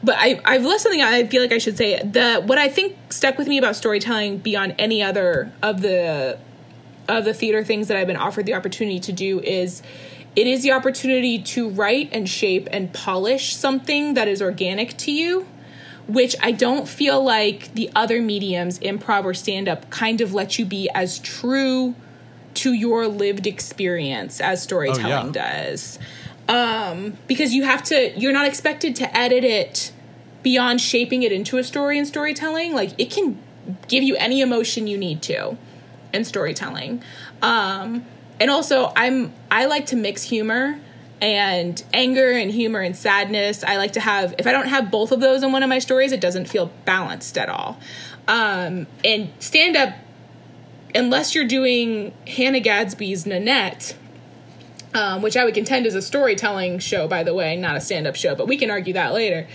but 0.03 0.17
I, 0.19 0.41
I've 0.45 0.65
left 0.65 0.83
something 0.83 1.01
out 1.01 1.13
I 1.13 1.27
feel 1.27 1.43
like 1.43 1.53
I 1.53 1.59
should 1.59 1.77
say. 1.77 2.01
The 2.03 2.43
what 2.45 2.59
I 2.59 2.69
think 2.69 2.97
stuck 3.13 3.39
with 3.39 3.49
me 3.49 3.59
about 3.59 3.77
storytelling 3.77 4.39
beyond 4.39 4.75
any 4.79 5.03
other 5.03 5.53
of 5.63 5.81
the 5.81 6.39
of 7.09 7.25
the 7.25 7.33
theater 7.33 7.65
things 7.65 7.89
that 7.89 7.97
I've 7.97 8.07
been 8.07 8.17
offered 8.17 8.47
the 8.47 8.55
opportunity 8.55 9.01
to 9.01 9.13
do 9.13 9.41
is 9.41 9.83
it 10.35 10.47
is 10.47 10.63
the 10.63 10.73
opportunity 10.73 11.39
to 11.41 11.69
write 11.69 12.11
and 12.13 12.29
shape 12.29 12.69
and 12.71 12.93
polish 12.93 13.55
something 13.55 14.15
that 14.15 14.29
is 14.29 14.43
organic 14.43 14.97
to 14.99 15.13
you, 15.13 15.47
which 16.07 16.37
I 16.43 16.53
don't 16.53 16.87
feel 16.87 17.23
like 17.23 17.73
the 17.75 17.91
other 17.95 18.21
mediums, 18.21 18.79
improv 18.81 19.25
or 19.25 19.35
stand 19.35 19.69
up, 19.69 19.89
kind 19.91 20.21
of 20.21 20.35
let 20.35 20.59
you 20.59 20.67
be 20.67 20.91
as 20.95 21.19
true 21.21 21.95
to 22.55 22.73
your 22.73 23.07
lived 23.07 23.47
experience 23.47 24.41
as 24.41 24.63
storytelling 24.63 25.33
does. 25.33 25.99
Um, 26.49 27.19
because 27.27 27.53
you 27.55 27.65
have 27.65 27.83
to, 27.85 28.17
you're 28.17 28.33
not 28.33 28.47
expected 28.47 28.95
to 28.97 29.17
edit 29.17 29.43
it 29.43 29.93
beyond 30.43 30.81
shaping 30.81 31.25
it 31.25 31.33
into 31.33 31.59
a 31.59 31.65
story 31.65 31.99
and 31.99 32.07
storytelling. 32.07 32.73
Like 32.73 32.93
it 32.99 33.11
can 33.11 33.39
give 33.89 34.03
you 34.03 34.15
any 34.17 34.41
emotion 34.41 34.87
you 34.87 34.97
need 34.97 35.23
to 35.23 35.57
in 36.13 36.25
storytelling. 36.25 37.03
Um, 37.43 38.05
and 38.39 38.51
also, 38.51 38.93
I'm 38.95 39.33
I 39.51 39.67
like 39.67 39.87
to 39.87 39.97
mix 39.97 40.23
humor 40.23 40.79
and 41.21 41.83
anger 41.95 42.31
and 42.31 42.51
humor 42.51 42.81
and 42.81 42.95
sadness. 42.95 43.65
I 43.65 43.77
like 43.77 43.93
to 43.95 44.01
have 44.01 44.35
if 44.39 44.47
I 44.47 44.53
don't 44.53 44.69
have 44.69 44.91
both 44.91 45.13
of 45.13 45.21
those 45.21 45.43
in 45.43 45.53
one 45.53 45.63
of 45.63 45.69
my 45.69 45.79
stories, 45.79 46.13
it 46.13 46.21
doesn't 46.21 46.47
feel 46.47 46.71
balanced 46.85 47.39
at 47.39 47.49
all. 47.49 47.79
Um, 48.29 48.87
and 49.05 49.31
stand 49.39 49.77
up 49.77 49.95
unless 50.95 51.35
you're 51.35 51.47
doing 51.47 52.13
Hannah 52.27 52.61
Gadsby's 52.61 53.27
Nanette, 53.27 53.97
um, 54.95 55.23
which 55.23 55.37
I 55.37 55.45
would 55.45 55.55
contend 55.55 55.87
is 55.87 55.95
a 55.95 56.03
storytelling 56.03 56.79
show, 56.79 57.07
by 57.09 57.23
the 57.23 57.35
way, 57.35 57.57
not 57.57 57.77
a 57.77 57.81
stand 57.81 58.07
up 58.07 58.17
show, 58.17 58.35
but 58.35 58.49
we 58.49 58.57
can 58.57 58.71
argue 58.71 58.95
that 58.95 59.13
later. 59.13 59.47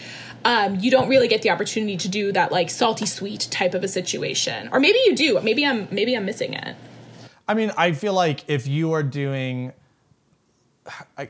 Um, 0.43 0.79
you 0.79 0.89
don't 0.89 1.07
really 1.07 1.27
get 1.27 1.41
the 1.43 1.51
opportunity 1.51 1.97
to 1.97 2.09
do 2.09 2.31
that 2.31 2.51
like 2.51 2.69
salty 2.69 3.05
sweet 3.05 3.47
type 3.51 3.73
of 3.73 3.83
a 3.83 3.87
situation, 3.87 4.69
or 4.71 4.79
maybe 4.79 4.99
you 5.05 5.15
do. 5.15 5.39
Maybe 5.41 5.65
I'm 5.65 5.87
maybe 5.91 6.15
I'm 6.15 6.25
missing 6.25 6.53
it. 6.53 6.75
I 7.47 7.53
mean, 7.53 7.71
I 7.77 7.91
feel 7.91 8.13
like 8.13 8.45
if 8.47 8.65
you 8.67 8.93
are 8.93 9.03
doing, 9.03 9.73
I, 11.17 11.29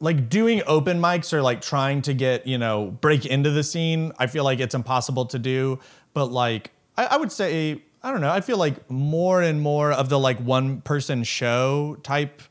like 0.00 0.28
doing 0.28 0.62
open 0.66 1.00
mics 1.00 1.32
or 1.32 1.42
like 1.42 1.60
trying 1.60 2.02
to 2.02 2.14
get 2.14 2.46
you 2.46 2.58
know 2.58 2.96
break 3.00 3.26
into 3.26 3.50
the 3.50 3.64
scene, 3.64 4.12
I 4.18 4.28
feel 4.28 4.44
like 4.44 4.60
it's 4.60 4.74
impossible 4.74 5.26
to 5.26 5.38
do. 5.38 5.80
But 6.14 6.26
like, 6.26 6.70
I, 6.96 7.06
I 7.06 7.16
would 7.16 7.32
say, 7.32 7.82
I 8.02 8.12
don't 8.12 8.20
know. 8.20 8.30
I 8.30 8.40
feel 8.40 8.58
like 8.58 8.88
more 8.90 9.42
and 9.42 9.60
more 9.60 9.90
of 9.90 10.08
the 10.08 10.18
like 10.18 10.38
one 10.38 10.82
person 10.82 11.24
show 11.24 11.96
type. 12.02 12.42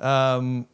Um, 0.00 0.66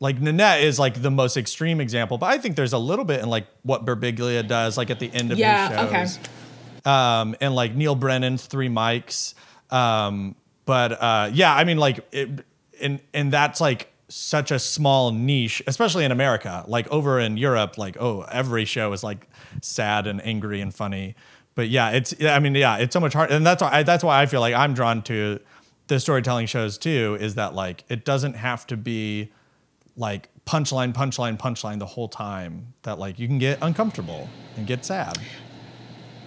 like 0.00 0.20
Nanette 0.20 0.62
is 0.62 0.78
like 0.78 1.00
the 1.00 1.10
most 1.10 1.36
extreme 1.36 1.80
example, 1.80 2.18
but 2.18 2.26
I 2.26 2.38
think 2.38 2.56
there's 2.56 2.72
a 2.72 2.78
little 2.78 3.04
bit 3.04 3.20
in 3.20 3.28
like 3.30 3.46
what 3.62 3.84
Birbiglia 3.86 4.46
does, 4.46 4.76
like 4.76 4.90
at 4.90 4.98
the 4.98 5.10
end 5.12 5.30
of 5.30 5.38
Yeah, 5.38 5.68
his 5.68 6.14
shows 6.14 6.18
okay. 6.18 6.90
um, 6.90 7.36
and 7.40 7.54
like 7.54 7.74
Neal 7.74 7.94
Brennan's 7.94 8.46
Three 8.46 8.68
Mics. 8.68 9.34
Um, 9.70 10.34
but 10.64 10.92
uh, 10.92 11.30
yeah, 11.32 11.54
I 11.54 11.64
mean, 11.64 11.78
like, 11.78 12.04
it, 12.12 12.44
and 12.80 13.00
and 13.14 13.32
that's 13.32 13.60
like 13.60 13.92
such 14.08 14.50
a 14.50 14.58
small 14.58 15.12
niche, 15.12 15.62
especially 15.66 16.04
in 16.04 16.10
America. 16.12 16.64
Like 16.66 16.88
over 16.90 17.20
in 17.20 17.36
Europe, 17.36 17.78
like 17.78 17.96
oh, 18.00 18.22
every 18.22 18.64
show 18.64 18.92
is 18.92 19.04
like 19.04 19.28
sad 19.60 20.06
and 20.08 20.24
angry 20.26 20.60
and 20.60 20.74
funny. 20.74 21.14
But 21.54 21.68
yeah, 21.68 21.90
it's 21.90 22.14
I 22.24 22.38
mean, 22.40 22.54
yeah, 22.54 22.78
it's 22.78 22.92
so 22.92 23.00
much 23.00 23.12
harder, 23.12 23.34
and 23.34 23.46
that's 23.46 23.62
why 23.62 23.70
I, 23.72 23.82
that's 23.84 24.02
why 24.02 24.20
I 24.20 24.26
feel 24.26 24.40
like 24.40 24.54
I'm 24.54 24.74
drawn 24.74 25.02
to 25.02 25.38
the 25.88 26.00
storytelling 26.00 26.46
shows 26.46 26.78
too. 26.78 27.16
Is 27.20 27.34
that 27.36 27.54
like 27.54 27.84
it 27.88 28.04
doesn't 28.04 28.34
have 28.34 28.66
to 28.68 28.76
be 28.76 29.32
like 29.96 30.28
punchline, 30.46 30.92
punchline, 30.92 31.38
punchline 31.38 31.78
the 31.78 31.86
whole 31.86 32.08
time. 32.08 32.74
That 32.82 32.98
like 32.98 33.18
you 33.18 33.26
can 33.26 33.38
get 33.38 33.58
uncomfortable 33.62 34.28
and 34.56 34.66
get 34.66 34.84
sad. 34.84 35.18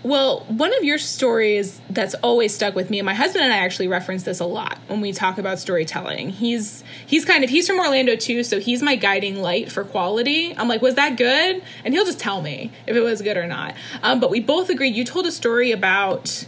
Well, 0.03 0.41
one 0.49 0.71
of 0.77 0.83
your 0.83 0.99
stories 0.99 1.81
that's 1.89 2.13
always 2.21 2.53
stuck 2.53 2.75
with 2.75 2.91
me, 2.91 2.99
and 2.99 3.07
my 3.07 3.15
husband 3.15 3.43
and 3.43 3.51
I 3.51 3.57
actually 3.57 3.87
reference 3.87 4.21
this 4.21 4.39
a 4.39 4.45
lot 4.45 4.77
when 4.85 5.01
we 5.01 5.11
talk 5.11 5.39
about 5.39 5.57
storytelling. 5.57 6.29
He's 6.29 6.83
he's 7.07 7.25
kind 7.25 7.43
of 7.43 7.49
he's 7.49 7.67
from 7.67 7.79
Orlando 7.79 8.15
too, 8.15 8.43
so 8.43 8.59
he's 8.59 8.83
my 8.83 8.95
guiding 8.95 9.41
light 9.41 9.71
for 9.71 9.83
quality. 9.83 10.55
I'm 10.55 10.67
like, 10.67 10.83
was 10.83 10.93
that 10.93 11.17
good? 11.17 11.63
And 11.83 11.91
he'll 11.91 12.05
just 12.05 12.19
tell 12.19 12.43
me 12.43 12.71
if 12.85 12.95
it 12.95 13.01
was 13.01 13.23
good 13.23 13.35
or 13.35 13.47
not. 13.47 13.73
Um, 14.03 14.19
but 14.19 14.29
we 14.29 14.39
both 14.39 14.69
agreed. 14.69 14.95
You 14.95 15.05
told 15.05 15.25
a 15.25 15.31
story 15.31 15.71
about 15.71 16.45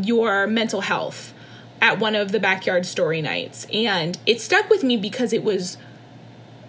your 0.00 0.46
mental 0.46 0.80
health 0.80 1.34
at 1.82 1.98
one 1.98 2.14
of 2.14 2.30
the 2.30 2.40
backyard 2.40 2.86
story 2.86 3.20
nights, 3.20 3.66
and 3.72 4.16
it 4.24 4.40
stuck 4.40 4.70
with 4.70 4.84
me 4.84 4.96
because 4.96 5.32
it 5.32 5.42
was 5.42 5.76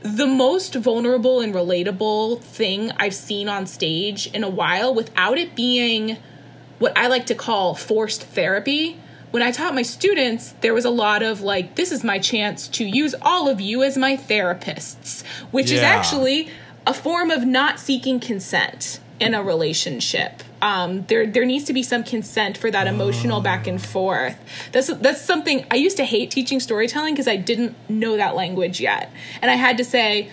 the 0.02 0.28
most 0.28 0.76
vulnerable 0.76 1.40
and 1.40 1.54
relatable 1.54 2.42
thing 2.42 2.92
I've 2.98 3.14
seen 3.14 3.48
on 3.48 3.68
stage 3.68 4.28
in 4.28 4.44
a 4.44 4.50
while 4.50 4.94
without 4.94 5.38
it 5.38 5.56
being 5.56 6.18
what 6.80 6.98
I 6.98 7.08
like 7.08 7.28
to 7.28 7.36
call 7.36 7.76
forced 7.76 8.24
therapy. 8.24 9.00
When 9.32 9.42
I 9.42 9.52
taught 9.52 9.74
my 9.74 9.84
students, 9.84 10.56
there 10.62 10.74
was 10.74 10.84
a 10.84 10.90
lot 10.90 11.24
of 11.24 11.42
like, 11.42 11.76
this 11.76 11.92
is 11.92 12.04
my 12.04 12.20
chance 12.20 12.68
to 12.70 12.84
use 12.84 13.16
all 13.22 13.48
of 13.48 13.62
you 13.62 13.82
as 13.82 13.98
my 13.98 14.18
therapists, 14.18 15.24
which 15.52 15.72
is 15.72 15.82
actually 15.82 16.50
a 16.86 16.94
form 16.94 17.32
of 17.32 17.46
not 17.46 17.80
seeking 17.80 18.20
consent 18.20 19.00
in 19.20 19.34
a 19.34 19.42
relationship. 19.42 20.44
Um, 20.64 21.04
there, 21.08 21.28
there 21.28 21.44
needs 21.44 21.66
to 21.66 21.74
be 21.74 21.84
some 21.84 22.06
consent 22.06 22.58
for 22.58 22.72
that 22.72 22.88
emotional 22.88 23.42
back 23.42 23.68
and 23.68 23.86
forth. 23.86 24.38
That's 24.72 24.88
that's 24.88 25.22
something 25.22 25.66
I 25.70 25.76
used 25.76 25.98
to 25.98 26.06
hate 26.06 26.32
teaching 26.32 26.62
storytelling 26.62 27.16
because 27.16 27.28
I 27.28 27.36
didn't 27.36 27.76
know 27.90 28.16
that 28.16 28.34
language 28.34 28.80
yet, 28.80 29.12
and 29.42 29.52
I 29.52 29.56
had 29.56 29.76
to 29.78 29.84
say, 29.84 30.30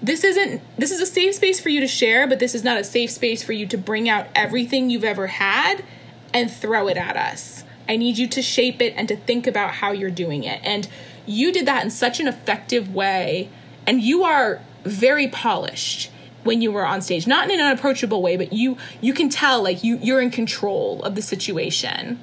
this 0.00 0.22
isn't 0.22 0.62
this 0.78 0.92
is 0.92 1.00
a 1.00 1.06
safe 1.06 1.34
space 1.34 1.58
for 1.58 1.70
you 1.70 1.80
to 1.80 1.88
share, 1.88 2.28
but 2.28 2.38
this 2.38 2.54
is 2.54 2.62
not 2.62 2.78
a 2.78 2.84
safe 2.84 3.10
space 3.10 3.42
for 3.42 3.52
you 3.52 3.66
to 3.66 3.76
bring 3.76 4.08
out 4.08 4.28
everything 4.36 4.90
you've 4.90 5.02
ever 5.02 5.26
had 5.26 5.84
and 6.32 6.48
throw 6.48 6.86
it 6.86 6.96
at 6.96 7.16
us. 7.16 7.64
I 7.88 7.96
need 7.96 8.16
you 8.16 8.28
to 8.28 8.42
shape 8.42 8.80
it 8.80 8.94
and 8.96 9.08
to 9.08 9.16
think 9.16 9.48
about 9.48 9.72
how 9.72 9.90
you're 9.90 10.08
doing 10.08 10.44
it. 10.44 10.60
And 10.62 10.86
you 11.26 11.52
did 11.52 11.66
that 11.66 11.82
in 11.82 11.90
such 11.90 12.20
an 12.20 12.28
effective 12.28 12.94
way, 12.94 13.48
and 13.88 14.00
you 14.00 14.22
are 14.22 14.60
very 14.84 15.26
polished 15.26 16.12
when 16.44 16.60
you 16.62 16.70
were 16.70 16.86
on 16.86 17.02
stage 17.02 17.26
not 17.26 17.50
in 17.50 17.58
an 17.58 17.66
unapproachable 17.66 18.22
way 18.22 18.36
but 18.36 18.52
you 18.52 18.76
you 19.00 19.12
can 19.12 19.28
tell 19.28 19.62
like 19.62 19.82
you 19.82 19.98
you're 19.98 20.20
in 20.20 20.30
control 20.30 21.02
of 21.02 21.14
the 21.14 21.22
situation 21.22 22.20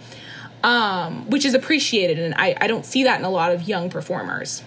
um 0.64 1.30
which 1.30 1.46
is 1.46 1.54
appreciated 1.54 2.20
and 2.20 2.34
i 2.36 2.56
i 2.62 2.68
don't 2.68 2.86
see 2.86 3.04
that 3.04 3.20
in 3.20 3.26
a 3.26 3.30
lot 3.30 3.52
of 3.52 3.68
young 3.68 3.90
performers. 3.90 4.64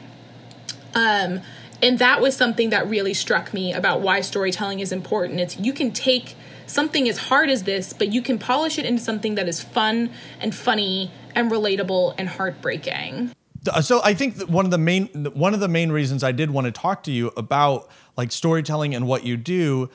Um 0.95 1.41
and 1.83 1.99
that 1.99 2.21
was 2.21 2.37
something 2.37 2.71
that 2.71 2.89
really 2.89 3.13
struck 3.13 3.53
me 3.53 3.73
about 3.75 4.01
why 4.01 4.23
storytelling 4.23 4.81
is 4.81 4.91
important. 4.93 5.41
It's 5.41 5.59
you 5.59 5.73
can 5.73 5.91
take 5.91 6.37
something 6.67 7.09
as 7.09 7.19
hard 7.19 7.51
as 7.51 7.65
this 7.65 7.93
but 7.93 8.13
you 8.13 8.23
can 8.23 8.39
polish 8.39 8.79
it 8.79 8.87
into 8.87 9.03
something 9.03 9.35
that 9.35 9.49
is 9.49 9.63
fun 9.63 10.11
and 10.41 10.55
funny 10.55 11.11
and 11.35 11.51
relatable 11.51 12.15
and 12.17 12.29
heartbreaking. 12.29 13.33
So 13.81 14.01
I 14.05 14.13
think 14.15 14.41
one 14.43 14.65
of 14.67 14.71
the 14.71 14.79
main 14.79 15.07
one 15.35 15.55
of 15.55 15.61
the 15.61 15.69
main 15.69 15.91
reasons 15.91 16.23
I 16.23 16.33
did 16.33 16.51
want 16.51 16.67
to 16.67 16.73
talk 16.73 17.03
to 17.05 17.13
you 17.13 17.33
about 17.37 17.89
like 18.17 18.33
storytelling 18.33 18.95
and 18.95 19.07
what 19.07 19.25
you 19.25 19.37
do 19.37 19.91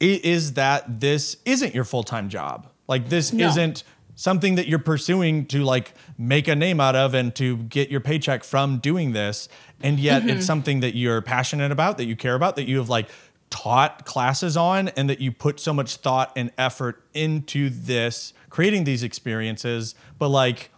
is 0.00 0.54
that 0.54 1.00
this 1.00 1.36
isn't 1.44 1.74
your 1.74 1.84
full-time 1.84 2.28
job. 2.28 2.68
Like 2.88 3.08
this 3.08 3.32
No. 3.32 3.48
isn't 3.48 3.84
something 4.20 4.56
that 4.56 4.68
you're 4.68 4.78
pursuing 4.78 5.46
to 5.46 5.64
like 5.64 5.94
make 6.18 6.46
a 6.46 6.54
name 6.54 6.78
out 6.78 6.94
of 6.94 7.14
and 7.14 7.34
to 7.34 7.56
get 7.56 7.90
your 7.90 8.00
paycheck 8.00 8.44
from 8.44 8.78
doing 8.78 9.12
this 9.12 9.48
and 9.80 9.98
yet 9.98 10.22
it's 10.24 10.32
mm-hmm. 10.32 10.40
something 10.42 10.80
that 10.80 10.94
you're 10.94 11.22
passionate 11.22 11.72
about 11.72 11.96
that 11.96 12.04
you 12.04 12.14
care 12.14 12.34
about 12.34 12.54
that 12.56 12.68
you 12.68 12.76
have 12.76 12.90
like 12.90 13.08
taught 13.48 14.04
classes 14.04 14.58
on 14.58 14.88
and 14.88 15.08
that 15.08 15.20
you 15.20 15.32
put 15.32 15.58
so 15.58 15.72
much 15.72 15.96
thought 15.96 16.32
and 16.36 16.52
effort 16.58 17.02
into 17.14 17.70
this 17.70 18.34
creating 18.50 18.84
these 18.84 19.02
experiences 19.02 19.94
but 20.18 20.28
like 20.28 20.70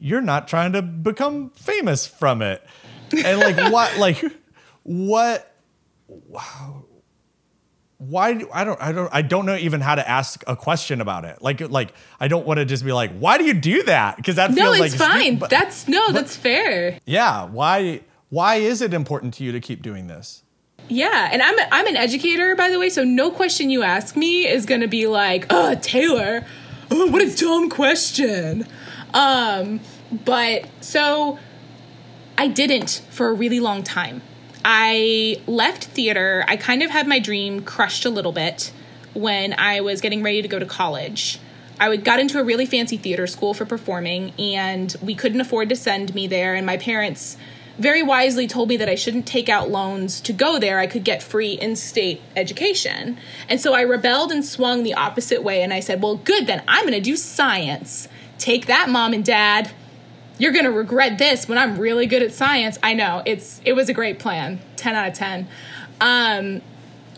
you're 0.00 0.20
not 0.20 0.48
trying 0.48 0.72
to 0.72 0.82
become 0.82 1.50
famous 1.50 2.04
from 2.04 2.42
it 2.42 2.64
and 3.24 3.38
like 3.38 3.56
what 3.72 3.96
like 3.98 4.24
what 4.82 5.54
why 7.98 8.34
do, 8.34 8.48
I 8.52 8.64
don't 8.64 8.80
I 8.80 8.92
don't 8.92 9.12
I 9.12 9.22
don't 9.22 9.44
know 9.44 9.56
even 9.56 9.80
how 9.80 9.96
to 9.96 10.08
ask 10.08 10.42
a 10.46 10.54
question 10.56 11.00
about 11.00 11.24
it. 11.24 11.42
Like 11.42 11.60
like 11.60 11.92
I 12.20 12.28
don't 12.28 12.46
want 12.46 12.58
to 12.58 12.64
just 12.64 12.84
be 12.84 12.92
like, 12.92 13.12
why 13.18 13.38
do 13.38 13.44
you 13.44 13.54
do 13.54 13.82
that? 13.84 14.16
Because 14.16 14.36
that 14.36 14.50
no 14.52 14.72
feels 14.72 14.74
it's 14.74 14.80
like 14.80 14.90
stu- 14.92 14.98
fine 14.98 15.36
but- 15.36 15.50
that's 15.50 15.88
no 15.88 16.12
that's 16.12 16.36
fair 16.36 16.98
yeah. 17.06 17.44
Why 17.46 18.00
why 18.30 18.56
is 18.56 18.82
it 18.82 18.94
important 18.94 19.34
to 19.34 19.44
you 19.44 19.52
to 19.52 19.60
keep 19.60 19.82
doing 19.82 20.06
this? 20.06 20.44
Yeah, 20.88 21.28
and 21.30 21.42
I'm 21.42 21.56
I'm 21.72 21.86
an 21.86 21.96
educator 21.96 22.54
by 22.54 22.70
the 22.70 22.78
way, 22.78 22.88
so 22.88 23.04
no 23.04 23.30
question 23.30 23.68
you 23.68 23.82
ask 23.82 24.16
me 24.16 24.46
is 24.46 24.64
going 24.64 24.80
to 24.80 24.88
be 24.88 25.06
like, 25.06 25.46
"Oh, 25.50 25.74
Taylor, 25.74 26.46
oh, 26.90 27.10
what 27.10 27.20
a 27.20 27.34
dumb 27.34 27.68
question." 27.68 28.66
Um, 29.12 29.80
but 30.24 30.66
so 30.80 31.38
I 32.38 32.48
didn't 32.48 33.02
for 33.10 33.28
a 33.28 33.34
really 33.34 33.60
long 33.60 33.82
time. 33.82 34.22
I 34.64 35.40
left 35.46 35.84
theater. 35.84 36.44
I 36.48 36.56
kind 36.56 36.82
of 36.82 36.90
had 36.90 37.06
my 37.06 37.18
dream 37.18 37.62
crushed 37.62 38.04
a 38.04 38.10
little 38.10 38.32
bit 38.32 38.72
when 39.14 39.54
I 39.58 39.80
was 39.80 40.00
getting 40.00 40.22
ready 40.22 40.42
to 40.42 40.48
go 40.48 40.58
to 40.58 40.66
college. 40.66 41.38
I 41.80 41.96
got 41.96 42.18
into 42.18 42.40
a 42.40 42.44
really 42.44 42.66
fancy 42.66 42.96
theater 42.96 43.26
school 43.26 43.54
for 43.54 43.64
performing, 43.64 44.32
and 44.38 44.94
we 45.00 45.14
couldn't 45.14 45.40
afford 45.40 45.68
to 45.68 45.76
send 45.76 46.14
me 46.14 46.26
there. 46.26 46.54
And 46.54 46.66
my 46.66 46.76
parents 46.76 47.36
very 47.78 48.02
wisely 48.02 48.48
told 48.48 48.68
me 48.68 48.76
that 48.76 48.88
I 48.88 48.96
shouldn't 48.96 49.26
take 49.26 49.48
out 49.48 49.70
loans 49.70 50.20
to 50.22 50.32
go 50.32 50.58
there. 50.58 50.80
I 50.80 50.88
could 50.88 51.04
get 51.04 51.22
free 51.22 51.52
in 51.52 51.76
state 51.76 52.20
education. 52.34 53.18
And 53.48 53.60
so 53.60 53.72
I 53.72 53.82
rebelled 53.82 54.32
and 54.32 54.44
swung 54.44 54.82
the 54.82 54.94
opposite 54.94 55.44
way. 55.44 55.62
And 55.62 55.72
I 55.72 55.78
said, 55.78 56.02
Well, 56.02 56.16
good, 56.16 56.48
then 56.48 56.64
I'm 56.66 56.82
going 56.82 56.94
to 56.94 57.00
do 57.00 57.16
science. 57.16 58.08
Take 58.38 58.66
that, 58.66 58.88
mom 58.88 59.12
and 59.12 59.24
dad 59.24 59.70
you're 60.38 60.52
gonna 60.52 60.70
regret 60.70 61.18
this 61.18 61.48
when 61.48 61.58
I'm 61.58 61.78
really 61.78 62.06
good 62.06 62.22
at 62.22 62.32
science. 62.32 62.78
I 62.82 62.94
know 62.94 63.22
it's 63.26 63.60
it 63.64 63.74
was 63.74 63.88
a 63.88 63.92
great 63.92 64.18
plan, 64.18 64.60
ten 64.76 64.94
out 64.94 65.08
of 65.08 65.14
ten. 65.14 65.48
Um, 66.00 66.62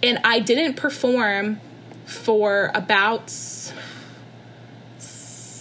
and 0.03 0.19
I 0.25 0.41
didn't 0.41 0.75
perform 0.75 1.61
for 2.07 2.71
about 2.75 3.31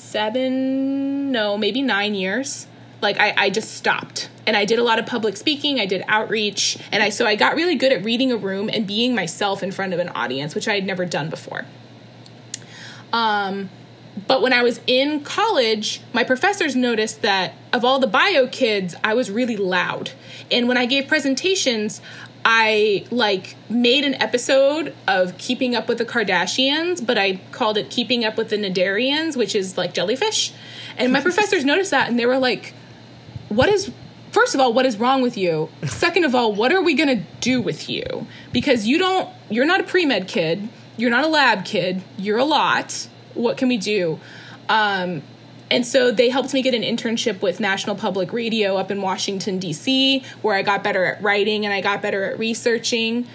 seven, 0.09 1.31
no, 1.31 1.57
maybe 1.57 1.81
nine 1.81 2.15
years. 2.15 2.65
Like 3.01 3.17
I, 3.19 3.33
I 3.37 3.49
just 3.49 3.75
stopped, 3.75 4.29
and 4.45 4.57
I 4.57 4.65
did 4.65 4.77
a 4.79 4.83
lot 4.83 4.99
of 4.99 5.05
public 5.05 5.37
speaking. 5.37 5.79
I 5.79 5.85
did 5.85 6.03
outreach, 6.07 6.77
and 6.91 7.01
I 7.01 7.09
so 7.09 7.25
I 7.25 7.35
got 7.35 7.55
really 7.55 7.75
good 7.75 7.93
at 7.93 8.03
reading 8.03 8.31
a 8.31 8.37
room 8.37 8.69
and 8.71 8.85
being 8.87 9.15
myself 9.15 9.63
in 9.63 9.71
front 9.71 9.93
of 9.93 9.99
an 9.99 10.09
audience, 10.09 10.53
which 10.55 10.67
I 10.67 10.75
had 10.75 10.85
never 10.85 11.05
done 11.05 11.29
before. 11.29 11.65
Um, 13.13 13.69
but 14.27 14.41
when 14.41 14.53
I 14.53 14.63
was 14.63 14.79
in 14.87 15.21
college, 15.21 16.01
my 16.13 16.23
professors 16.23 16.75
noticed 16.75 17.21
that 17.21 17.53
of 17.71 17.85
all 17.85 17.99
the 17.99 18.07
bio 18.07 18.47
kids, 18.47 18.95
I 19.03 19.13
was 19.13 19.29
really 19.29 19.57
loud. 19.57 20.11
And 20.51 20.67
when 20.67 20.77
I 20.77 20.85
gave 20.85 21.07
presentations, 21.07 22.01
I 22.43 23.05
like 23.11 23.55
made 23.69 24.05
an 24.05 24.15
episode 24.15 24.95
of 25.07 25.37
Keeping 25.37 25.75
Up 25.75 25.87
with 25.87 25.97
the 25.97 26.05
Kardashians, 26.05 27.05
but 27.05 27.17
I 27.17 27.41
called 27.51 27.77
it 27.77 27.89
Keeping 27.89 28.23
Up 28.25 28.37
with 28.37 28.49
the 28.49 28.57
Cnidarians, 28.57 29.35
which 29.35 29.55
is 29.55 29.77
like 29.77 29.93
jellyfish. 29.93 30.53
And 30.97 31.11
my 31.11 31.21
professors 31.29 31.65
noticed 31.65 31.91
that 31.91 32.09
and 32.09 32.17
they 32.17 32.25
were 32.25 32.39
like, 32.39 32.73
What 33.49 33.69
is 33.69 33.91
first 34.31 34.55
of 34.55 34.61
all, 34.61 34.73
what 34.73 34.85
is 34.85 34.97
wrong 34.97 35.21
with 35.21 35.37
you? 35.37 35.69
Second 35.85 36.23
of 36.23 36.33
all, 36.33 36.53
what 36.53 36.71
are 36.71 36.81
we 36.81 36.93
gonna 36.93 37.23
do 37.41 37.61
with 37.61 37.89
you? 37.89 38.25
Because 38.51 38.87
you 38.87 38.97
don't 38.97 39.29
you're 39.49 39.65
not 39.65 39.81
a 39.81 39.83
pre-med 39.83 40.27
kid, 40.27 40.69
you're 40.97 41.11
not 41.11 41.23
a 41.23 41.27
lab 41.27 41.65
kid, 41.65 42.01
you're 42.17 42.37
a 42.37 42.45
lot. 42.45 43.07
What 43.39 43.57
can 43.57 43.69
we 43.69 43.77
do? 43.77 44.19
Um, 44.67 45.23
and 45.71 45.85
so 45.85 46.11
they 46.11 46.29
helped 46.29 46.53
me 46.53 46.61
get 46.61 46.73
an 46.73 46.81
internship 46.81 47.41
with 47.41 47.59
National 47.59 47.95
Public 47.95 48.33
Radio 48.33 48.75
up 48.75 48.91
in 48.91 49.01
Washington, 49.01 49.59
D.C., 49.59 50.23
where 50.41 50.55
I 50.55 50.61
got 50.61 50.83
better 50.83 51.05
at 51.05 51.21
writing 51.21 51.65
and 51.65 51.73
I 51.73 51.79
got 51.79 52.01
better 52.01 52.23
at 52.25 52.39
researching. 52.39 53.27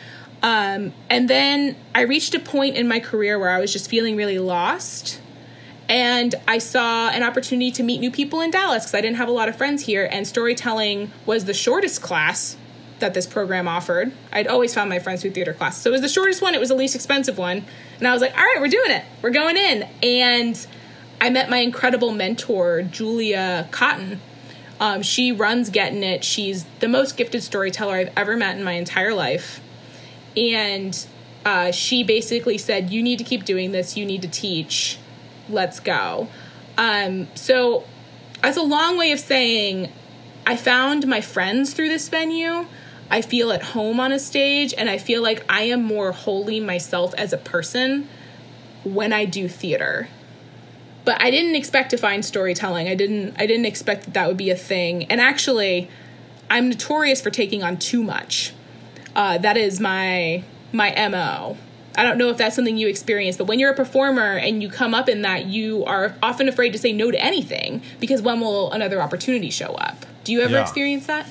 Um, 0.43 0.93
and 1.09 1.31
then 1.31 1.77
I 1.95 2.03
reached 2.03 2.35
a 2.35 2.39
point 2.39 2.77
in 2.77 2.87
my 2.87 3.01
career 3.01 3.39
where 3.39 3.51
I 3.51 3.61
was 3.61 3.73
just 3.73 3.89
feeling 3.89 4.15
really 4.15 4.39
lost. 4.39 5.21
And 5.89 6.35
I 6.47 6.59
saw 6.59 7.09
an 7.09 7.23
opportunity 7.23 7.71
to 7.73 7.83
meet 7.83 7.99
new 7.99 8.11
people 8.11 8.41
in 8.41 8.51
Dallas 8.51 8.85
because 8.85 8.95
I 8.95 9.01
didn't 9.01 9.17
have 9.17 9.29
a 9.29 9.33
lot 9.33 9.49
of 9.49 9.57
friends 9.57 9.87
here. 9.87 10.09
And 10.11 10.27
storytelling 10.27 11.13
was 11.25 11.47
the 11.47 11.55
shortest 11.55 12.03
class 12.03 12.57
that 13.05 13.13
this 13.13 13.27
program 13.27 13.69
offered. 13.69 14.13
I'd 14.33 14.47
always 14.47 14.75
found 14.75 14.89
my 14.89 14.99
friends 14.99 15.21
through 15.21 15.33
theater 15.33 15.53
class. 15.53 15.81
So 15.81 15.91
it 15.91 15.93
was 15.93 16.01
the 16.01 16.09
shortest 16.09 16.41
one, 16.41 16.55
it 16.55 16.61
was 16.61 16.71
the 16.71 16.75
least 16.75 16.95
expensive 16.95 17.37
one. 17.37 17.65
And 17.99 18.09
I 18.09 18.13
was 18.13 18.23
like, 18.23 18.37
all 18.37 18.43
right, 18.43 18.57
we're 18.61 18.69
doing 18.69 18.91
it. 18.91 19.05
We're 19.21 19.31
going 19.31 19.57
in. 19.57 19.87
And 20.03 20.67
I 21.21 21.29
met 21.29 21.51
my 21.51 21.59
incredible 21.59 22.13
mentor, 22.13 22.83
Julia 22.83 23.69
Cotton. 23.71 24.21
Um, 24.81 25.03
she 25.03 25.33
runs 25.33 25.69
Getting 25.71 26.03
It. 26.03 26.25
She's 26.25 26.65
the 26.81 26.89
most 26.89 27.17
gifted 27.17 27.43
storyteller 27.43 27.95
I've 27.95 28.13
ever 28.17 28.37
met 28.37 28.57
in 28.57 28.65
my 28.65 28.73
entire 28.73 29.15
life. 29.15 29.61
And 30.37 31.07
uh, 31.45 31.71
she 31.71 32.03
basically 32.03 32.59
said, 32.59 32.91
You 32.91 33.03
need 33.03 33.19
to 33.19 33.25
keep 33.25 33.45
doing 33.45 33.73
this. 33.73 33.97
You 33.97 34.07
need 34.07 34.23
to 34.23 34.29
teach. 34.29 34.99
Let's 35.49 35.79
go. 35.79 36.29
Um, 36.79 37.29
so 37.35 37.85
that's 38.43 38.57
a 38.57 38.63
long 38.63 38.97
way 38.97 39.13
of 39.13 39.21
saying 39.21 39.93
I 40.47 40.57
found 40.57 41.07
my 41.07 41.21
friends 41.21 41.75
through 41.75 41.89
this 41.89 42.09
venue. 42.09 42.67
I 43.11 43.21
feel 43.23 43.53
at 43.53 43.63
home 43.63 44.01
on 44.01 44.13
a 44.13 44.19
stage, 44.19 44.75
and 44.77 44.89
I 44.91 44.99
feel 44.99 45.23
like 45.23 45.45
I 45.49 45.63
am 45.63 45.83
more 45.83 46.13
wholly 46.13 46.61
myself 46.61 47.15
as 47.15 47.33
a 47.33 47.39
person 47.39 48.09
when 48.83 49.13
I 49.13 49.25
do 49.25 49.49
theater 49.49 50.09
but 51.05 51.23
I 51.23 51.31
didn't 51.31 51.55
expect 51.55 51.91
to 51.91 51.97
find 51.97 52.25
storytelling. 52.25 52.89
I 52.89 52.95
didn't 52.95 53.35
I 53.39 53.47
didn't 53.47 53.67
expect 53.67 54.05
that 54.05 54.15
that 54.15 54.29
would 54.29 54.37
be 54.37 54.51
a 54.51 54.57
thing. 54.57 55.05
And 55.05 55.21
actually, 55.21 55.91
I'm 56.51 56.69
notorious 56.69 57.21
for 57.21 57.31
taking 57.31 57.63
on 57.63 57.77
too 57.77 58.03
much. 58.03 58.53
Uh, 59.15 59.39
that 59.39 59.57
is 59.57 59.81
my 59.81 60.43
my 60.73 60.95
mo. 61.09 61.57
I 61.97 62.03
don't 62.03 62.19
know 62.19 62.31
if 62.31 62.39
that's 62.39 62.57
something 62.57 62.77
you 62.77 62.89
experience, 62.89 63.37
but 63.37 63.45
when 63.45 63.61
you're 63.61 63.71
a 63.71 63.77
performer 63.77 64.37
and 64.37 64.61
you 64.63 64.69
come 64.69 64.95
up 64.95 65.09
in 65.09 65.23
that, 65.23 65.47
you 65.47 65.85
are 65.85 66.17
often 66.23 66.49
afraid 66.49 66.73
to 66.73 66.79
say 66.79 66.93
no 66.93 67.11
to 67.13 67.23
anything 67.23 67.83
because 68.01 68.21
when 68.21 68.41
will 68.41 68.73
another 68.73 69.01
opportunity 69.01 69.51
show 69.51 69.75
up? 69.75 70.05
Do 70.25 70.33
you 70.33 70.41
ever 70.41 70.55
Yeah. 70.55 70.63
experience 70.63 71.07
that? 71.07 71.27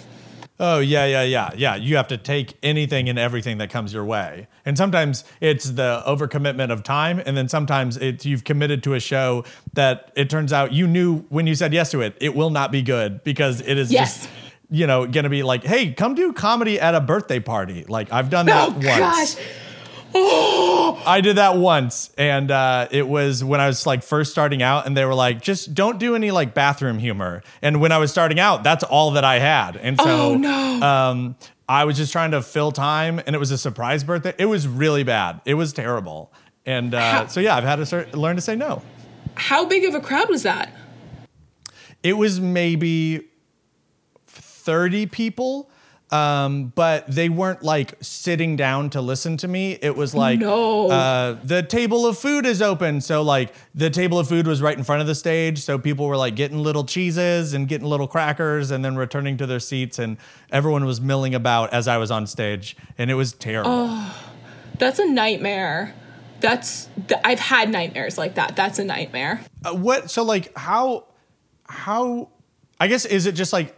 Oh 0.60 0.80
yeah, 0.80 1.06
yeah, 1.06 1.24
yeah, 1.24 1.49
yeah. 1.56 1.76
You 1.76 1.95
have 1.97 2.08
to 2.10 2.18
take 2.18 2.54
anything 2.62 3.10
and 3.10 3.18
everything 3.18 3.58
that 3.58 3.70
comes 3.72 3.91
your 3.93 4.06
way, 4.06 4.47
and 4.66 4.78
sometimes 4.78 5.24
it's 5.41 5.66
the 5.72 6.04
overcommitment 6.06 6.72
of 6.72 6.84
time, 6.84 7.22
and 7.26 7.36
then 7.36 7.49
sometimes 7.49 7.97
it's 7.97 8.26
you've 8.26 8.43
committed 8.43 8.84
to 8.84 8.93
a 8.93 8.99
show 8.99 9.45
that 9.74 10.12
it 10.16 10.30
turns 10.30 10.54
out 10.54 10.72
you 10.72 10.86
knew 10.88 11.20
when 11.30 11.47
you 11.47 11.56
said 11.56 11.74
yes 11.74 11.89
to 11.91 12.01
it, 12.01 12.16
it 12.22 12.36
will 12.36 12.51
not 12.51 12.72
be 12.72 12.82
good 12.84 13.24
because 13.24 13.62
it 13.62 13.78
is 13.80 13.91
Yes. 13.91 14.20
just 14.20 14.30
you 14.70 14.86
know 14.88 15.08
going 15.08 15.24
to 15.24 15.30
be 15.30 15.41
like, 15.43 15.64
hey, 15.64 15.91
come 15.91 16.14
do 16.14 16.32
comedy 16.32 16.80
at 16.80 16.93
a 16.93 17.01
birthday 17.01 17.39
party. 17.39 17.84
Like 17.89 18.14
I've 18.14 18.30
done 18.30 18.47
oh, 18.47 18.54
that 18.54 18.70
Oh 18.70 18.74
once. 18.74 19.36
gosh. 19.36 19.43
I 21.05 21.22
did 21.24 21.38
that 21.38 21.57
once, 21.57 22.11
and 22.18 22.49
uh, 22.51 22.88
it 22.91 23.07
was 23.07 23.43
when 23.43 23.59
I 23.59 23.68
was 23.68 23.86
like 23.86 24.03
first 24.03 24.32
starting 24.32 24.61
out, 24.61 24.86
and 24.86 24.95
they 24.95 25.05
were 25.05 25.16
like, 25.16 25.41
"Just 25.41 25.74
don't 25.74 25.97
do 25.99 26.16
any 26.16 26.32
like 26.32 26.53
bathroom 26.53 26.99
humor." 26.99 27.41
And 27.61 27.82
when 27.82 27.91
I 27.91 27.97
was 27.97 28.11
starting 28.11 28.39
out, 28.39 28.64
that's 28.64 28.84
all 28.84 29.11
that 29.11 29.24
I 29.24 29.39
had, 29.39 29.76
and 29.78 29.97
so 29.99 30.05
Oh, 30.07 30.36
no. 30.36 30.82
um, 30.82 31.36
I 31.68 31.86
was 31.86 31.97
just 31.97 32.11
trying 32.11 32.32
to 32.32 32.41
fill 32.41 32.72
time, 32.72 33.20
and 33.26 33.36
it 33.36 33.39
was 33.39 33.51
a 33.51 33.57
surprise 33.57 34.03
birthday. 34.03 34.34
It 34.38 34.45
was 34.45 34.68
really 34.68 35.03
bad. 35.03 35.41
It 35.45 35.55
was 35.55 35.74
terrible, 35.74 36.32
and 36.66 36.93
uh, 36.93 36.99
How- 37.11 37.28
so 37.28 37.39
yeah, 37.39 37.55
I've 37.55 37.64
had 37.64 37.78
to 37.78 37.86
start, 37.86 38.14
learn 38.14 38.36
to 38.36 38.41
say 38.41 38.55
no. 38.55 38.82
How 39.36 39.66
big 39.66 39.84
of 39.86 39.95
a 39.95 39.99
crowd 39.99 40.30
was 40.30 40.43
that? 40.43 40.72
It 42.03 42.14
was 42.18 42.39
maybe 42.39 43.22
thirty 44.28 45.05
people. 45.05 45.70
Um, 46.14 46.72
but 46.76 47.07
they 47.07 47.28
weren't 47.28 47.64
like 47.64 47.95
sitting 48.01 48.55
down 48.55 48.91
to 48.91 49.01
listen 49.01 49.36
to 49.38 49.47
me. 49.47 49.80
It 49.82 49.95
was 49.95 50.14
like, 50.14 50.39
No. 50.39 50.91
uh, 50.91 51.38
the 51.43 51.64
table 51.64 52.05
of 52.05 52.20
food 52.20 52.45
is 52.45 52.61
open. 52.61 53.01
So 53.01 53.24
like 53.24 53.51
the 53.74 53.89
table 53.89 54.20
of 54.20 54.28
food 54.28 54.45
was 54.45 54.61
right 54.61 54.78
in 54.78 54.84
front 54.84 55.01
of 55.01 55.07
the 55.07 55.16
stage. 55.16 55.59
So 55.59 55.80
people 55.80 56.05
were 56.05 56.16
like 56.18 56.36
getting 56.36 56.59
little 56.59 56.84
cheeses 56.84 57.55
and 57.55 57.68
getting 57.68 57.88
little 57.88 58.07
crackers 58.07 58.70
and 58.70 58.86
then 58.86 58.95
returning 58.95 59.38
to 59.38 59.47
their 59.47 59.59
seats. 59.59 59.97
And 59.97 60.18
everyone 60.51 60.86
was 60.86 61.01
milling 61.01 61.34
about 61.34 61.74
as 61.74 61.88
I 61.88 61.97
was 61.97 62.11
on 62.11 62.28
stage. 62.28 62.78
And 62.99 63.09
it 63.09 63.16
was 63.16 63.34
terrible. 63.34 63.99
That's 64.78 64.99
a 64.99 65.05
nightmare. 65.05 65.95
That's 66.41 66.89
th- 67.07 67.22
I've 67.24 67.39
had 67.39 67.70
nightmares 67.72 68.18
like 68.20 68.36
that. 68.36 68.55
That's 68.55 68.78
a 68.78 68.84
nightmare. 68.84 69.41
Uh, 69.66 69.74
what 69.74 70.11
so 70.11 70.24
like 70.24 70.55
how 70.57 71.05
how 71.68 72.30
i 72.80 72.88
guess 72.88 73.05
is 73.05 73.26
it 73.26 73.32
just 73.32 73.53
like 73.53 73.76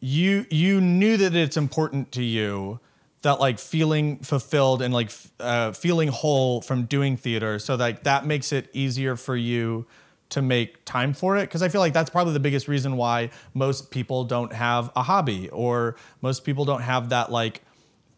you 0.00 0.46
you 0.50 0.80
knew 0.80 1.16
that 1.18 1.34
it's 1.34 1.56
important 1.56 2.12
to 2.12 2.22
you 2.22 2.80
that 3.22 3.38
like 3.38 3.58
feeling 3.58 4.18
fulfilled 4.18 4.80
and 4.80 4.94
like 4.94 5.10
uh, 5.40 5.72
feeling 5.72 6.08
whole 6.08 6.62
from 6.62 6.84
doing 6.84 7.16
theater. 7.16 7.58
So 7.58 7.74
like 7.74 8.04
that 8.04 8.24
makes 8.24 8.52
it 8.52 8.70
easier 8.72 9.14
for 9.14 9.36
you 9.36 9.86
to 10.30 10.40
make 10.40 10.84
time 10.84 11.12
for 11.12 11.36
it. 11.36 11.42
Because 11.42 11.62
i 11.62 11.68
feel 11.68 11.80
like 11.80 11.92
that's 11.92 12.08
probably 12.08 12.32
the 12.32 12.40
biggest 12.40 12.68
reason 12.68 12.96
why 12.96 13.30
most 13.52 13.90
people 13.90 14.24
don't 14.24 14.52
have 14.52 14.90
a 14.96 15.02
hobby 15.02 15.48
or 15.50 15.96
most 16.22 16.44
people 16.44 16.64
don't 16.64 16.82
have 16.82 17.10
that 17.10 17.30
like 17.30 17.62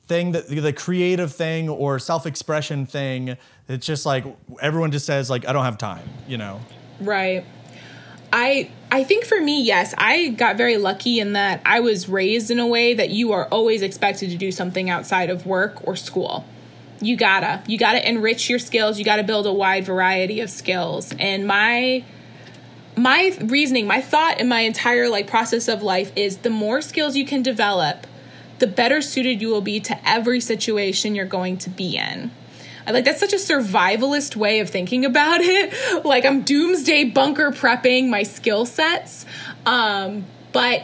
thing 0.06 0.32
that 0.32 0.48
the 0.48 0.72
creative 0.72 1.32
thing 1.32 1.68
or 1.68 1.98
self-expression 1.98 2.86
thing. 2.86 3.36
It's 3.68 3.86
just 3.86 4.06
like 4.06 4.24
everyone 4.60 4.92
just 4.92 5.06
says 5.06 5.30
like 5.30 5.48
i 5.48 5.52
don't 5.52 5.64
have 5.64 5.78
time 5.78 6.08
you 6.28 6.36
know? 6.36 6.60
Right. 7.00 7.44
I 8.32 8.70
I 8.90 9.04
think 9.04 9.24
for 9.24 9.40
me, 9.40 9.62
yes, 9.62 9.94
I 9.96 10.28
got 10.28 10.56
very 10.56 10.76
lucky 10.76 11.20
in 11.20 11.34
that 11.34 11.60
I 11.64 11.80
was 11.80 12.08
raised 12.08 12.50
in 12.50 12.58
a 12.58 12.66
way 12.66 12.94
that 12.94 13.10
you 13.10 13.32
are 13.32 13.46
always 13.46 13.82
expected 13.82 14.30
to 14.30 14.36
do 14.36 14.50
something 14.50 14.90
outside 14.90 15.30
of 15.30 15.46
work 15.46 15.86
or 15.86 15.96
school. 15.96 16.44
You 17.00 17.16
gotta. 17.16 17.62
You 17.66 17.78
gotta 17.78 18.06
enrich 18.08 18.48
your 18.48 18.58
skills. 18.58 18.98
You 18.98 19.04
gotta 19.04 19.22
build 19.22 19.46
a 19.46 19.52
wide 19.52 19.84
variety 19.84 20.40
of 20.40 20.50
skills. 20.50 21.12
And 21.18 21.46
my 21.46 22.04
my 22.96 23.36
reasoning, 23.42 23.86
my 23.86 24.00
thought 24.00 24.40
in 24.40 24.48
my 24.48 24.60
entire 24.60 25.08
like 25.08 25.26
process 25.26 25.68
of 25.68 25.82
life 25.82 26.12
is 26.16 26.38
the 26.38 26.50
more 26.50 26.80
skills 26.80 27.16
you 27.16 27.24
can 27.24 27.42
develop, 27.42 28.06
the 28.58 28.66
better 28.66 29.02
suited 29.02 29.40
you 29.40 29.48
will 29.48 29.62
be 29.62 29.80
to 29.80 30.08
every 30.08 30.40
situation 30.40 31.14
you're 31.14 31.24
going 31.26 31.56
to 31.58 31.70
be 31.70 31.96
in. 31.96 32.30
I 32.86 32.90
like 32.90 33.04
that's 33.04 33.20
such 33.20 33.32
a 33.32 33.36
survivalist 33.36 34.36
way 34.36 34.60
of 34.60 34.70
thinking 34.70 35.04
about 35.04 35.40
it. 35.42 36.04
Like 36.04 36.24
I'm 36.24 36.42
doomsday 36.42 37.04
bunker 37.04 37.50
prepping 37.50 38.08
my 38.08 38.22
skill 38.22 38.66
sets. 38.66 39.26
Um, 39.66 40.24
but 40.52 40.82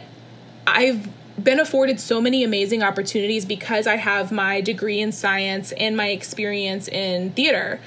I've 0.66 1.08
been 1.42 1.60
afforded 1.60 2.00
so 2.00 2.20
many 2.20 2.42
amazing 2.42 2.82
opportunities 2.82 3.44
because 3.44 3.86
I 3.86 3.96
have 3.96 4.32
my 4.32 4.60
degree 4.60 5.00
in 5.00 5.12
science 5.12 5.72
and 5.72 5.96
my 5.96 6.08
experience 6.08 6.88
in 6.88 7.30
theater 7.32 7.80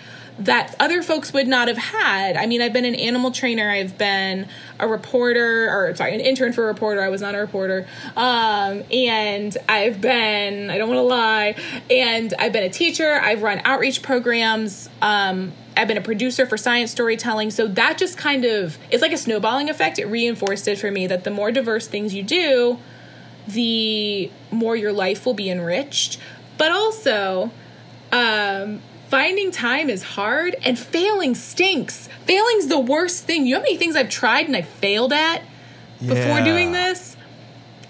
that 0.45 0.75
other 0.79 1.03
folks 1.03 1.33
would 1.33 1.47
not 1.47 1.67
have 1.67 1.77
had. 1.77 2.35
I 2.35 2.45
mean, 2.45 2.61
I've 2.61 2.73
been 2.73 2.85
an 2.85 2.95
animal 2.95 3.31
trainer, 3.31 3.69
I've 3.69 3.97
been 3.97 4.47
a 4.79 4.87
reporter, 4.87 5.69
or 5.69 5.95
sorry, 5.95 6.15
an 6.15 6.21
intern 6.21 6.53
for 6.53 6.63
a 6.63 6.67
reporter. 6.67 7.01
I 7.01 7.09
was 7.09 7.21
not 7.21 7.35
a 7.35 7.37
reporter. 7.37 7.87
Um, 8.15 8.83
and 8.91 9.55
I've 9.69 10.01
been, 10.01 10.69
I 10.69 10.77
don't 10.77 10.89
want 10.89 10.97
to 10.97 11.03
lie, 11.03 11.55
and 11.89 12.33
I've 12.39 12.53
been 12.53 12.63
a 12.63 12.69
teacher, 12.69 13.19
I've 13.21 13.43
run 13.43 13.61
outreach 13.63 14.01
programs. 14.01 14.89
Um, 15.01 15.53
I've 15.77 15.87
been 15.87 15.97
a 15.97 16.01
producer 16.01 16.45
for 16.45 16.57
science 16.57 16.91
storytelling. 16.91 17.51
So 17.51 17.67
that 17.67 17.97
just 17.97 18.17
kind 18.17 18.43
of, 18.43 18.77
it's 18.89 19.01
like 19.01 19.13
a 19.13 19.17
snowballing 19.17 19.69
effect. 19.69 19.99
It 19.99 20.05
reinforced 20.05 20.67
it 20.67 20.77
for 20.77 20.91
me 20.91 21.07
that 21.07 21.23
the 21.23 21.31
more 21.31 21.51
diverse 21.51 21.87
things 21.87 22.13
you 22.13 22.23
do, 22.23 22.77
the 23.47 24.31
more 24.51 24.75
your 24.75 24.91
life 24.91 25.25
will 25.25 25.33
be 25.33 25.49
enriched. 25.49 26.19
But 26.57 26.71
also, 26.71 27.51
um, 28.11 28.81
finding 29.11 29.51
time 29.51 29.89
is 29.89 30.01
hard 30.03 30.55
and 30.63 30.79
failing 30.79 31.35
stinks. 31.35 32.07
Failing's 32.25 32.67
the 32.67 32.79
worst 32.79 33.25
thing. 33.25 33.45
You 33.45 33.55
know 33.55 33.59
how 33.59 33.63
many 33.63 33.77
things 33.77 33.95
I've 33.95 34.09
tried 34.09 34.47
and 34.47 34.55
I 34.55 34.61
failed 34.63 35.13
at 35.13 35.43
before 35.99 36.15
Yeah. 36.39 36.43
doing 36.45 36.71
this? 36.71 37.17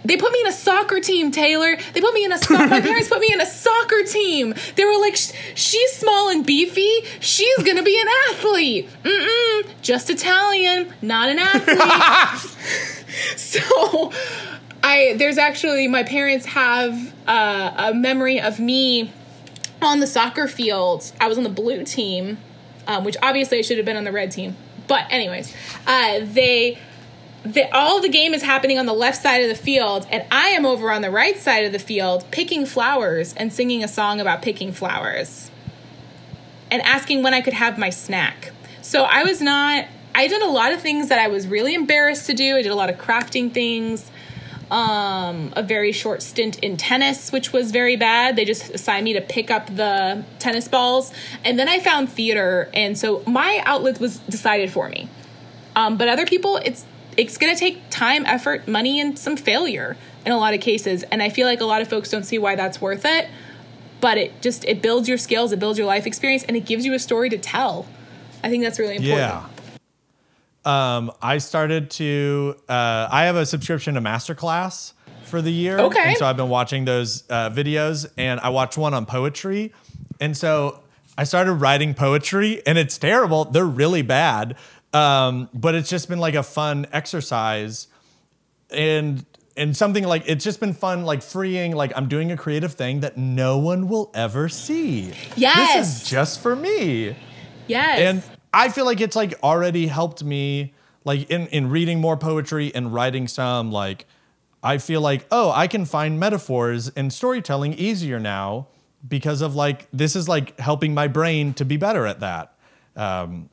They 0.03 0.17
put 0.17 0.31
me 0.31 0.41
in 0.41 0.47
a 0.47 0.51
soccer 0.51 0.99
team, 0.99 1.29
Taylor. 1.29 1.77
They 1.93 2.01
put 2.01 2.15
me 2.15 2.25
in 2.25 2.31
a 2.31 2.37
so- 2.39 2.55
my 2.57 2.81
parents 2.89 3.07
put 3.07 3.19
me 3.19 3.29
in 3.31 3.39
a 3.39 3.45
soccer 3.45 4.01
team. 4.03 4.55
They 4.75 4.83
were 4.83 4.97
like, 4.99 5.15
"She's 5.15 5.91
small 5.93 6.29
and 6.29 6.43
beefy. 6.43 7.05
She's 7.19 7.57
gonna 7.59 7.83
be 7.83 8.01
an 8.01 8.07
athlete." 8.31 8.89
Mm-mm, 9.03 9.67
just 9.83 10.09
Italian, 10.09 10.91
not 11.03 11.29
an 11.29 11.37
athlete. 11.37 12.57
so 13.37 14.11
I 14.83 15.13
there's 15.17 15.37
actually 15.37 15.87
my 15.87 16.01
parents 16.01 16.47
have 16.47 17.13
uh, 17.27 17.71
a 17.77 17.93
memory 17.93 18.41
of 18.41 18.59
me 18.59 19.13
on 19.81 19.99
the 19.99 20.07
soccer 20.07 20.47
field. 20.47 21.11
I 21.19 21.27
was 21.27 21.37
on 21.37 21.43
the 21.43 21.49
blue 21.49 21.83
team, 21.83 22.37
um, 22.87 23.03
which 23.03 23.17
obviously 23.21 23.59
I 23.59 23.61
should 23.61 23.77
have 23.77 23.85
been 23.85 23.97
on 23.97 24.03
the 24.03 24.11
red 24.11 24.31
team. 24.31 24.55
But 24.87 25.05
anyways, 25.09 25.53
uh, 25.87 26.19
they. 26.23 26.79
The, 27.43 27.75
all 27.75 27.99
the 28.01 28.09
game 28.09 28.35
is 28.35 28.43
happening 28.43 28.77
on 28.77 28.85
the 28.85 28.93
left 28.93 29.19
side 29.19 29.41
of 29.41 29.49
the 29.49 29.55
field, 29.55 30.05
and 30.11 30.23
I 30.29 30.49
am 30.49 30.63
over 30.63 30.91
on 30.91 31.01
the 31.01 31.09
right 31.09 31.35
side 31.39 31.65
of 31.65 31.71
the 31.71 31.79
field 31.79 32.23
picking 32.29 32.67
flowers 32.67 33.33
and 33.33 33.51
singing 33.51 33.83
a 33.83 33.87
song 33.87 34.21
about 34.21 34.43
picking 34.43 34.71
flowers 34.71 35.49
and 36.69 36.83
asking 36.83 37.23
when 37.23 37.33
I 37.33 37.41
could 37.41 37.53
have 37.53 37.79
my 37.79 37.89
snack. 37.89 38.51
So 38.83 39.05
I 39.05 39.23
was 39.23 39.41
not, 39.41 39.85
I 40.13 40.27
did 40.27 40.43
a 40.43 40.47
lot 40.49 40.71
of 40.71 40.81
things 40.81 41.09
that 41.09 41.17
I 41.17 41.29
was 41.29 41.47
really 41.47 41.73
embarrassed 41.73 42.27
to 42.27 42.35
do. 42.35 42.57
I 42.57 42.61
did 42.61 42.71
a 42.71 42.75
lot 42.75 42.91
of 42.91 42.97
crafting 42.97 43.51
things 43.51 44.10
um, 44.71 45.51
a 45.57 45.61
very 45.61 45.91
short 45.91 46.23
stint 46.23 46.57
in 46.59 46.77
tennis, 46.77 47.31
which 47.31 47.51
was 47.51 47.71
very 47.71 47.97
bad. 47.97 48.37
They 48.37 48.45
just 48.45 48.69
assigned 48.73 49.03
me 49.03 49.13
to 49.13 49.21
pick 49.21 49.51
up 49.51 49.67
the 49.67 50.23
tennis 50.39 50.69
balls. 50.69 51.11
And 51.43 51.59
then 51.59 51.67
I 51.67 51.79
found 51.79 52.09
theater. 52.09 52.69
And 52.73 52.97
so 52.97 53.21
my 53.27 53.61
outlet 53.65 53.99
was 53.99 54.19
decided 54.19 54.71
for 54.71 54.87
me. 54.87 55.09
Um, 55.75 55.97
but 55.97 56.07
other 56.07 56.25
people, 56.25 56.57
it's 56.57 56.85
it's 57.17 57.37
going 57.37 57.53
to 57.53 57.59
take 57.59 57.81
time, 57.89 58.25
effort, 58.25 58.69
money, 58.69 59.01
and 59.01 59.19
some 59.19 59.35
failure 59.35 59.97
in 60.25 60.31
a 60.31 60.37
lot 60.37 60.53
of 60.53 60.61
cases. 60.61 61.03
And 61.03 61.21
I 61.21 61.29
feel 61.29 61.45
like 61.45 61.59
a 61.59 61.65
lot 61.65 61.81
of 61.81 61.89
folks 61.89 62.09
don't 62.09 62.23
see 62.23 62.39
why 62.39 62.55
that's 62.55 62.79
worth 62.79 63.03
it. 63.03 63.27
But 63.99 64.17
it 64.17 64.41
just 64.41 64.63
it 64.63 64.81
builds 64.81 65.09
your 65.09 65.17
skills, 65.17 65.51
it 65.51 65.59
builds 65.59 65.77
your 65.77 65.87
life 65.87 66.07
experience, 66.07 66.43
and 66.43 66.55
it 66.55 66.65
gives 66.65 66.85
you 66.85 66.93
a 66.93 66.99
story 66.99 67.29
to 67.29 67.37
tell. 67.37 67.85
I 68.41 68.49
think 68.49 68.63
that's 68.63 68.79
really 68.79 68.95
important. 68.95 69.19
Yeah 69.19 69.45
um, 70.65 71.11
I 71.21 71.39
started 71.39 71.89
to. 71.91 72.55
Uh, 72.69 73.07
I 73.11 73.25
have 73.25 73.35
a 73.35 73.45
subscription 73.45 73.95
to 73.95 74.01
Masterclass 74.01 74.93
for 75.25 75.41
the 75.41 75.51
year. 75.51 75.79
Okay. 75.79 76.09
And 76.09 76.17
so 76.17 76.25
I've 76.25 76.37
been 76.37 76.49
watching 76.49 76.85
those 76.85 77.23
uh, 77.29 77.49
videos, 77.49 78.05
and 78.17 78.39
I 78.39 78.49
watched 78.49 78.77
one 78.77 78.93
on 78.93 79.05
poetry, 79.05 79.73
and 80.19 80.37
so 80.37 80.81
I 81.17 81.23
started 81.23 81.53
writing 81.53 81.93
poetry, 81.93 82.61
and 82.65 82.77
it's 82.77 82.97
terrible. 82.97 83.45
They're 83.45 83.65
really 83.65 84.01
bad, 84.01 84.55
um, 84.93 85.49
but 85.53 85.73
it's 85.75 85.89
just 85.89 86.09
been 86.09 86.19
like 86.19 86.35
a 86.35 86.43
fun 86.43 86.85
exercise, 86.91 87.87
and 88.69 89.25
and 89.57 89.75
something 89.75 90.03
like 90.03 90.23
it's 90.27 90.43
just 90.43 90.59
been 90.59 90.73
fun, 90.73 91.03
like 91.05 91.23
freeing. 91.23 91.75
Like 91.75 91.91
I'm 91.95 92.07
doing 92.07 92.31
a 92.31 92.37
creative 92.37 92.73
thing 92.73 92.99
that 92.99 93.17
no 93.17 93.57
one 93.57 93.87
will 93.87 94.11
ever 94.13 94.47
see. 94.47 95.13
Yes. 95.35 95.75
This 95.75 96.03
is 96.03 96.09
just 96.09 96.41
for 96.41 96.55
me. 96.55 97.15
Yes. 97.67 97.99
And 97.99 98.37
I 98.53 98.69
feel 98.69 98.85
like 98.85 99.01
it's 99.01 99.15
like 99.15 99.33
already 99.43 99.87
helped 99.87 100.23
me 100.23 100.73
like 101.03 101.29
in 101.29 101.47
in 101.47 101.69
reading 101.69 101.99
more 101.99 102.17
poetry 102.17 102.73
and 102.73 102.93
writing 102.93 103.27
some 103.27 103.71
like 103.71 104.05
I 104.63 104.77
feel 104.77 105.01
like 105.01 105.25
oh 105.31 105.51
I 105.51 105.67
can 105.67 105.85
find 105.85 106.19
metaphors 106.19 106.89
and 106.89 107.11
storytelling 107.11 107.73
easier 107.73 108.19
now 108.19 108.67
because 109.07 109.41
of 109.41 109.55
like 109.55 109.87
this 109.91 110.15
is 110.15 110.27
like 110.27 110.59
helping 110.59 110.93
my 110.93 111.07
brain 111.07 111.53
to 111.55 111.65
be 111.65 111.77
better 111.77 112.05
at 112.05 112.19
that. 112.19 112.55
Um, 112.95 113.49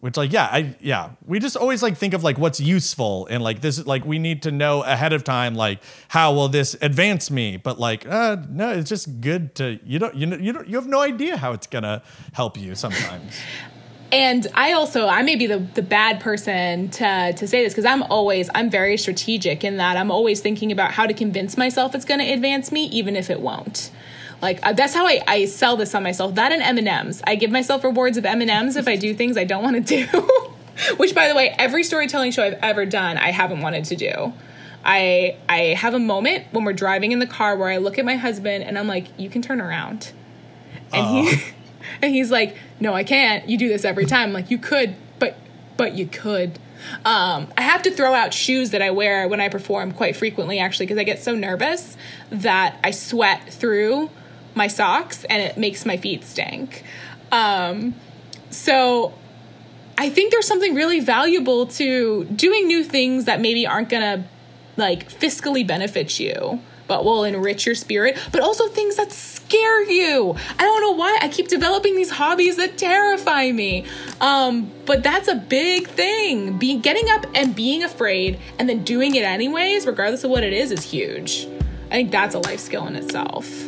which 0.00 0.16
like 0.16 0.32
yeah 0.32 0.44
I 0.44 0.76
yeah 0.80 1.10
we 1.24 1.40
just 1.40 1.56
always 1.56 1.82
like 1.82 1.96
think 1.96 2.14
of 2.14 2.22
like 2.22 2.38
what's 2.38 2.60
useful 2.60 3.26
and 3.28 3.42
like 3.42 3.60
this 3.60 3.78
is 3.78 3.86
like 3.86 4.04
we 4.04 4.18
need 4.18 4.42
to 4.42 4.52
know 4.52 4.82
ahead 4.82 5.12
of 5.12 5.24
time 5.24 5.54
like 5.54 5.82
how 6.08 6.32
will 6.32 6.48
this 6.48 6.76
advance 6.80 7.30
me 7.30 7.56
but 7.56 7.80
like 7.80 8.06
uh, 8.06 8.36
no 8.48 8.70
it's 8.70 8.88
just 8.88 9.20
good 9.20 9.54
to 9.56 9.80
you 9.84 9.98
don't 9.98 10.14
you 10.14 10.26
know 10.26 10.36
you 10.36 10.52
don't 10.52 10.68
you 10.68 10.76
have 10.76 10.86
no 10.86 11.00
idea 11.00 11.36
how 11.36 11.52
it's 11.52 11.66
gonna 11.66 12.02
help 12.34 12.56
you 12.56 12.74
sometimes 12.74 13.40
and 14.12 14.46
I 14.54 14.72
also 14.72 15.08
I 15.08 15.22
may 15.22 15.36
be 15.36 15.46
the, 15.46 15.58
the 15.58 15.82
bad 15.82 16.20
person 16.20 16.88
to 16.90 17.32
to 17.32 17.48
say 17.48 17.64
this 17.64 17.72
because 17.72 17.84
I'm 17.84 18.02
always 18.04 18.48
I'm 18.54 18.70
very 18.70 18.96
strategic 18.96 19.64
in 19.64 19.78
that 19.78 19.96
I'm 19.96 20.10
always 20.10 20.40
thinking 20.40 20.70
about 20.72 20.92
how 20.92 21.06
to 21.06 21.14
convince 21.14 21.56
myself 21.56 21.94
it's 21.94 22.04
going 22.04 22.20
to 22.20 22.30
advance 22.32 22.70
me 22.70 22.84
even 22.86 23.16
if 23.16 23.30
it 23.30 23.40
won't. 23.40 23.90
Like 24.42 24.60
uh, 24.62 24.72
that's 24.72 24.94
how 24.94 25.06
I, 25.06 25.22
I 25.26 25.44
sell 25.46 25.76
this 25.76 25.94
on 25.94 26.02
myself. 26.02 26.34
That 26.34 26.52
and 26.52 26.62
M 26.62 26.78
and 26.78 26.88
M's. 26.88 27.22
I 27.26 27.34
give 27.34 27.50
myself 27.50 27.84
rewards 27.84 28.16
of 28.16 28.24
M 28.24 28.40
and 28.40 28.50
M's 28.50 28.76
if 28.76 28.86
I 28.86 28.96
do 28.96 29.14
things 29.14 29.36
I 29.36 29.44
don't 29.44 29.62
want 29.62 29.86
to 29.86 30.06
do. 30.06 30.28
Which, 30.98 31.14
by 31.14 31.26
the 31.28 31.34
way, 31.34 31.54
every 31.58 31.82
storytelling 31.82 32.32
show 32.32 32.44
I've 32.44 32.58
ever 32.62 32.84
done, 32.84 33.16
I 33.16 33.30
haven't 33.30 33.62
wanted 33.62 33.86
to 33.86 33.96
do. 33.96 34.34
I 34.84 35.36
I 35.48 35.58
have 35.78 35.94
a 35.94 35.98
moment 35.98 36.44
when 36.52 36.64
we're 36.64 36.74
driving 36.74 37.12
in 37.12 37.18
the 37.18 37.26
car 37.26 37.56
where 37.56 37.68
I 37.68 37.78
look 37.78 37.98
at 37.98 38.04
my 38.04 38.16
husband 38.16 38.62
and 38.62 38.78
I'm 38.78 38.86
like, 38.86 39.08
"You 39.18 39.28
can 39.28 39.42
turn 39.42 39.60
around," 39.60 40.12
and 40.92 41.28
he 41.28 41.42
and 42.02 42.12
he's 42.12 42.30
like, 42.30 42.56
"No, 42.80 42.94
I 42.94 43.04
can't. 43.04 43.48
You 43.48 43.58
do 43.58 43.68
this 43.68 43.84
every 43.84 44.06
time." 44.06 44.28
I'm 44.28 44.32
like, 44.32 44.50
"You 44.50 44.58
could, 44.58 44.94
but 45.18 45.36
but 45.76 45.94
you 45.94 46.06
could." 46.06 46.58
Um, 47.04 47.48
I 47.56 47.62
have 47.62 47.82
to 47.82 47.90
throw 47.90 48.14
out 48.14 48.34
shoes 48.34 48.70
that 48.70 48.82
I 48.82 48.90
wear 48.90 49.28
when 49.28 49.40
I 49.40 49.48
perform 49.48 49.92
quite 49.92 50.16
frequently, 50.16 50.58
actually, 50.58 50.86
because 50.86 50.98
I 50.98 51.04
get 51.04 51.22
so 51.22 51.34
nervous 51.34 51.96
that 52.30 52.78
I 52.84 52.90
sweat 52.90 53.52
through 53.52 54.10
my 54.54 54.68
socks 54.68 55.24
and 55.24 55.42
it 55.42 55.56
makes 55.56 55.84
my 55.84 55.96
feet 55.96 56.24
stink. 56.24 56.84
Um, 57.32 57.94
so 58.50 59.14
I 59.98 60.10
think 60.10 60.32
there's 60.32 60.46
something 60.46 60.74
really 60.74 61.00
valuable 61.00 61.66
to 61.66 62.24
doing 62.24 62.66
new 62.66 62.84
things 62.84 63.24
that 63.24 63.40
maybe 63.40 63.66
aren't 63.66 63.88
gonna 63.88 64.26
like 64.76 65.10
fiscally 65.10 65.66
benefit 65.66 66.20
you 66.20 66.60
but 66.86 67.04
will 67.04 67.24
enrich 67.24 67.66
your 67.66 67.74
spirit, 67.74 68.16
but 68.32 68.40
also 68.40 68.68
things 68.68 68.96
that 68.96 69.12
scare 69.46 69.82
you. 69.88 70.34
I 70.58 70.62
don't 70.62 70.80
know 70.80 70.92
why 70.92 71.18
I 71.22 71.28
keep 71.28 71.48
developing 71.48 71.94
these 71.94 72.10
hobbies 72.10 72.56
that 72.56 72.76
terrify 72.76 73.52
me. 73.52 73.84
Um, 74.20 74.70
but 74.84 75.02
that's 75.02 75.28
a 75.28 75.36
big 75.36 75.86
thing. 75.88 76.58
Be 76.58 76.78
getting 76.78 77.08
up 77.10 77.26
and 77.34 77.54
being 77.54 77.84
afraid 77.84 78.40
and 78.58 78.68
then 78.68 78.82
doing 78.82 79.14
it 79.14 79.22
anyways, 79.22 79.86
regardless 79.86 80.24
of 80.24 80.30
what 80.30 80.42
it 80.42 80.52
is, 80.52 80.72
is 80.72 80.82
huge. 80.82 81.46
I 81.90 81.94
think 81.94 82.10
that's 82.10 82.34
a 82.34 82.40
life 82.40 82.60
skill 82.60 82.86
in 82.88 82.96
itself. 82.96 83.65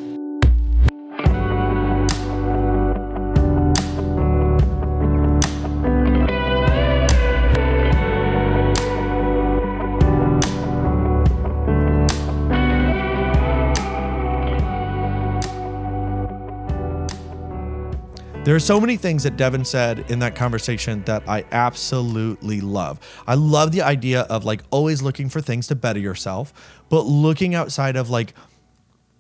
There 18.49 18.57
are 18.57 18.61
so 18.61 18.81
many 18.81 18.97
things 18.97 19.25
that 19.25 19.37
Devin 19.37 19.67
said 19.67 20.11
in 20.11 20.21
that 20.21 20.35
conversation 20.35 21.03
that 21.03 21.23
I 21.29 21.45
absolutely 21.53 22.63
love. 22.63 22.99
I 23.27 23.35
love 23.35 23.73
the 23.73 23.83
idea 23.83 24.23
of 24.23 24.47
like 24.47 24.63
always 24.71 25.03
looking 25.03 25.29
for 25.29 25.43
things 25.43 25.67
to 25.67 25.75
better 25.75 26.01
yourself, 26.01 26.55
but 26.89 27.03
looking 27.03 27.55
outside 27.55 27.95
of 27.95 28.09
like 28.09 28.33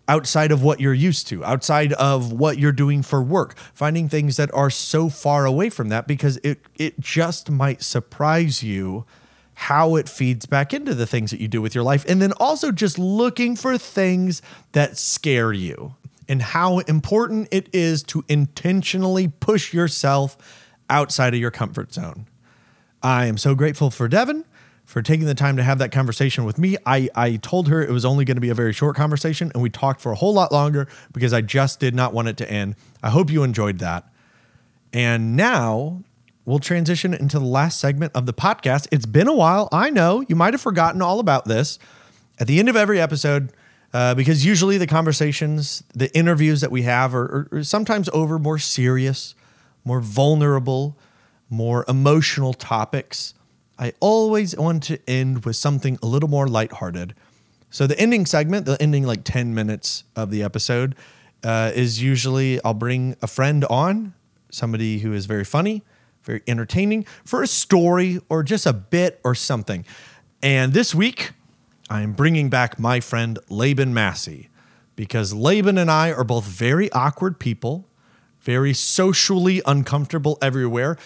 outside 0.09 0.51
of 0.51 0.62
what 0.62 0.81
you're 0.81 0.95
used 0.95 1.29
to, 1.29 1.45
outside 1.45 1.93
of 1.93 2.33
what 2.33 2.57
you're 2.57 2.72
doing 2.72 3.03
for 3.03 3.22
work, 3.22 3.59
finding 3.74 4.09
things 4.09 4.39
that 4.39 4.51
are 4.55 4.70
so 4.70 5.11
far 5.11 5.45
away 5.45 5.68
from 5.68 5.91
that 5.91 6.07
because 6.07 6.39
it 6.39 6.62
it 6.76 6.99
just 6.99 7.51
might 7.51 7.83
surprise 7.83 8.62
you 8.62 9.05
how 9.53 9.95
it 9.97 10.09
feeds 10.09 10.47
back 10.47 10.72
into 10.72 10.95
the 10.95 11.07
things 11.07 11.33
that 11.33 11.39
you 11.39 11.49
do 11.49 11.61
with 11.61 11.74
your 11.74 11.85
life 11.85 12.03
and 12.09 12.22
then 12.22 12.33
also 12.41 12.72
just 12.72 12.99
looking 12.99 13.57
for 13.57 13.76
things 13.76 14.41
that 14.72 14.97
scare 14.97 15.53
you 15.53 15.95
and 16.29 16.43
how 16.43 16.79
important 16.81 17.49
it 17.51 17.68
is 17.72 18.03
to 18.05 18.24
intentionally 18.29 19.29
push 19.29 19.72
yourself 19.72 20.37
outside 20.91 21.35
of 21.35 21.41
your 21.41 21.51
comfort 21.51 21.93
zone. 21.93 22.26
I 23.03 23.26
am 23.26 23.39
so 23.39 23.55
grateful 23.55 23.91
for 23.91 24.09
Devin 24.09 24.45
for 24.85 25.03
taking 25.03 25.26
the 25.26 25.35
time 25.35 25.57
to 25.57 25.62
have 25.62 25.79
that 25.79 25.93
conversation 25.93 26.45
with 26.45 26.59
me. 26.59 26.76
I, 26.87 27.11
I 27.14 27.37
told 27.37 27.68
her 27.68 27.83
it 27.83 27.91
was 27.91 28.05
only 28.05 28.24
going 28.24 28.37
to 28.37 28.41
be 28.41 28.49
a 28.49 28.55
very 28.55 28.72
short 28.72 28.97
conversation, 28.97 29.53
and 29.53 29.62
we 29.62 29.68
talked 29.70 30.01
for 30.01 30.12
a 30.12 30.14
whole 30.14 30.33
lot 30.33 30.51
longer 30.51 30.89
because 31.12 31.33
I 31.33 31.43
just 31.43 31.79
did 31.79 31.95
not 31.95 32.14
want 32.14 32.29
it 32.29 32.37
to 32.39 32.51
end. 32.51 32.74
I 33.03 33.11
hope 33.11 33.31
you 33.31 33.43
enjoyed 33.43 33.81
that. 33.81 34.11
And 34.93 35.37
now 35.37 36.03
we'll 36.47 36.59
transition 36.59 37.12
into 37.12 37.39
the 37.39 37.45
last 37.45 37.79
segment 37.79 38.12
of 38.14 38.24
the 38.24 38.33
podcast. 38.33 38.89
It's 38.91 39.05
been 39.05 39.29
a 39.29 39.35
while. 39.35 39.68
I 39.70 39.91
know 39.91 40.24
you 40.26 40.35
might 40.35 40.55
have 40.55 40.62
forgotten 40.62 41.03
all 41.03 41.20
about 41.20 41.45
this. 41.45 41.79
At 42.41 42.47
the 42.47 42.59
end 42.59 42.70
of 42.70 42.76
every 42.76 42.99
episode, 42.99 43.53
uh, 43.93 44.14
because 44.14 44.45
usually 44.45 44.78
the 44.78 44.86
conversations, 44.86 45.82
the 45.95 46.14
interviews 46.16 46.61
that 46.61 46.70
we 46.70 46.82
have 46.82 47.14
are, 47.14 47.49
are, 47.53 47.59
are 47.59 47.64
sometimes 47.64 48.09
over 48.12 48.39
more 48.39 48.59
serious, 48.59 49.34
more 49.84 50.01
vulnerable, 50.01 50.99
more 51.49 51.84
emotional 51.89 52.53
topics. 52.53 53.34
I 53.78 53.93
always 54.01 54.57
want 54.57 54.82
to 54.84 54.99
end 55.09 55.45
with 55.45 55.57
something 55.57 55.99
a 56.03 56.07
little 56.07 56.28
more 56.28 56.47
lighthearted. 56.47 57.14
So 57.70 57.86
the 57.86 57.99
ending 57.99 58.26
segment, 58.26 58.66
the 58.66 58.80
ending 58.80 59.05
like 59.05 59.24
10 59.24 59.55
minutes 59.55 60.05
of 60.16 60.30
the 60.30 60.43
episode, 60.43 60.95
uh, 61.43 61.70
is 61.74 62.03
usually 62.03 62.62
I'll 62.64 62.74
bring 62.74 63.16
a 63.22 63.26
friend 63.26 63.64
on, 63.66 64.14
somebody 64.51 64.99
who 64.99 65.12
is 65.12 65.26
very 65.26 65.45
funny, 65.45 65.82
very 66.22 66.43
entertaining, 66.47 67.05
for 67.24 67.43
a 67.43 67.47
story 67.47 68.20
or 68.28 68.43
just 68.43 68.66
a 68.66 68.72
bit 68.72 69.20
or 69.24 69.34
something. 69.34 69.84
And 70.43 70.72
this 70.72 70.95
week, 70.95 71.32
I 71.91 72.03
am 72.03 72.12
bringing 72.12 72.51
back 72.51 72.78
my 72.78 73.01
friend 73.01 73.39
Laban 73.49 73.95
Massey 73.95 74.51
because 74.95 75.32
Laban 75.32 75.78
and 75.78 75.91
I 75.91 76.12
are 76.12 76.24
both 76.24 76.45
very 76.45 76.93
awkward 76.93 77.39
people, 77.39 77.86
very 78.41 78.74
socially 78.74 79.62
uncomfortable 79.64 80.36
everywhere. 80.43 80.99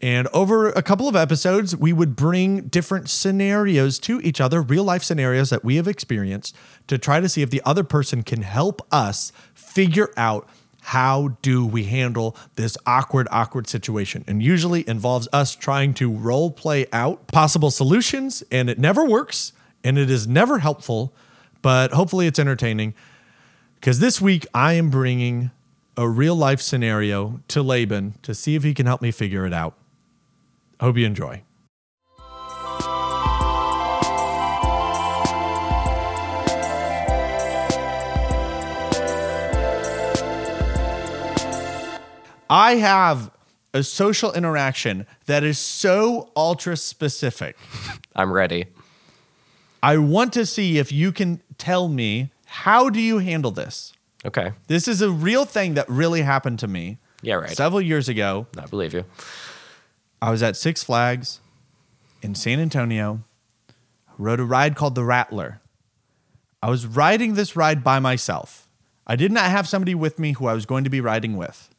And 0.00 0.28
over 0.28 0.70
a 0.70 0.82
couple 0.82 1.08
of 1.08 1.14
episodes, 1.14 1.76
we 1.76 1.92
would 1.92 2.16
bring 2.16 2.62
different 2.62 3.08
scenarios 3.08 3.98
to 4.00 4.20
each 4.20 4.40
other, 4.40 4.62
real 4.62 4.84
life 4.84 5.04
scenarios 5.04 5.50
that 5.50 5.64
we 5.64 5.76
have 5.76 5.86
experienced, 5.86 6.56
to 6.86 6.98
try 6.98 7.20
to 7.20 7.28
see 7.28 7.42
if 7.42 7.50
the 7.50 7.62
other 7.64 7.84
person 7.84 8.22
can 8.22 8.42
help 8.42 8.80
us 8.92 9.32
figure 9.54 10.10
out 10.16 10.48
how 10.80 11.36
do 11.42 11.66
we 11.66 11.84
handle 11.84 12.36
this 12.54 12.78
awkward, 12.86 13.28
awkward 13.30 13.68
situation. 13.68 14.24
And 14.26 14.42
usually 14.42 14.88
involves 14.88 15.28
us 15.32 15.54
trying 15.54 15.94
to 15.94 16.10
role 16.10 16.50
play 16.50 16.86
out 16.92 17.26
possible 17.26 17.70
solutions, 17.70 18.42
and 18.50 18.70
it 18.70 18.78
never 18.78 19.04
works 19.04 19.52
and 19.84 19.98
it 19.98 20.10
is 20.10 20.26
never 20.26 20.58
helpful, 20.58 21.12
but 21.62 21.92
hopefully 21.92 22.26
it's 22.26 22.38
entertaining. 22.38 22.94
Because 23.76 24.00
this 24.00 24.20
week 24.20 24.46
I 24.52 24.74
am 24.74 24.90
bringing 24.90 25.50
a 25.96 26.08
real 26.08 26.34
life 26.34 26.60
scenario 26.60 27.40
to 27.48 27.62
Laban 27.62 28.14
to 28.22 28.34
see 28.34 28.54
if 28.54 28.62
he 28.62 28.74
can 28.74 28.86
help 28.86 29.02
me 29.02 29.10
figure 29.10 29.46
it 29.46 29.52
out. 29.52 29.74
Hope 30.80 30.96
you 30.96 31.06
enjoy. 31.06 31.42
I 42.50 42.76
have 42.76 43.30
a 43.74 43.82
social 43.82 44.32
interaction 44.32 45.06
that 45.26 45.44
is 45.44 45.58
so 45.58 46.30
ultra 46.34 46.76
specific. 46.76 47.56
I'm 48.16 48.32
ready. 48.32 48.66
I 49.82 49.96
want 49.98 50.32
to 50.34 50.44
see 50.46 50.78
if 50.78 50.90
you 50.92 51.12
can 51.12 51.40
tell 51.56 51.88
me 51.88 52.30
how 52.46 52.88
do 52.90 53.00
you 53.00 53.18
handle 53.18 53.50
this? 53.50 53.92
Okay. 54.24 54.52
This 54.66 54.88
is 54.88 55.00
a 55.02 55.10
real 55.10 55.44
thing 55.44 55.74
that 55.74 55.88
really 55.88 56.22
happened 56.22 56.58
to 56.60 56.68
me. 56.68 56.98
Yeah, 57.22 57.34
right. 57.34 57.50
Several 57.56 57.80
years 57.80 58.08
ago. 58.08 58.46
I 58.56 58.66
believe 58.66 58.92
you. 58.94 59.04
I 60.20 60.30
was 60.30 60.42
at 60.42 60.56
Six 60.56 60.82
Flags 60.82 61.40
in 62.22 62.34
San 62.34 62.58
Antonio, 62.58 63.22
rode 64.18 64.40
a 64.40 64.44
ride 64.44 64.74
called 64.74 64.94
the 64.96 65.04
Rattler. 65.04 65.60
I 66.62 66.70
was 66.70 66.86
riding 66.86 67.34
this 67.34 67.54
ride 67.54 67.84
by 67.84 68.00
myself. 68.00 68.68
I 69.06 69.14
did 69.14 69.30
not 69.30 69.44
have 69.44 69.68
somebody 69.68 69.94
with 69.94 70.18
me 70.18 70.32
who 70.32 70.46
I 70.46 70.54
was 70.54 70.66
going 70.66 70.84
to 70.84 70.90
be 70.90 71.00
riding 71.00 71.36
with. 71.36 71.70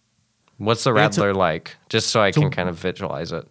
What's 0.57 0.83
the 0.85 0.91
It's 0.95 1.17
a- 1.17 1.21
Rattler 1.21 1.33
like? 1.33 1.75
Just 1.89 2.07
so 2.09 2.21
I 2.21 2.31
can 2.31 2.49
kind 2.51 2.69
of 2.69 2.77
visualize 2.77 3.31
it. 3.31 3.45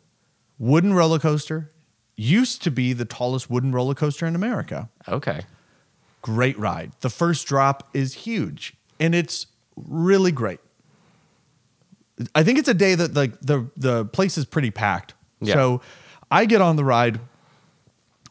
Wooden 0.59 0.94
roller 0.94 1.18
coaster 1.18 1.70
used 2.19 2.62
to 2.64 2.71
be 2.71 2.93
the 2.93 3.05
tallest 3.05 3.49
wooden 3.49 3.71
roller 3.71 3.95
coaster 3.95 4.27
in 4.27 4.35
America. 4.35 4.89
Okay. 5.09 5.43
Great 6.21 6.59
ride. 6.59 6.91
The 7.01 7.11
first 7.11 7.47
drop 7.47 7.89
is 7.95 8.12
huge 8.12 8.75
and 8.99 9.14
it's 9.14 9.47
really 9.77 10.33
great. 10.33 10.59
I 12.35 12.43
think 12.43 12.59
it's 12.59 12.69
a 12.69 12.75
day 12.75 12.97
that 12.97 13.14
like 13.14 13.41
the 13.41 13.71
the 13.77 14.05
place 14.07 14.37
is 14.37 14.45
pretty 14.45 14.73
packed. 14.73 15.14
Yeah. 15.41 15.55
So 15.55 15.81
I 16.29 16.45
get 16.45 16.61
on 16.61 16.75
the 16.75 16.85
ride 16.85 17.21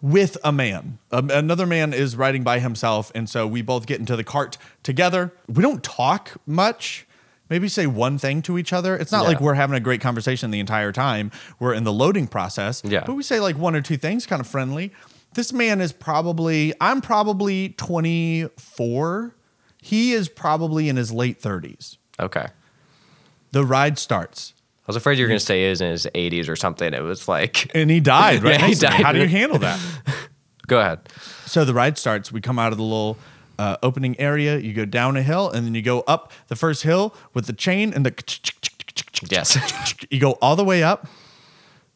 with 0.01 0.37
a 0.43 0.51
man. 0.51 0.99
Um, 1.11 1.29
another 1.29 1.65
man 1.65 1.93
is 1.93 2.17
riding 2.17 2.43
by 2.43 2.59
himself 2.59 3.09
and 3.15 3.29
so 3.29 3.47
we 3.47 3.61
both 3.61 3.85
get 3.85 4.01
into 4.01 4.17
the 4.17 4.23
cart 4.25 4.57
together. 4.83 5.31
We 5.47 5.63
don't 5.63 5.81
talk 5.81 6.33
much. 6.45 7.06
Maybe 7.49 7.67
say 7.69 7.87
one 7.87 8.17
thing 8.17 8.41
to 8.43 8.57
each 8.57 8.73
other. 8.73 8.95
It's 8.95 9.11
not 9.11 9.23
Yeah. 9.23 9.29
like 9.29 9.41
we're 9.41 9.53
having 9.53 9.75
a 9.75 9.79
great 9.79 10.01
conversation 10.01 10.51
the 10.51 10.59
entire 10.59 10.91
time. 10.91 11.31
We're 11.59 11.73
in 11.73 11.83
the 11.83 11.93
loading 11.93 12.27
process. 12.27 12.81
Yeah. 12.85 13.03
But 13.05 13.13
we 13.15 13.23
say 13.23 13.39
like 13.39 13.57
one 13.57 13.75
or 13.75 13.81
two 13.81 13.97
things 13.97 14.25
kind 14.25 14.39
of 14.39 14.47
friendly. 14.47 14.91
This 15.33 15.53
man 15.53 15.81
is 15.81 15.91
probably 15.91 16.73
I'm 16.81 17.01
probably 17.01 17.69
24. 17.77 19.35
He 19.81 20.13
is 20.13 20.29
probably 20.29 20.89
in 20.89 20.95
his 20.95 21.11
late 21.11 21.41
30s. 21.41 21.97
Okay. 22.19 22.47
The 23.51 23.63
ride 23.65 23.97
starts. 23.97 24.53
I 24.81 24.83
was 24.87 24.95
afraid 24.95 25.17
you 25.17 25.25
were 25.25 25.29
going 25.29 25.39
to 25.39 25.45
say 25.45 25.63
he 25.63 25.69
was 25.69 25.81
in 25.81 25.91
his 25.91 26.07
80s 26.15 26.47
or 26.49 26.55
something. 26.55 26.93
It 26.93 27.03
was 27.03 27.27
like, 27.27 27.69
And 27.75 27.89
he 27.89 27.99
died, 27.99 28.43
right? 28.43 28.53
Yeah, 28.53 28.57
he 28.65 28.67
next 28.67 28.79
to 28.79 28.85
me. 28.89 28.91
died. 28.97 29.05
How 29.05 29.11
do 29.11 29.19
you 29.19 29.27
handle 29.27 29.59
that? 29.59 29.79
go 30.67 30.79
ahead. 30.79 30.99
So 31.45 31.65
the 31.65 31.73
ride 31.73 31.97
starts. 31.97 32.31
We 32.31 32.41
come 32.41 32.57
out 32.59 32.71
of 32.71 32.77
the 32.77 32.83
little 32.83 33.17
uh, 33.57 33.77
opening 33.83 34.19
area. 34.19 34.57
You 34.57 34.73
go 34.73 34.85
down 34.85 35.17
a 35.17 35.21
hill, 35.23 35.49
and 35.49 35.65
then 35.65 35.75
you 35.75 35.81
go 35.81 36.01
up 36.01 36.31
the 36.47 36.55
first 36.55 36.83
hill 36.83 37.15
with 37.33 37.47
the 37.47 37.53
chain 37.53 37.93
and 37.93 38.05
the. 38.05 38.13
Yes. 39.29 39.57
You 40.09 40.19
go 40.19 40.33
all 40.33 40.55
the 40.55 40.63
way 40.63 40.83
up. 40.83 41.07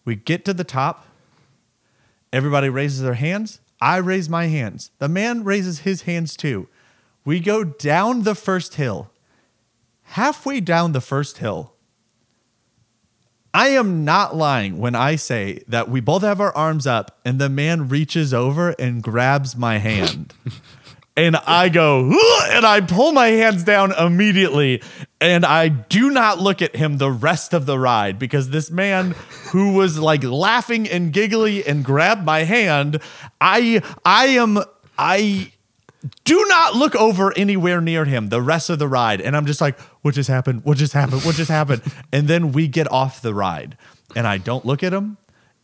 We 0.05 0.15
get 0.15 0.45
to 0.45 0.53
the 0.53 0.63
top. 0.63 1.05
Everybody 2.33 2.69
raises 2.69 3.01
their 3.01 3.13
hands. 3.13 3.59
I 3.79 3.97
raise 3.97 4.29
my 4.29 4.45
hands. 4.45 4.91
The 4.99 5.09
man 5.09 5.43
raises 5.43 5.79
his 5.79 6.03
hands 6.03 6.35
too. 6.35 6.67
We 7.25 7.39
go 7.39 7.63
down 7.63 8.23
the 8.23 8.35
first 8.35 8.75
hill. 8.75 9.11
Halfway 10.03 10.59
down 10.59 10.91
the 10.91 11.01
first 11.01 11.37
hill, 11.37 11.73
I 13.53 13.69
am 13.69 14.05
not 14.05 14.35
lying 14.35 14.77
when 14.77 14.95
I 14.95 15.15
say 15.15 15.63
that 15.67 15.89
we 15.89 15.99
both 15.99 16.21
have 16.21 16.39
our 16.39 16.55
arms 16.55 16.87
up 16.87 17.19
and 17.25 17.39
the 17.39 17.49
man 17.49 17.89
reaches 17.89 18.33
over 18.33 18.71
and 18.71 19.03
grabs 19.03 19.55
my 19.55 19.77
hand. 19.77 20.33
and 21.17 21.35
I 21.35 21.69
go, 21.69 22.09
and 22.51 22.65
I 22.65 22.81
pull 22.81 23.11
my 23.11 23.27
hands 23.27 23.63
down 23.63 23.91
immediately. 23.91 24.81
And 25.19 25.45
I 25.45 25.67
do 25.67 26.09
not 26.09 26.39
look 26.39 26.61
at 26.61 26.75
him 26.75 26.97
the 26.97 27.11
rest 27.11 27.53
of 27.53 27.65
the 27.65 27.77
ride 27.77 28.17
because 28.17 28.49
this 28.49 28.71
man 28.71 29.15
who 29.51 29.73
was 29.73 29.99
like 29.99 30.23
laughing 30.23 30.87
and 30.87 31.13
giggly 31.13 31.65
and 31.65 31.83
grabbed 31.83 32.25
my 32.25 32.39
hand, 32.43 32.99
I 33.39 33.83
I 34.03 34.27
am 34.27 34.59
I 34.97 35.51
do 36.23 36.45
not 36.47 36.75
look 36.75 36.95
over 36.95 37.37
anywhere 37.37 37.81
near 37.81 38.05
him 38.05 38.29
the 38.29 38.41
rest 38.41 38.69
of 38.69 38.79
the 38.79 38.87
ride. 38.87 39.21
And 39.21 39.35
I'm 39.35 39.45
just 39.45 39.61
like, 39.61 39.79
what 40.01 40.15
just 40.15 40.29
happened? 40.29 40.63
What 40.65 40.77
just 40.77 40.93
happened? 40.93 41.23
What 41.23 41.35
just 41.35 41.51
happened? 41.51 41.81
And 42.13 42.27
then 42.27 42.51
we 42.51 42.67
get 42.67 42.91
off 42.91 43.21
the 43.21 43.33
ride 43.33 43.77
and 44.15 44.27
I 44.27 44.37
don't 44.37 44.65
look 44.65 44.83
at 44.83 44.93
him 44.93 45.17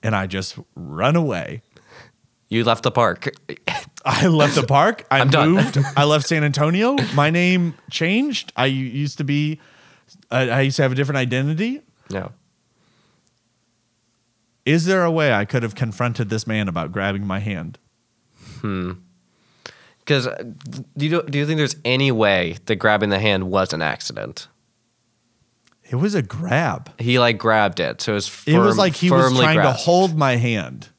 and 0.03 0.15
I 0.15 0.27
just 0.27 0.57
run 0.75 1.15
away. 1.15 1.61
You 2.49 2.63
left 2.63 2.83
the 2.83 2.91
park. 2.91 3.29
I 4.05 4.27
left 4.27 4.55
the 4.55 4.63
park. 4.63 5.05
I 5.11 5.19
I'm 5.19 5.29
done. 5.29 5.51
moved. 5.51 5.77
I 5.97 6.05
left 6.05 6.27
San 6.27 6.43
Antonio. 6.43 6.95
My 7.13 7.29
name 7.29 7.73
changed. 7.91 8.53
I 8.55 8.67
used 8.67 9.17
to 9.17 9.23
be, 9.25 9.59
I 10.31 10.49
I 10.49 10.61
used 10.61 10.77
to 10.77 10.83
have 10.83 10.91
a 10.93 10.95
different 10.95 11.17
identity. 11.17 11.81
No. 12.09 12.31
Is 14.65 14.85
there 14.85 15.03
a 15.03 15.11
way 15.11 15.33
I 15.33 15.45
could 15.45 15.63
have 15.63 15.75
confronted 15.75 16.29
this 16.29 16.45
man 16.47 16.67
about 16.67 16.91
grabbing 16.91 17.25
my 17.25 17.39
hand? 17.39 17.79
Hmm. 18.61 18.93
Because 19.99 20.27
do 20.95 21.05
you, 21.05 21.21
do 21.23 21.37
you 21.37 21.45
think 21.45 21.57
there's 21.57 21.75
any 21.83 22.11
way 22.13 22.55
that 22.65 22.77
grabbing 22.77 23.09
the 23.09 23.19
hand 23.19 23.49
was 23.51 23.73
an 23.73 23.81
accident? 23.81 24.47
It 25.89 25.97
was 25.97 26.15
a 26.15 26.21
grab. 26.21 26.91
He 26.99 27.19
like 27.19 27.37
grabbed 27.37 27.79
it. 27.81 28.01
So 28.01 28.13
it 28.13 28.15
was 28.15 28.43
it 28.47 28.57
was 28.57 28.77
like 28.77 28.95
he 28.95 29.11
was 29.11 29.37
trying 29.37 29.55
grasped. 29.57 29.79
to 29.79 29.83
hold 29.85 30.17
my 30.17 30.35
hand, 30.37 30.89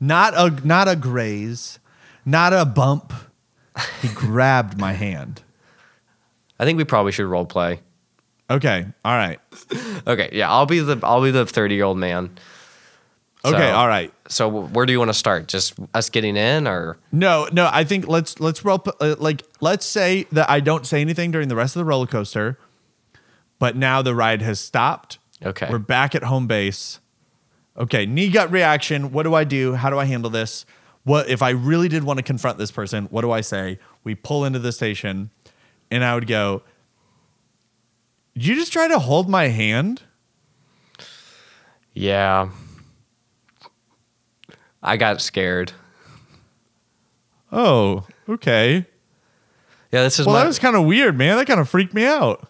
not 0.00 0.34
a 0.34 0.66
not 0.66 0.88
a 0.88 0.96
graze, 0.96 1.78
not 2.24 2.52
a 2.52 2.64
bump. 2.64 3.12
He 4.02 4.08
grabbed 4.14 4.78
my 4.78 4.92
hand. 4.92 5.42
I 6.58 6.64
think 6.64 6.76
we 6.76 6.84
probably 6.84 7.12
should 7.12 7.26
role 7.26 7.46
play. 7.46 7.80
Okay, 8.50 8.86
all 9.04 9.16
right, 9.16 9.38
Okay, 10.06 10.30
yeah, 10.32 10.50
I'll 10.50 10.64
be 10.66 10.80
the 10.80 10.98
I'll 11.02 11.22
be 11.22 11.30
the 11.30 11.44
30 11.44 11.74
year 11.74 11.84
old 11.84 11.98
man. 11.98 12.30
okay, 13.44 13.70
all 13.70 13.86
right. 13.86 14.12
So 14.28 14.48
where 14.48 14.86
do 14.86 14.92
you 14.92 14.98
want 14.98 15.10
to 15.10 15.14
start? 15.14 15.48
Just 15.48 15.74
us 15.94 16.08
getting 16.08 16.36
in, 16.36 16.66
or 16.66 16.96
No, 17.12 17.48
no. 17.52 17.68
I 17.70 17.84
think 17.84 18.08
let's 18.08 18.40
let's 18.40 18.64
roll 18.64 18.82
uh, 19.00 19.16
like 19.18 19.42
let's 19.60 19.84
say 19.84 20.26
that 20.32 20.48
I 20.48 20.60
don't 20.60 20.86
say 20.86 21.00
anything 21.02 21.30
during 21.30 21.48
the 21.48 21.56
rest 21.56 21.76
of 21.76 21.80
the 21.80 21.84
roller 21.84 22.06
coaster, 22.06 22.58
but 23.58 23.76
now 23.76 24.00
the 24.02 24.14
ride 24.14 24.40
has 24.42 24.58
stopped. 24.60 25.18
Okay. 25.44 25.68
we're 25.70 25.78
back 25.78 26.14
at 26.14 26.24
home 26.24 26.46
base. 26.46 26.98
Okay, 27.78 28.06
knee 28.06 28.28
gut 28.30 28.50
reaction. 28.50 29.12
What 29.12 29.22
do 29.22 29.34
I 29.34 29.44
do? 29.44 29.74
How 29.74 29.88
do 29.90 29.98
I 29.98 30.04
handle 30.04 30.30
this? 30.30 30.66
What 31.04 31.28
if 31.28 31.42
I 31.42 31.50
really 31.50 31.88
did 31.88 32.02
want 32.04 32.18
to 32.18 32.22
confront 32.24 32.58
this 32.58 32.70
person? 32.72 33.04
What 33.06 33.22
do 33.22 33.30
I 33.30 33.40
say? 33.40 33.78
We 34.04 34.14
pull 34.14 34.44
into 34.44 34.58
the 34.58 34.72
station, 34.72 35.30
and 35.90 36.04
I 36.04 36.14
would 36.14 36.26
go. 36.26 36.62
Did 38.34 38.46
you 38.46 38.54
just 38.56 38.72
try 38.72 38.88
to 38.88 38.98
hold 38.98 39.28
my 39.28 39.48
hand? 39.48 40.02
yeah, 41.94 42.50
I 44.82 44.96
got 44.96 45.20
scared. 45.20 45.72
Oh, 47.50 48.06
okay. 48.28 48.86
Yeah, 49.90 50.02
this 50.02 50.18
is 50.20 50.26
Well, 50.26 50.34
my. 50.36 50.42
that 50.42 50.46
was 50.48 50.58
kind 50.58 50.76
of 50.76 50.84
weird, 50.84 51.16
man. 51.16 51.36
That 51.36 51.46
kind 51.46 51.58
of 51.60 51.68
freaked 51.68 51.94
me 51.94 52.04
out. 52.04 52.46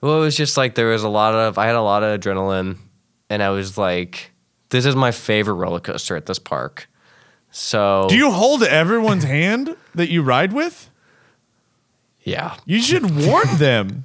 well, 0.00 0.16
it 0.16 0.20
was 0.24 0.36
just 0.36 0.56
like 0.56 0.74
there 0.74 0.88
was 0.88 1.02
a 1.04 1.08
lot 1.08 1.34
of 1.34 1.58
I 1.58 1.66
had 1.66 1.76
a 1.76 1.82
lot 1.82 2.02
of 2.02 2.18
adrenaline, 2.20 2.78
and 3.32 3.42
I 3.42 3.48
was 3.48 3.78
like, 3.78 4.30
this 4.68 4.84
is 4.84 4.94
my 4.94 5.10
favorite 5.10 5.54
roller 5.54 5.80
coaster 5.80 6.16
at 6.16 6.26
this 6.26 6.38
park. 6.38 6.86
So 7.50 8.06
Do 8.10 8.16
you 8.16 8.30
hold 8.30 8.62
everyone's 8.62 9.24
hand 9.24 9.74
that 9.94 10.10
you 10.10 10.22
ride 10.22 10.52
with? 10.52 10.90
Yeah, 12.20 12.56
You 12.66 12.80
should 12.82 13.26
warn 13.26 13.56
them. 13.56 14.04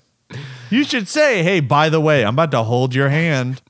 You 0.70 0.84
should 0.84 1.08
say, 1.08 1.44
"Hey, 1.44 1.60
by 1.60 1.90
the 1.90 2.00
way, 2.02 2.26
I'm 2.26 2.34
about 2.36 2.52
to 2.52 2.64
hold 2.64 2.96
your 2.96 3.10
hand." 3.10 3.62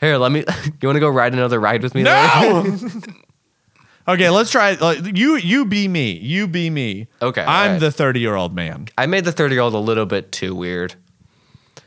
here, 0.00 0.16
let 0.16 0.32
me. 0.32 0.44
You 0.80 0.88
want 0.88 0.96
to 0.96 1.00
go 1.00 1.08
ride 1.08 1.32
another 1.32 1.58
ride 1.58 1.82
with 1.82 1.94
me? 1.94 2.02
No. 2.02 2.78
okay, 4.08 4.30
let's 4.30 4.50
try. 4.50 4.72
Like, 4.74 5.16
you, 5.16 5.36
you 5.36 5.64
be 5.64 5.88
me. 5.88 6.12
You 6.12 6.46
be 6.46 6.70
me. 6.70 7.08
Okay, 7.20 7.42
I'm 7.42 7.48
alright. 7.48 7.80
the 7.80 7.90
30 7.90 8.20
year 8.20 8.34
old 8.34 8.54
man. 8.54 8.86
I 8.96 9.06
made 9.06 9.24
the 9.24 9.32
30 9.32 9.54
year 9.54 9.62
old 9.62 9.74
a 9.74 9.78
little 9.78 10.06
bit 10.06 10.30
too 10.30 10.54
weird. 10.54 10.94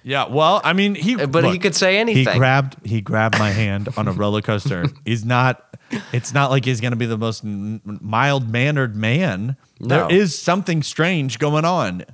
Yeah, 0.07 0.27
well, 0.29 0.61
I 0.63 0.71
mean, 0.71 0.95
he 0.95 1.17
But 1.17 1.43
he 1.51 1.59
could 1.59 1.75
say 1.75 1.97
anything. 1.97 2.31
He 2.31 2.39
grabbed 2.39 2.77
he 2.85 3.01
grabbed 3.01 3.37
my 3.37 3.49
hand 3.49 3.89
on 3.97 4.07
a 4.07 4.13
roller 4.13 4.41
coaster. 4.41 4.85
he's 5.05 5.25
not. 5.25 5.77
It's 6.13 6.33
not 6.33 6.49
like 6.49 6.63
he's 6.63 6.79
going 6.79 6.91
to 6.91 6.97
be 6.97 7.05
the 7.05 7.17
most 7.17 7.43
mild 7.43 8.49
mannered 8.49 8.95
man. 8.95 9.57
No. 9.81 10.07
There 10.07 10.17
is 10.17 10.39
something 10.39 10.81
strange 10.81 11.39
going 11.39 11.65
on. 11.65 12.05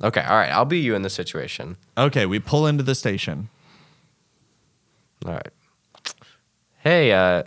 Okay, 0.00 0.22
all 0.22 0.36
right. 0.36 0.52
I'll 0.52 0.64
be 0.64 0.78
you 0.78 0.94
in 0.94 1.02
this 1.02 1.12
situation. 1.12 1.76
Okay, 1.98 2.24
we 2.24 2.38
pull 2.38 2.68
into 2.68 2.84
the 2.84 2.94
station. 2.94 3.48
All 5.26 5.32
right. 5.32 5.50
Hey, 6.78 7.10
uh, 7.10 7.42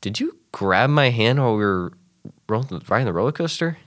did 0.00 0.18
you 0.18 0.36
grab 0.50 0.90
my 0.90 1.10
hand 1.10 1.38
while 1.38 1.52
we 1.52 1.64
were 1.64 1.92
rolling, 2.48 2.82
riding 2.88 3.06
the 3.06 3.12
roller 3.12 3.30
coaster? 3.32 3.78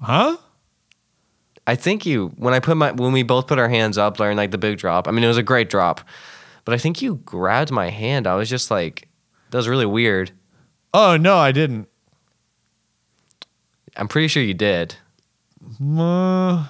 Huh? 0.00 0.38
I 1.66 1.74
think 1.76 2.04
you 2.04 2.28
when 2.36 2.54
I 2.54 2.60
put 2.60 2.76
my 2.76 2.92
when 2.92 3.12
we 3.12 3.22
both 3.22 3.46
put 3.46 3.58
our 3.58 3.68
hands 3.68 3.98
up 3.98 4.16
during 4.16 4.36
like 4.36 4.50
the 4.50 4.58
big 4.58 4.78
drop. 4.78 5.06
I 5.06 5.10
mean, 5.12 5.22
it 5.22 5.28
was 5.28 5.36
a 5.36 5.42
great 5.42 5.70
drop, 5.70 6.00
but 6.64 6.74
I 6.74 6.78
think 6.78 7.00
you 7.00 7.16
grabbed 7.24 7.70
my 7.70 7.90
hand. 7.90 8.26
I 8.26 8.34
was 8.34 8.50
just 8.50 8.70
like, 8.70 9.08
that 9.50 9.58
was 9.58 9.68
really 9.68 9.86
weird. 9.86 10.32
Oh 10.92 11.16
no, 11.16 11.36
I 11.36 11.52
didn't. 11.52 11.88
I'm 13.96 14.08
pretty 14.08 14.28
sure 14.28 14.42
you 14.42 14.54
did. 14.54 14.96
Uh, 15.80 16.66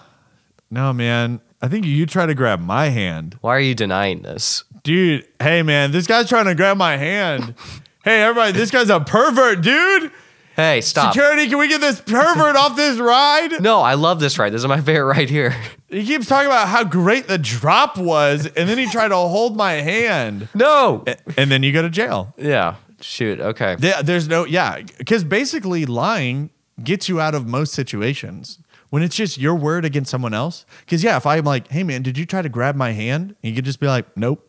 no, 0.70 0.92
man. 0.92 1.40
I 1.62 1.68
think 1.68 1.86
you 1.86 2.06
try 2.06 2.26
to 2.26 2.34
grab 2.34 2.60
my 2.60 2.88
hand. 2.88 3.38
Why 3.40 3.56
are 3.56 3.60
you 3.60 3.74
denying 3.74 4.22
this? 4.22 4.64
Dude, 4.82 5.26
hey 5.40 5.62
man, 5.62 5.92
this 5.92 6.06
guy's 6.06 6.28
trying 6.28 6.46
to 6.46 6.54
grab 6.54 6.76
my 6.76 6.96
hand. 6.96 7.54
hey 8.04 8.22
everybody, 8.22 8.52
this 8.52 8.70
guy's 8.70 8.90
a 8.90 9.00
pervert, 9.00 9.62
dude. 9.62 10.10
Hey, 10.56 10.80
stop. 10.82 11.14
Security, 11.14 11.48
can 11.48 11.58
we 11.58 11.68
get 11.68 11.80
this 11.80 12.00
pervert 12.00 12.56
off 12.56 12.76
this 12.76 12.98
ride? 12.98 13.62
No, 13.62 13.80
I 13.80 13.94
love 13.94 14.20
this 14.20 14.38
ride. 14.38 14.52
This 14.52 14.60
is 14.62 14.66
my 14.68 14.80
favorite 14.80 15.16
ride 15.16 15.30
here. 15.30 15.54
He 15.88 16.04
keeps 16.04 16.26
talking 16.26 16.46
about 16.46 16.68
how 16.68 16.84
great 16.84 17.26
the 17.28 17.38
drop 17.38 17.96
was, 17.98 18.46
and 18.46 18.68
then 18.68 18.78
he 18.78 18.86
tried 18.86 19.08
to 19.08 19.16
hold 19.16 19.56
my 19.56 19.72
hand. 19.74 20.48
No. 20.54 21.04
And 21.36 21.50
then 21.50 21.62
you 21.62 21.72
go 21.72 21.82
to 21.82 21.90
jail. 21.90 22.34
Yeah. 22.36 22.76
Shoot. 23.00 23.40
Okay. 23.40 23.76
There- 23.78 24.02
There's 24.02 24.28
no, 24.28 24.44
yeah, 24.46 24.80
because 24.98 25.24
basically 25.24 25.84
lying 25.86 26.50
gets 26.82 27.08
you 27.08 27.20
out 27.20 27.34
of 27.34 27.46
most 27.46 27.72
situations. 27.74 28.58
When 28.90 29.02
it's 29.02 29.16
just 29.16 29.38
your 29.38 29.54
word 29.54 29.86
against 29.86 30.10
someone 30.10 30.34
else. 30.34 30.66
Because, 30.80 31.02
yeah, 31.02 31.16
if 31.16 31.24
I'm 31.26 31.44
like, 31.44 31.68
hey, 31.68 31.82
man, 31.82 32.02
did 32.02 32.18
you 32.18 32.26
try 32.26 32.42
to 32.42 32.50
grab 32.50 32.76
my 32.76 32.92
hand? 32.92 33.36
You 33.42 33.54
could 33.54 33.64
just 33.64 33.80
be 33.80 33.86
like, 33.86 34.04
nope. 34.18 34.46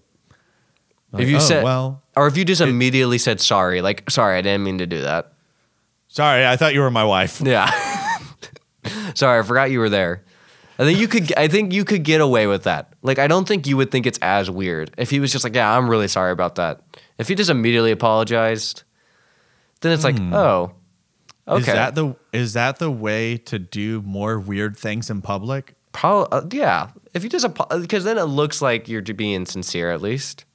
if 1.18 1.30
you 1.30 1.38
"Oh, 1.38 1.40
said, 1.40 1.64
well, 1.64 2.02
or 2.18 2.28
if 2.28 2.36
you 2.38 2.44
just 2.46 2.60
immediately 2.62 3.18
said 3.18 3.40
sorry, 3.40 3.82
like 3.82 4.10
sorry, 4.10 4.38
I 4.38 4.42
didn't 4.42 4.64
mean 4.64 4.78
to 4.80 4.86
do 4.88 5.02
that. 5.02 5.33
Sorry, 6.14 6.46
I 6.46 6.56
thought 6.56 6.74
you 6.74 6.82
were 6.82 6.92
my 6.92 7.04
wife. 7.04 7.42
Yeah. 7.42 7.70
sorry, 9.16 9.40
I 9.40 9.44
forgot 9.44 9.72
you 9.72 9.80
were 9.80 9.90
there. 9.90 10.24
I 10.80 10.86
think 10.86 11.00
you 11.00 11.08
could. 11.08 11.34
I 11.36 11.48
think 11.48 11.72
you 11.74 11.86
could 11.86 12.04
get 12.04 12.20
away 12.20 12.48
with 12.48 12.64
that. 12.64 12.94
Like, 13.04 13.20
I 13.20 13.28
don't 13.28 13.48
think 13.48 13.68
you 13.68 13.78
would 13.78 13.92
think 13.92 14.06
it's 14.06 14.20
as 14.22 14.50
weird 14.50 14.92
if 14.98 15.10
he 15.10 15.20
was 15.20 15.32
just 15.32 15.44
like, 15.44 15.54
"Yeah, 15.54 15.78
I'm 15.78 15.90
really 15.90 16.08
sorry 16.08 16.32
about 16.32 16.56
that." 16.56 16.82
If 17.20 17.28
he 17.28 17.36
just 17.36 17.50
immediately 17.50 17.92
apologized, 17.92 18.84
then 19.82 19.92
it's 19.92 20.04
like, 20.04 20.18
"Oh, 20.20 20.74
okay." 21.48 21.60
Is 21.60 21.66
that 21.68 21.96
the 21.96 22.16
is 22.32 22.54
that 22.54 22.80
the 22.80 22.90
way 22.90 23.38
to 23.38 23.60
do 23.60 24.02
more 24.02 24.40
weird 24.40 24.76
things 24.76 25.12
in 25.12 25.22
public? 25.22 25.76
Probably, 25.92 26.28
uh, 26.32 26.42
yeah. 26.52 26.90
If 27.14 27.24
you 27.24 27.30
just 27.30 27.48
because 27.70 28.04
then 28.04 28.18
it 28.18 28.24
looks 28.24 28.60
like 28.60 28.90
you're 28.90 29.04
being 29.04 29.46
sincere 29.46 29.92
at 29.92 30.02
least. 30.02 30.46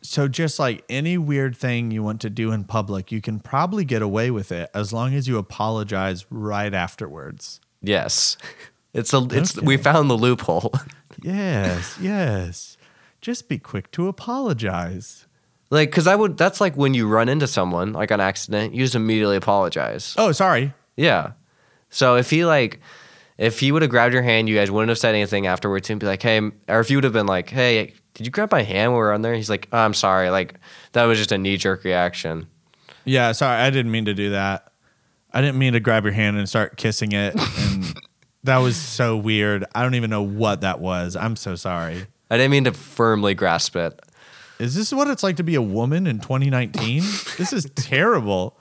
So 0.00 0.28
just 0.28 0.58
like 0.58 0.84
any 0.88 1.18
weird 1.18 1.56
thing 1.56 1.90
you 1.90 2.02
want 2.02 2.20
to 2.20 2.30
do 2.30 2.52
in 2.52 2.64
public, 2.64 3.10
you 3.10 3.20
can 3.20 3.40
probably 3.40 3.84
get 3.84 4.00
away 4.00 4.30
with 4.30 4.52
it 4.52 4.70
as 4.74 4.92
long 4.92 5.12
as 5.14 5.26
you 5.26 5.38
apologize 5.38 6.24
right 6.30 6.72
afterwards. 6.72 7.60
Yes, 7.82 8.36
it's 8.94 9.12
a. 9.12 9.26
It's 9.32 9.56
Okay. 9.58 9.66
we 9.66 9.76
found 9.76 10.08
the 10.10 10.16
loophole. 10.16 10.72
Yes, 11.20 11.98
yes. 12.00 12.76
Just 13.20 13.48
be 13.48 13.58
quick 13.58 13.90
to 13.90 14.06
apologize. 14.06 15.26
like, 15.70 15.90
because 15.90 16.06
I 16.06 16.14
would. 16.14 16.36
That's 16.36 16.60
like 16.60 16.76
when 16.76 16.94
you 16.94 17.08
run 17.08 17.28
into 17.28 17.48
someone 17.48 17.92
like 17.92 18.12
on 18.12 18.20
accident, 18.20 18.72
you 18.72 18.84
just 18.84 18.94
immediately 18.94 19.34
apologize. 19.36 20.14
Oh, 20.16 20.30
sorry. 20.30 20.72
Yeah. 20.96 21.32
So 21.90 22.14
if 22.14 22.30
he 22.30 22.44
like, 22.44 22.78
if 23.36 23.58
he 23.58 23.72
would 23.72 23.82
have 23.82 23.90
grabbed 23.90 24.14
your 24.14 24.22
hand, 24.22 24.48
you 24.48 24.54
guys 24.54 24.70
wouldn't 24.70 24.90
have 24.90 24.98
said 24.98 25.16
anything 25.16 25.48
afterwards, 25.48 25.90
and 25.90 25.98
be 25.98 26.06
like, 26.06 26.22
hey, 26.22 26.38
or 26.68 26.78
if 26.78 26.88
you 26.88 26.98
would 26.98 27.04
have 27.04 27.12
been 27.12 27.26
like, 27.26 27.50
hey, 27.50 27.94
did 28.18 28.26
you 28.26 28.32
grab 28.32 28.50
my 28.50 28.62
hand 28.62 28.90
when 28.90 28.98
we 28.98 29.04
were 29.04 29.12
on 29.12 29.22
there? 29.22 29.32
He's 29.32 29.48
like, 29.48 29.68
oh, 29.72 29.78
I'm 29.78 29.94
sorry. 29.94 30.28
Like 30.28 30.54
that 30.92 31.04
was 31.04 31.18
just 31.18 31.30
a 31.30 31.38
knee 31.38 31.56
jerk 31.56 31.84
reaction. 31.84 32.48
Yeah, 33.04 33.30
sorry. 33.30 33.62
I 33.62 33.70
didn't 33.70 33.92
mean 33.92 34.06
to 34.06 34.14
do 34.14 34.30
that. 34.30 34.72
I 35.32 35.40
didn't 35.40 35.56
mean 35.56 35.74
to 35.74 35.80
grab 35.80 36.02
your 36.02 36.12
hand 36.12 36.36
and 36.36 36.48
start 36.48 36.76
kissing 36.76 37.12
it. 37.12 37.36
And 37.36 37.94
that 38.42 38.58
was 38.58 38.76
so 38.76 39.16
weird. 39.16 39.64
I 39.72 39.84
don't 39.84 39.94
even 39.94 40.10
know 40.10 40.22
what 40.22 40.62
that 40.62 40.80
was. 40.80 41.14
I'm 41.14 41.36
so 41.36 41.54
sorry. 41.54 42.06
I 42.28 42.36
didn't 42.36 42.50
mean 42.50 42.64
to 42.64 42.72
firmly 42.72 43.34
grasp 43.34 43.76
it. 43.76 44.00
Is 44.58 44.74
this 44.74 44.92
what 44.92 45.06
it's 45.06 45.22
like 45.22 45.36
to 45.36 45.44
be 45.44 45.54
a 45.54 45.62
woman 45.62 46.08
in 46.08 46.18
2019? 46.18 47.02
this 47.38 47.52
is 47.52 47.70
terrible. 47.76 48.58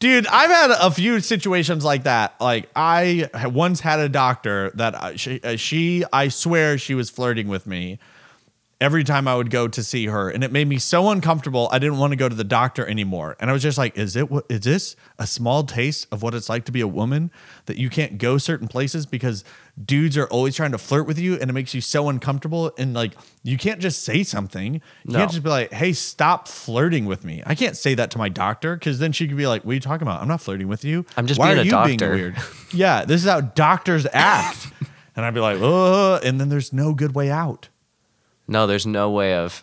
Dude, 0.00 0.28
I've 0.28 0.50
had 0.50 0.70
a 0.70 0.92
few 0.92 1.18
situations 1.18 1.84
like 1.84 2.04
that. 2.04 2.40
Like 2.40 2.70
I 2.76 3.28
once 3.46 3.80
had 3.80 3.98
a 3.98 4.08
doctor 4.08 4.70
that 4.74 4.94
I- 4.94 5.16
she, 5.16 5.40
uh, 5.42 5.56
she 5.56 6.04
I 6.12 6.28
swear 6.28 6.78
she 6.78 6.94
was 6.94 7.10
flirting 7.10 7.48
with 7.48 7.66
me 7.66 7.98
every 8.80 9.02
time 9.02 9.26
I 9.26 9.34
would 9.34 9.50
go 9.50 9.66
to 9.66 9.82
see 9.82 10.06
her, 10.06 10.30
and 10.30 10.44
it 10.44 10.52
made 10.52 10.68
me 10.68 10.78
so 10.78 11.10
uncomfortable. 11.10 11.68
I 11.72 11.78
didn't 11.78 11.98
want 11.98 12.12
to 12.12 12.16
go 12.16 12.28
to 12.28 12.34
the 12.34 12.44
doctor 12.44 12.86
anymore, 12.86 13.36
and 13.40 13.50
I 13.50 13.52
was 13.52 13.62
just 13.62 13.76
like, 13.78 13.96
"Is 13.98 14.14
it? 14.16 14.28
Is 14.48 14.60
this 14.60 14.96
a 15.18 15.26
small 15.26 15.64
taste 15.64 16.06
of 16.12 16.22
what 16.22 16.34
it's 16.34 16.48
like 16.48 16.64
to 16.66 16.72
be 16.72 16.80
a 16.80 16.86
woman 16.88 17.30
that 17.66 17.76
you 17.76 17.90
can't 17.90 18.18
go 18.18 18.38
certain 18.38 18.68
places 18.68 19.04
because 19.06 19.42
dudes 19.84 20.16
are 20.16 20.26
always 20.26 20.54
trying 20.56 20.72
to 20.72 20.78
flirt 20.78 21.06
with 21.06 21.18
you, 21.18 21.34
and 21.34 21.50
it 21.50 21.52
makes 21.52 21.74
you 21.74 21.80
so 21.80 22.08
uncomfortable? 22.08 22.72
And 22.78 22.94
like, 22.94 23.14
you 23.42 23.56
can't 23.58 23.80
just 23.80 24.02
say 24.04 24.22
something. 24.22 24.74
You 24.74 24.80
No. 25.06 25.18
can't 25.18 25.30
just 25.30 25.42
be 25.42 25.50
like, 25.50 25.72
"Hey, 25.72 25.92
stop 25.92 26.46
flirting 26.48 27.06
with 27.06 27.24
me." 27.24 27.42
I 27.46 27.54
can't 27.54 27.76
say 27.76 27.94
that 27.96 28.10
to 28.12 28.18
my 28.18 28.28
doctor 28.28 28.76
because 28.76 28.98
then 29.00 29.12
she 29.12 29.26
could 29.26 29.36
be 29.36 29.46
like, 29.48 29.64
"What 29.64 29.72
are 29.72 29.74
you 29.74 29.80
talking 29.80 30.06
about? 30.06 30.22
I'm 30.22 30.28
not 30.28 30.40
flirting 30.40 30.68
with 30.68 30.84
you. 30.84 31.04
I'm 31.16 31.26
just 31.26 31.40
Why 31.40 31.48
being 31.54 31.58
are 31.58 31.62
a 31.62 31.64
you 31.64 31.70
doctor." 31.98 32.14
weird?" 32.14 32.36
yeah, 32.72 33.04
this 33.04 33.22
is 33.24 33.28
how 33.28 33.40
doctors 33.40 34.06
act. 34.12 34.68
And 35.16 35.24
I'd 35.26 35.34
be 35.34 35.40
like, 35.40 35.58
"Ugh," 35.60 36.20
and 36.24 36.40
then 36.40 36.48
there's 36.48 36.72
no 36.72 36.94
good 36.94 37.16
way 37.16 37.28
out. 37.28 37.68
No, 38.48 38.66
there's 38.66 38.86
no 38.86 39.10
way 39.10 39.34
of. 39.34 39.62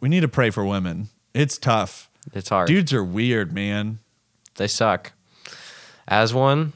We 0.00 0.08
need 0.08 0.20
to 0.20 0.28
pray 0.28 0.50
for 0.50 0.64
women. 0.64 1.08
It's 1.34 1.58
tough. 1.58 2.10
It's 2.34 2.50
hard. 2.50 2.68
Dudes 2.68 2.92
are 2.92 3.02
weird, 3.02 3.52
man. 3.52 3.98
They 4.56 4.68
suck. 4.68 5.12
As 6.06 6.34
one, 6.34 6.72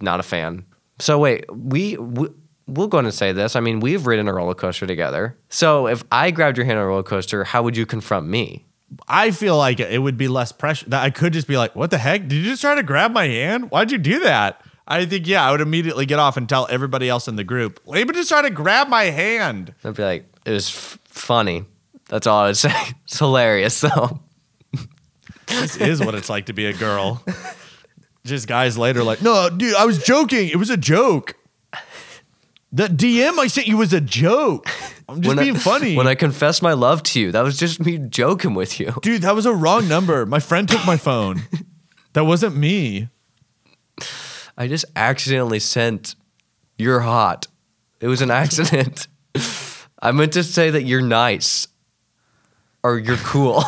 not 0.00 0.20
a 0.20 0.22
fan. 0.22 0.66
So 0.98 1.18
wait, 1.18 1.44
we, 1.54 1.96
we 1.96 2.28
we'll 2.66 2.88
go 2.88 2.98
and 2.98 3.12
say 3.14 3.32
this. 3.32 3.56
I 3.56 3.60
mean, 3.60 3.80
we've 3.80 4.06
ridden 4.06 4.28
a 4.28 4.34
roller 4.34 4.54
coaster 4.54 4.86
together. 4.86 5.36
So 5.48 5.86
if 5.86 6.04
I 6.12 6.30
grabbed 6.30 6.56
your 6.58 6.66
hand 6.66 6.78
on 6.78 6.84
a 6.84 6.88
roller 6.88 7.02
coaster, 7.02 7.44
how 7.44 7.62
would 7.62 7.76
you 7.76 7.86
confront 7.86 8.26
me? 8.26 8.66
I 9.08 9.30
feel 9.30 9.56
like 9.56 9.78
it 9.80 10.02
would 10.02 10.16
be 10.16 10.28
less 10.28 10.52
pressure. 10.52 10.90
That 10.90 11.02
I 11.02 11.10
could 11.10 11.32
just 11.32 11.46
be 11.46 11.56
like, 11.56 11.76
"What 11.76 11.90
the 11.90 11.98
heck? 11.98 12.22
Did 12.22 12.32
you 12.32 12.44
just 12.44 12.60
try 12.60 12.74
to 12.74 12.82
grab 12.82 13.12
my 13.12 13.26
hand? 13.26 13.70
Why'd 13.70 13.92
you 13.92 13.98
do 13.98 14.20
that?" 14.20 14.60
I 14.90 15.06
think 15.06 15.26
yeah, 15.26 15.46
I 15.46 15.52
would 15.52 15.60
immediately 15.60 16.04
get 16.04 16.18
off 16.18 16.36
and 16.36 16.48
tell 16.48 16.66
everybody 16.68 17.08
else 17.08 17.28
in 17.28 17.36
the 17.36 17.44
group, 17.44 17.80
"Laban 17.86 18.14
just 18.14 18.28
tried 18.28 18.42
to 18.42 18.50
grab 18.50 18.88
my 18.88 19.04
hand." 19.04 19.72
I'd 19.84 19.94
be 19.94 20.02
like, 20.02 20.26
it 20.44 20.50
was 20.50 20.68
f- 20.68 20.98
funny. 21.04 21.64
That's 22.08 22.26
all 22.26 22.40
I 22.40 22.46
would 22.48 22.56
say. 22.66 22.74
It's 23.04 23.18
hilarious 23.18 23.80
though. 23.80 24.20
This 25.46 25.76
is 25.76 26.00
what 26.00 26.14
it's 26.14 26.28
like 26.28 26.46
to 26.46 26.52
be 26.52 26.66
a 26.66 26.72
girl. 26.72 27.24
Just 28.24 28.46
guys 28.48 28.76
later 28.76 29.02
like, 29.02 29.22
"No, 29.22 29.48
dude, 29.48 29.74
I 29.76 29.84
was 29.86 30.02
joking. 30.02 30.48
It 30.48 30.56
was 30.56 30.70
a 30.70 30.76
joke." 30.76 31.34
The 32.72 32.86
DM 32.86 33.36
I 33.38 33.48
sent 33.48 33.66
you 33.66 33.76
was 33.76 33.92
a 33.92 34.00
joke. 34.00 34.68
I'm 35.08 35.20
just 35.22 35.28
When 35.28 35.38
I- 35.40 35.42
being 35.42 35.56
funny. 35.56 35.96
When 35.96 36.06
I 36.06 36.14
confessed 36.14 36.62
my 36.62 36.72
love 36.74 37.02
to 37.04 37.20
you, 37.20 37.32
that 37.32 37.42
was 37.42 37.58
just 37.58 37.80
me 37.84 37.98
joking 37.98 38.54
with 38.54 38.78
you. 38.78 38.94
Dude, 39.02 39.22
that 39.22 39.34
was 39.34 39.44
a 39.46 39.52
wrong 39.52 39.88
number. 39.88 40.24
My 40.26 40.38
friend 40.38 40.68
took 40.68 40.84
my 40.86 40.96
phone. 40.96 41.42
That 42.12 42.24
wasn't 42.26 42.56
me. 42.56 43.08
I 44.60 44.68
just 44.68 44.84
accidentally 44.94 45.58
sent 45.58 46.16
you're 46.76 47.00
hot. 47.00 47.46
It 47.98 48.08
was 48.08 48.20
an 48.20 48.30
accident. 48.30 49.08
I 50.02 50.12
meant 50.12 50.34
to 50.34 50.44
say 50.44 50.70
that 50.70 50.82
you're 50.82 51.00
nice 51.00 51.66
or 52.82 52.98
you're 52.98 53.16
cool. 53.16 53.64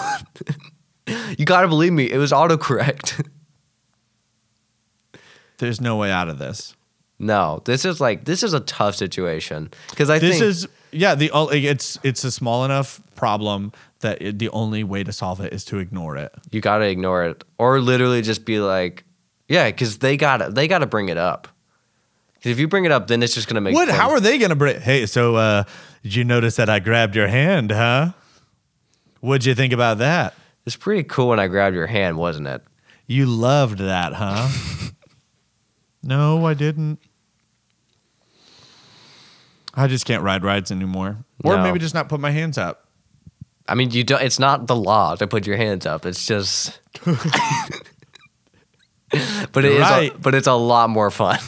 you 1.38 1.46
got 1.46 1.62
to 1.62 1.68
believe 1.68 1.94
me, 1.94 2.10
it 2.10 2.18
was 2.18 2.30
autocorrect. 2.30 3.26
There's 5.58 5.80
no 5.80 5.96
way 5.96 6.10
out 6.10 6.28
of 6.28 6.38
this. 6.38 6.76
no, 7.18 7.62
this 7.64 7.86
is 7.86 7.98
like 7.98 8.26
this 8.26 8.42
is 8.42 8.52
a 8.52 8.60
tough 8.60 8.94
situation 8.94 9.70
cuz 9.96 10.10
I 10.10 10.18
This 10.18 10.38
think 10.38 10.44
is 10.44 10.68
yeah, 10.90 11.14
the 11.14 11.30
it's 11.52 11.98
it's 12.02 12.22
a 12.24 12.30
small 12.30 12.66
enough 12.66 13.00
problem 13.14 13.72
that 14.00 14.20
it, 14.20 14.38
the 14.38 14.50
only 14.50 14.84
way 14.84 15.04
to 15.04 15.12
solve 15.12 15.40
it 15.40 15.54
is 15.54 15.64
to 15.66 15.78
ignore 15.78 16.18
it. 16.18 16.32
you 16.50 16.60
got 16.60 16.78
to 16.78 16.84
ignore 16.84 17.24
it 17.24 17.44
or 17.56 17.80
literally 17.80 18.20
just 18.20 18.44
be 18.44 18.60
like 18.60 19.04
yeah, 19.52 19.70
cuz 19.70 19.98
they 19.98 20.16
got 20.16 20.38
to 20.38 20.48
they 20.50 20.66
got 20.66 20.78
to 20.80 20.86
bring 20.86 21.08
it 21.10 21.18
up. 21.18 21.46
'Cause 22.42 22.50
if 22.50 22.58
you 22.58 22.66
bring 22.66 22.84
it 22.84 22.90
up 22.90 23.06
then 23.06 23.22
it's 23.22 23.34
just 23.34 23.46
going 23.46 23.54
to 23.54 23.60
make 23.60 23.74
What? 23.74 23.86
things- 23.88 23.98
How 24.00 24.10
are 24.10 24.18
they 24.20 24.36
gonna 24.38 24.56
bring? 24.56 24.80
Hey, 24.80 25.06
so 25.06 25.36
uh, 25.36 25.62
did 26.02 26.14
you 26.16 26.24
notice 26.24 26.56
that 26.56 26.68
I 26.68 26.80
grabbed 26.80 27.14
your 27.14 27.28
hand, 27.28 27.70
huh? 27.70 28.12
What'd 29.20 29.44
you 29.44 29.54
think 29.54 29.72
about 29.72 29.98
that? 29.98 30.34
It's 30.66 30.74
pretty 30.76 31.04
cool 31.04 31.28
when 31.28 31.38
I 31.38 31.46
grabbed 31.46 31.76
your 31.76 31.86
hand, 31.86 32.16
wasn't 32.16 32.48
it? 32.48 32.62
You 33.06 33.26
loved 33.26 33.78
that, 33.78 34.14
huh? 34.14 34.48
no, 36.02 36.44
I 36.46 36.54
didn't. 36.54 36.98
I 39.74 39.86
just 39.86 40.04
can't 40.04 40.22
ride 40.22 40.42
rides 40.44 40.70
anymore. 40.70 41.18
Or 41.44 41.56
No. 41.56 41.62
maybe 41.62 41.78
just 41.78 41.94
not 41.94 42.08
put 42.08 42.20
my 42.20 42.30
hands 42.30 42.58
up. 42.58 42.88
I 43.68 43.74
mean, 43.74 43.90
you 43.92 44.02
don't. 44.04 44.20
It's 44.22 44.38
not 44.40 44.66
the 44.66 44.76
law 44.76 45.14
to 45.16 45.26
put 45.26 45.46
your 45.46 45.56
hands 45.56 45.86
up. 45.86 46.04
It's 46.04 46.26
just. 46.26 46.78
but 49.52 49.64
it 49.64 49.72
is. 49.72 49.80
Right. 49.80 50.14
A, 50.14 50.18
but 50.18 50.34
it's 50.34 50.46
a 50.46 50.54
lot 50.54 50.90
more 50.90 51.10
fun. 51.10 51.38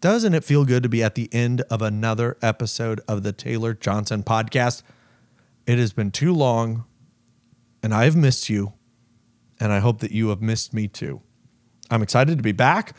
Doesn't 0.00 0.32
it 0.32 0.44
feel 0.44 0.64
good 0.64 0.84
to 0.84 0.88
be 0.88 1.02
at 1.02 1.16
the 1.16 1.28
end 1.32 1.62
of 1.62 1.82
another 1.82 2.36
episode 2.40 3.00
of 3.08 3.24
the 3.24 3.32
Taylor 3.32 3.74
Johnson 3.74 4.22
podcast? 4.22 4.82
It 5.66 5.78
has 5.78 5.92
been 5.92 6.10
too 6.10 6.32
long, 6.32 6.84
and 7.82 7.92
I 7.92 8.04
have 8.04 8.16
missed 8.16 8.48
you, 8.48 8.72
and 9.60 9.72
I 9.72 9.78
hope 9.78 10.00
that 10.00 10.12
you 10.12 10.28
have 10.28 10.40
missed 10.40 10.72
me 10.72 10.88
too. 10.88 11.22
I'm 11.90 12.02
excited 12.02 12.36
to 12.36 12.42
be 12.42 12.52
back. 12.52 12.94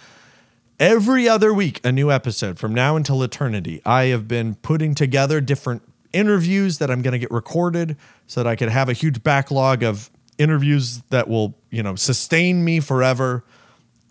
Every 0.80 1.28
other 1.28 1.54
week, 1.54 1.82
a 1.84 1.92
new 1.92 2.12
episode 2.12 2.58
from 2.58 2.74
now 2.74 2.96
until 2.96 3.22
eternity. 3.22 3.82
I 3.86 4.06
have 4.06 4.28
been 4.28 4.56
putting 4.56 4.96
together 4.96 5.42
different 5.42 5.84
interviews 6.14 6.78
that 6.78 6.90
I'm 6.90 7.02
going 7.02 7.12
to 7.12 7.20
get 7.20 7.32
recorded 7.32 7.98
so 8.28 8.42
that 8.42 8.50
I 8.50 8.56
could 8.56 8.70
have 8.70 8.90
a 8.90 8.94
huge 8.94 9.22
backlog 9.22 9.84
of 9.84 10.10
interviews 10.38 11.02
that 11.10 11.28
will, 11.28 11.58
you 11.70 11.84
know, 11.84 11.96
sustain 11.96 12.64
me 12.64 12.80
forever. 12.80 13.44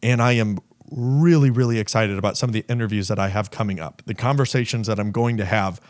And 0.02 0.20
I 0.20 0.32
am 0.32 0.58
really, 0.90 1.50
really 1.50 1.78
excited 1.78 2.18
about 2.18 2.36
some 2.36 2.50
of 2.50 2.54
the 2.54 2.64
interviews 2.68 3.08
that 3.08 3.18
I 3.18 3.28
have 3.28 3.50
coming 3.50 3.80
up, 3.80 4.02
the 4.06 4.14
conversations 4.14 4.86
that 4.86 5.00
I'm 5.00 5.10
going 5.10 5.38
to 5.38 5.44
have. 5.44 5.80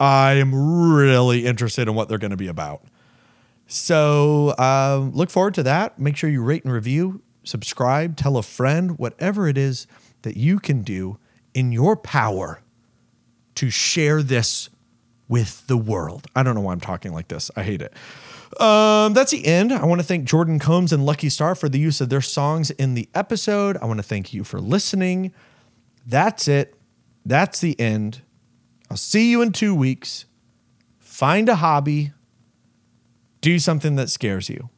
I 0.00 0.34
am 0.34 0.54
really 0.94 1.46
interested 1.46 1.88
in 1.88 1.94
what 1.94 2.08
they're 2.08 2.18
going 2.18 2.30
to 2.30 2.36
be 2.36 2.48
about. 2.48 2.84
So 3.72 4.50
uh, 4.58 5.08
look 5.14 5.30
forward 5.30 5.54
to 5.54 5.62
that. 5.62 5.98
Make 5.98 6.14
sure 6.18 6.28
you 6.28 6.42
rate 6.42 6.62
and 6.62 6.74
review, 6.74 7.22
subscribe, 7.42 8.18
tell 8.18 8.36
a 8.36 8.42
friend, 8.42 8.98
whatever 8.98 9.48
it 9.48 9.56
is 9.56 9.86
that 10.22 10.36
you 10.36 10.58
can 10.58 10.82
do 10.82 11.16
in 11.54 11.72
your 11.72 11.96
power 11.96 12.60
to 13.54 13.70
share 13.70 14.22
this 14.22 14.68
with 15.26 15.66
the 15.68 15.78
world. 15.78 16.26
I 16.36 16.42
don't 16.42 16.54
know 16.54 16.60
why 16.60 16.72
I'm 16.72 16.80
talking 16.80 17.14
like 17.14 17.28
this. 17.28 17.50
I 17.56 17.62
hate 17.62 17.80
it. 17.80 17.94
Um, 18.60 19.14
that's 19.14 19.30
the 19.30 19.46
end. 19.46 19.72
I 19.72 19.86
want 19.86 20.02
to 20.02 20.06
thank 20.06 20.26
Jordan 20.26 20.58
Combs 20.58 20.92
and 20.92 21.06
Lucky 21.06 21.30
Star 21.30 21.54
for 21.54 21.70
the 21.70 21.78
use 21.78 22.02
of 22.02 22.10
their 22.10 22.20
songs 22.20 22.70
in 22.72 22.92
the 22.92 23.08
episode. 23.14 23.78
I 23.78 23.86
want 23.86 24.00
to 24.00 24.04
thank 24.04 24.34
you 24.34 24.44
for 24.44 24.60
listening. 24.60 25.32
That's 26.06 26.46
it. 26.46 26.74
That's 27.24 27.60
the 27.60 27.80
end. 27.80 28.20
I'll 28.90 28.98
see 28.98 29.30
you 29.30 29.40
in 29.40 29.52
two 29.52 29.74
weeks. 29.74 30.26
Find 30.98 31.48
a 31.48 31.54
hobby. 31.54 32.12
Do 33.42 33.58
something 33.58 33.96
that 33.96 34.08
scares 34.08 34.48
you. 34.48 34.70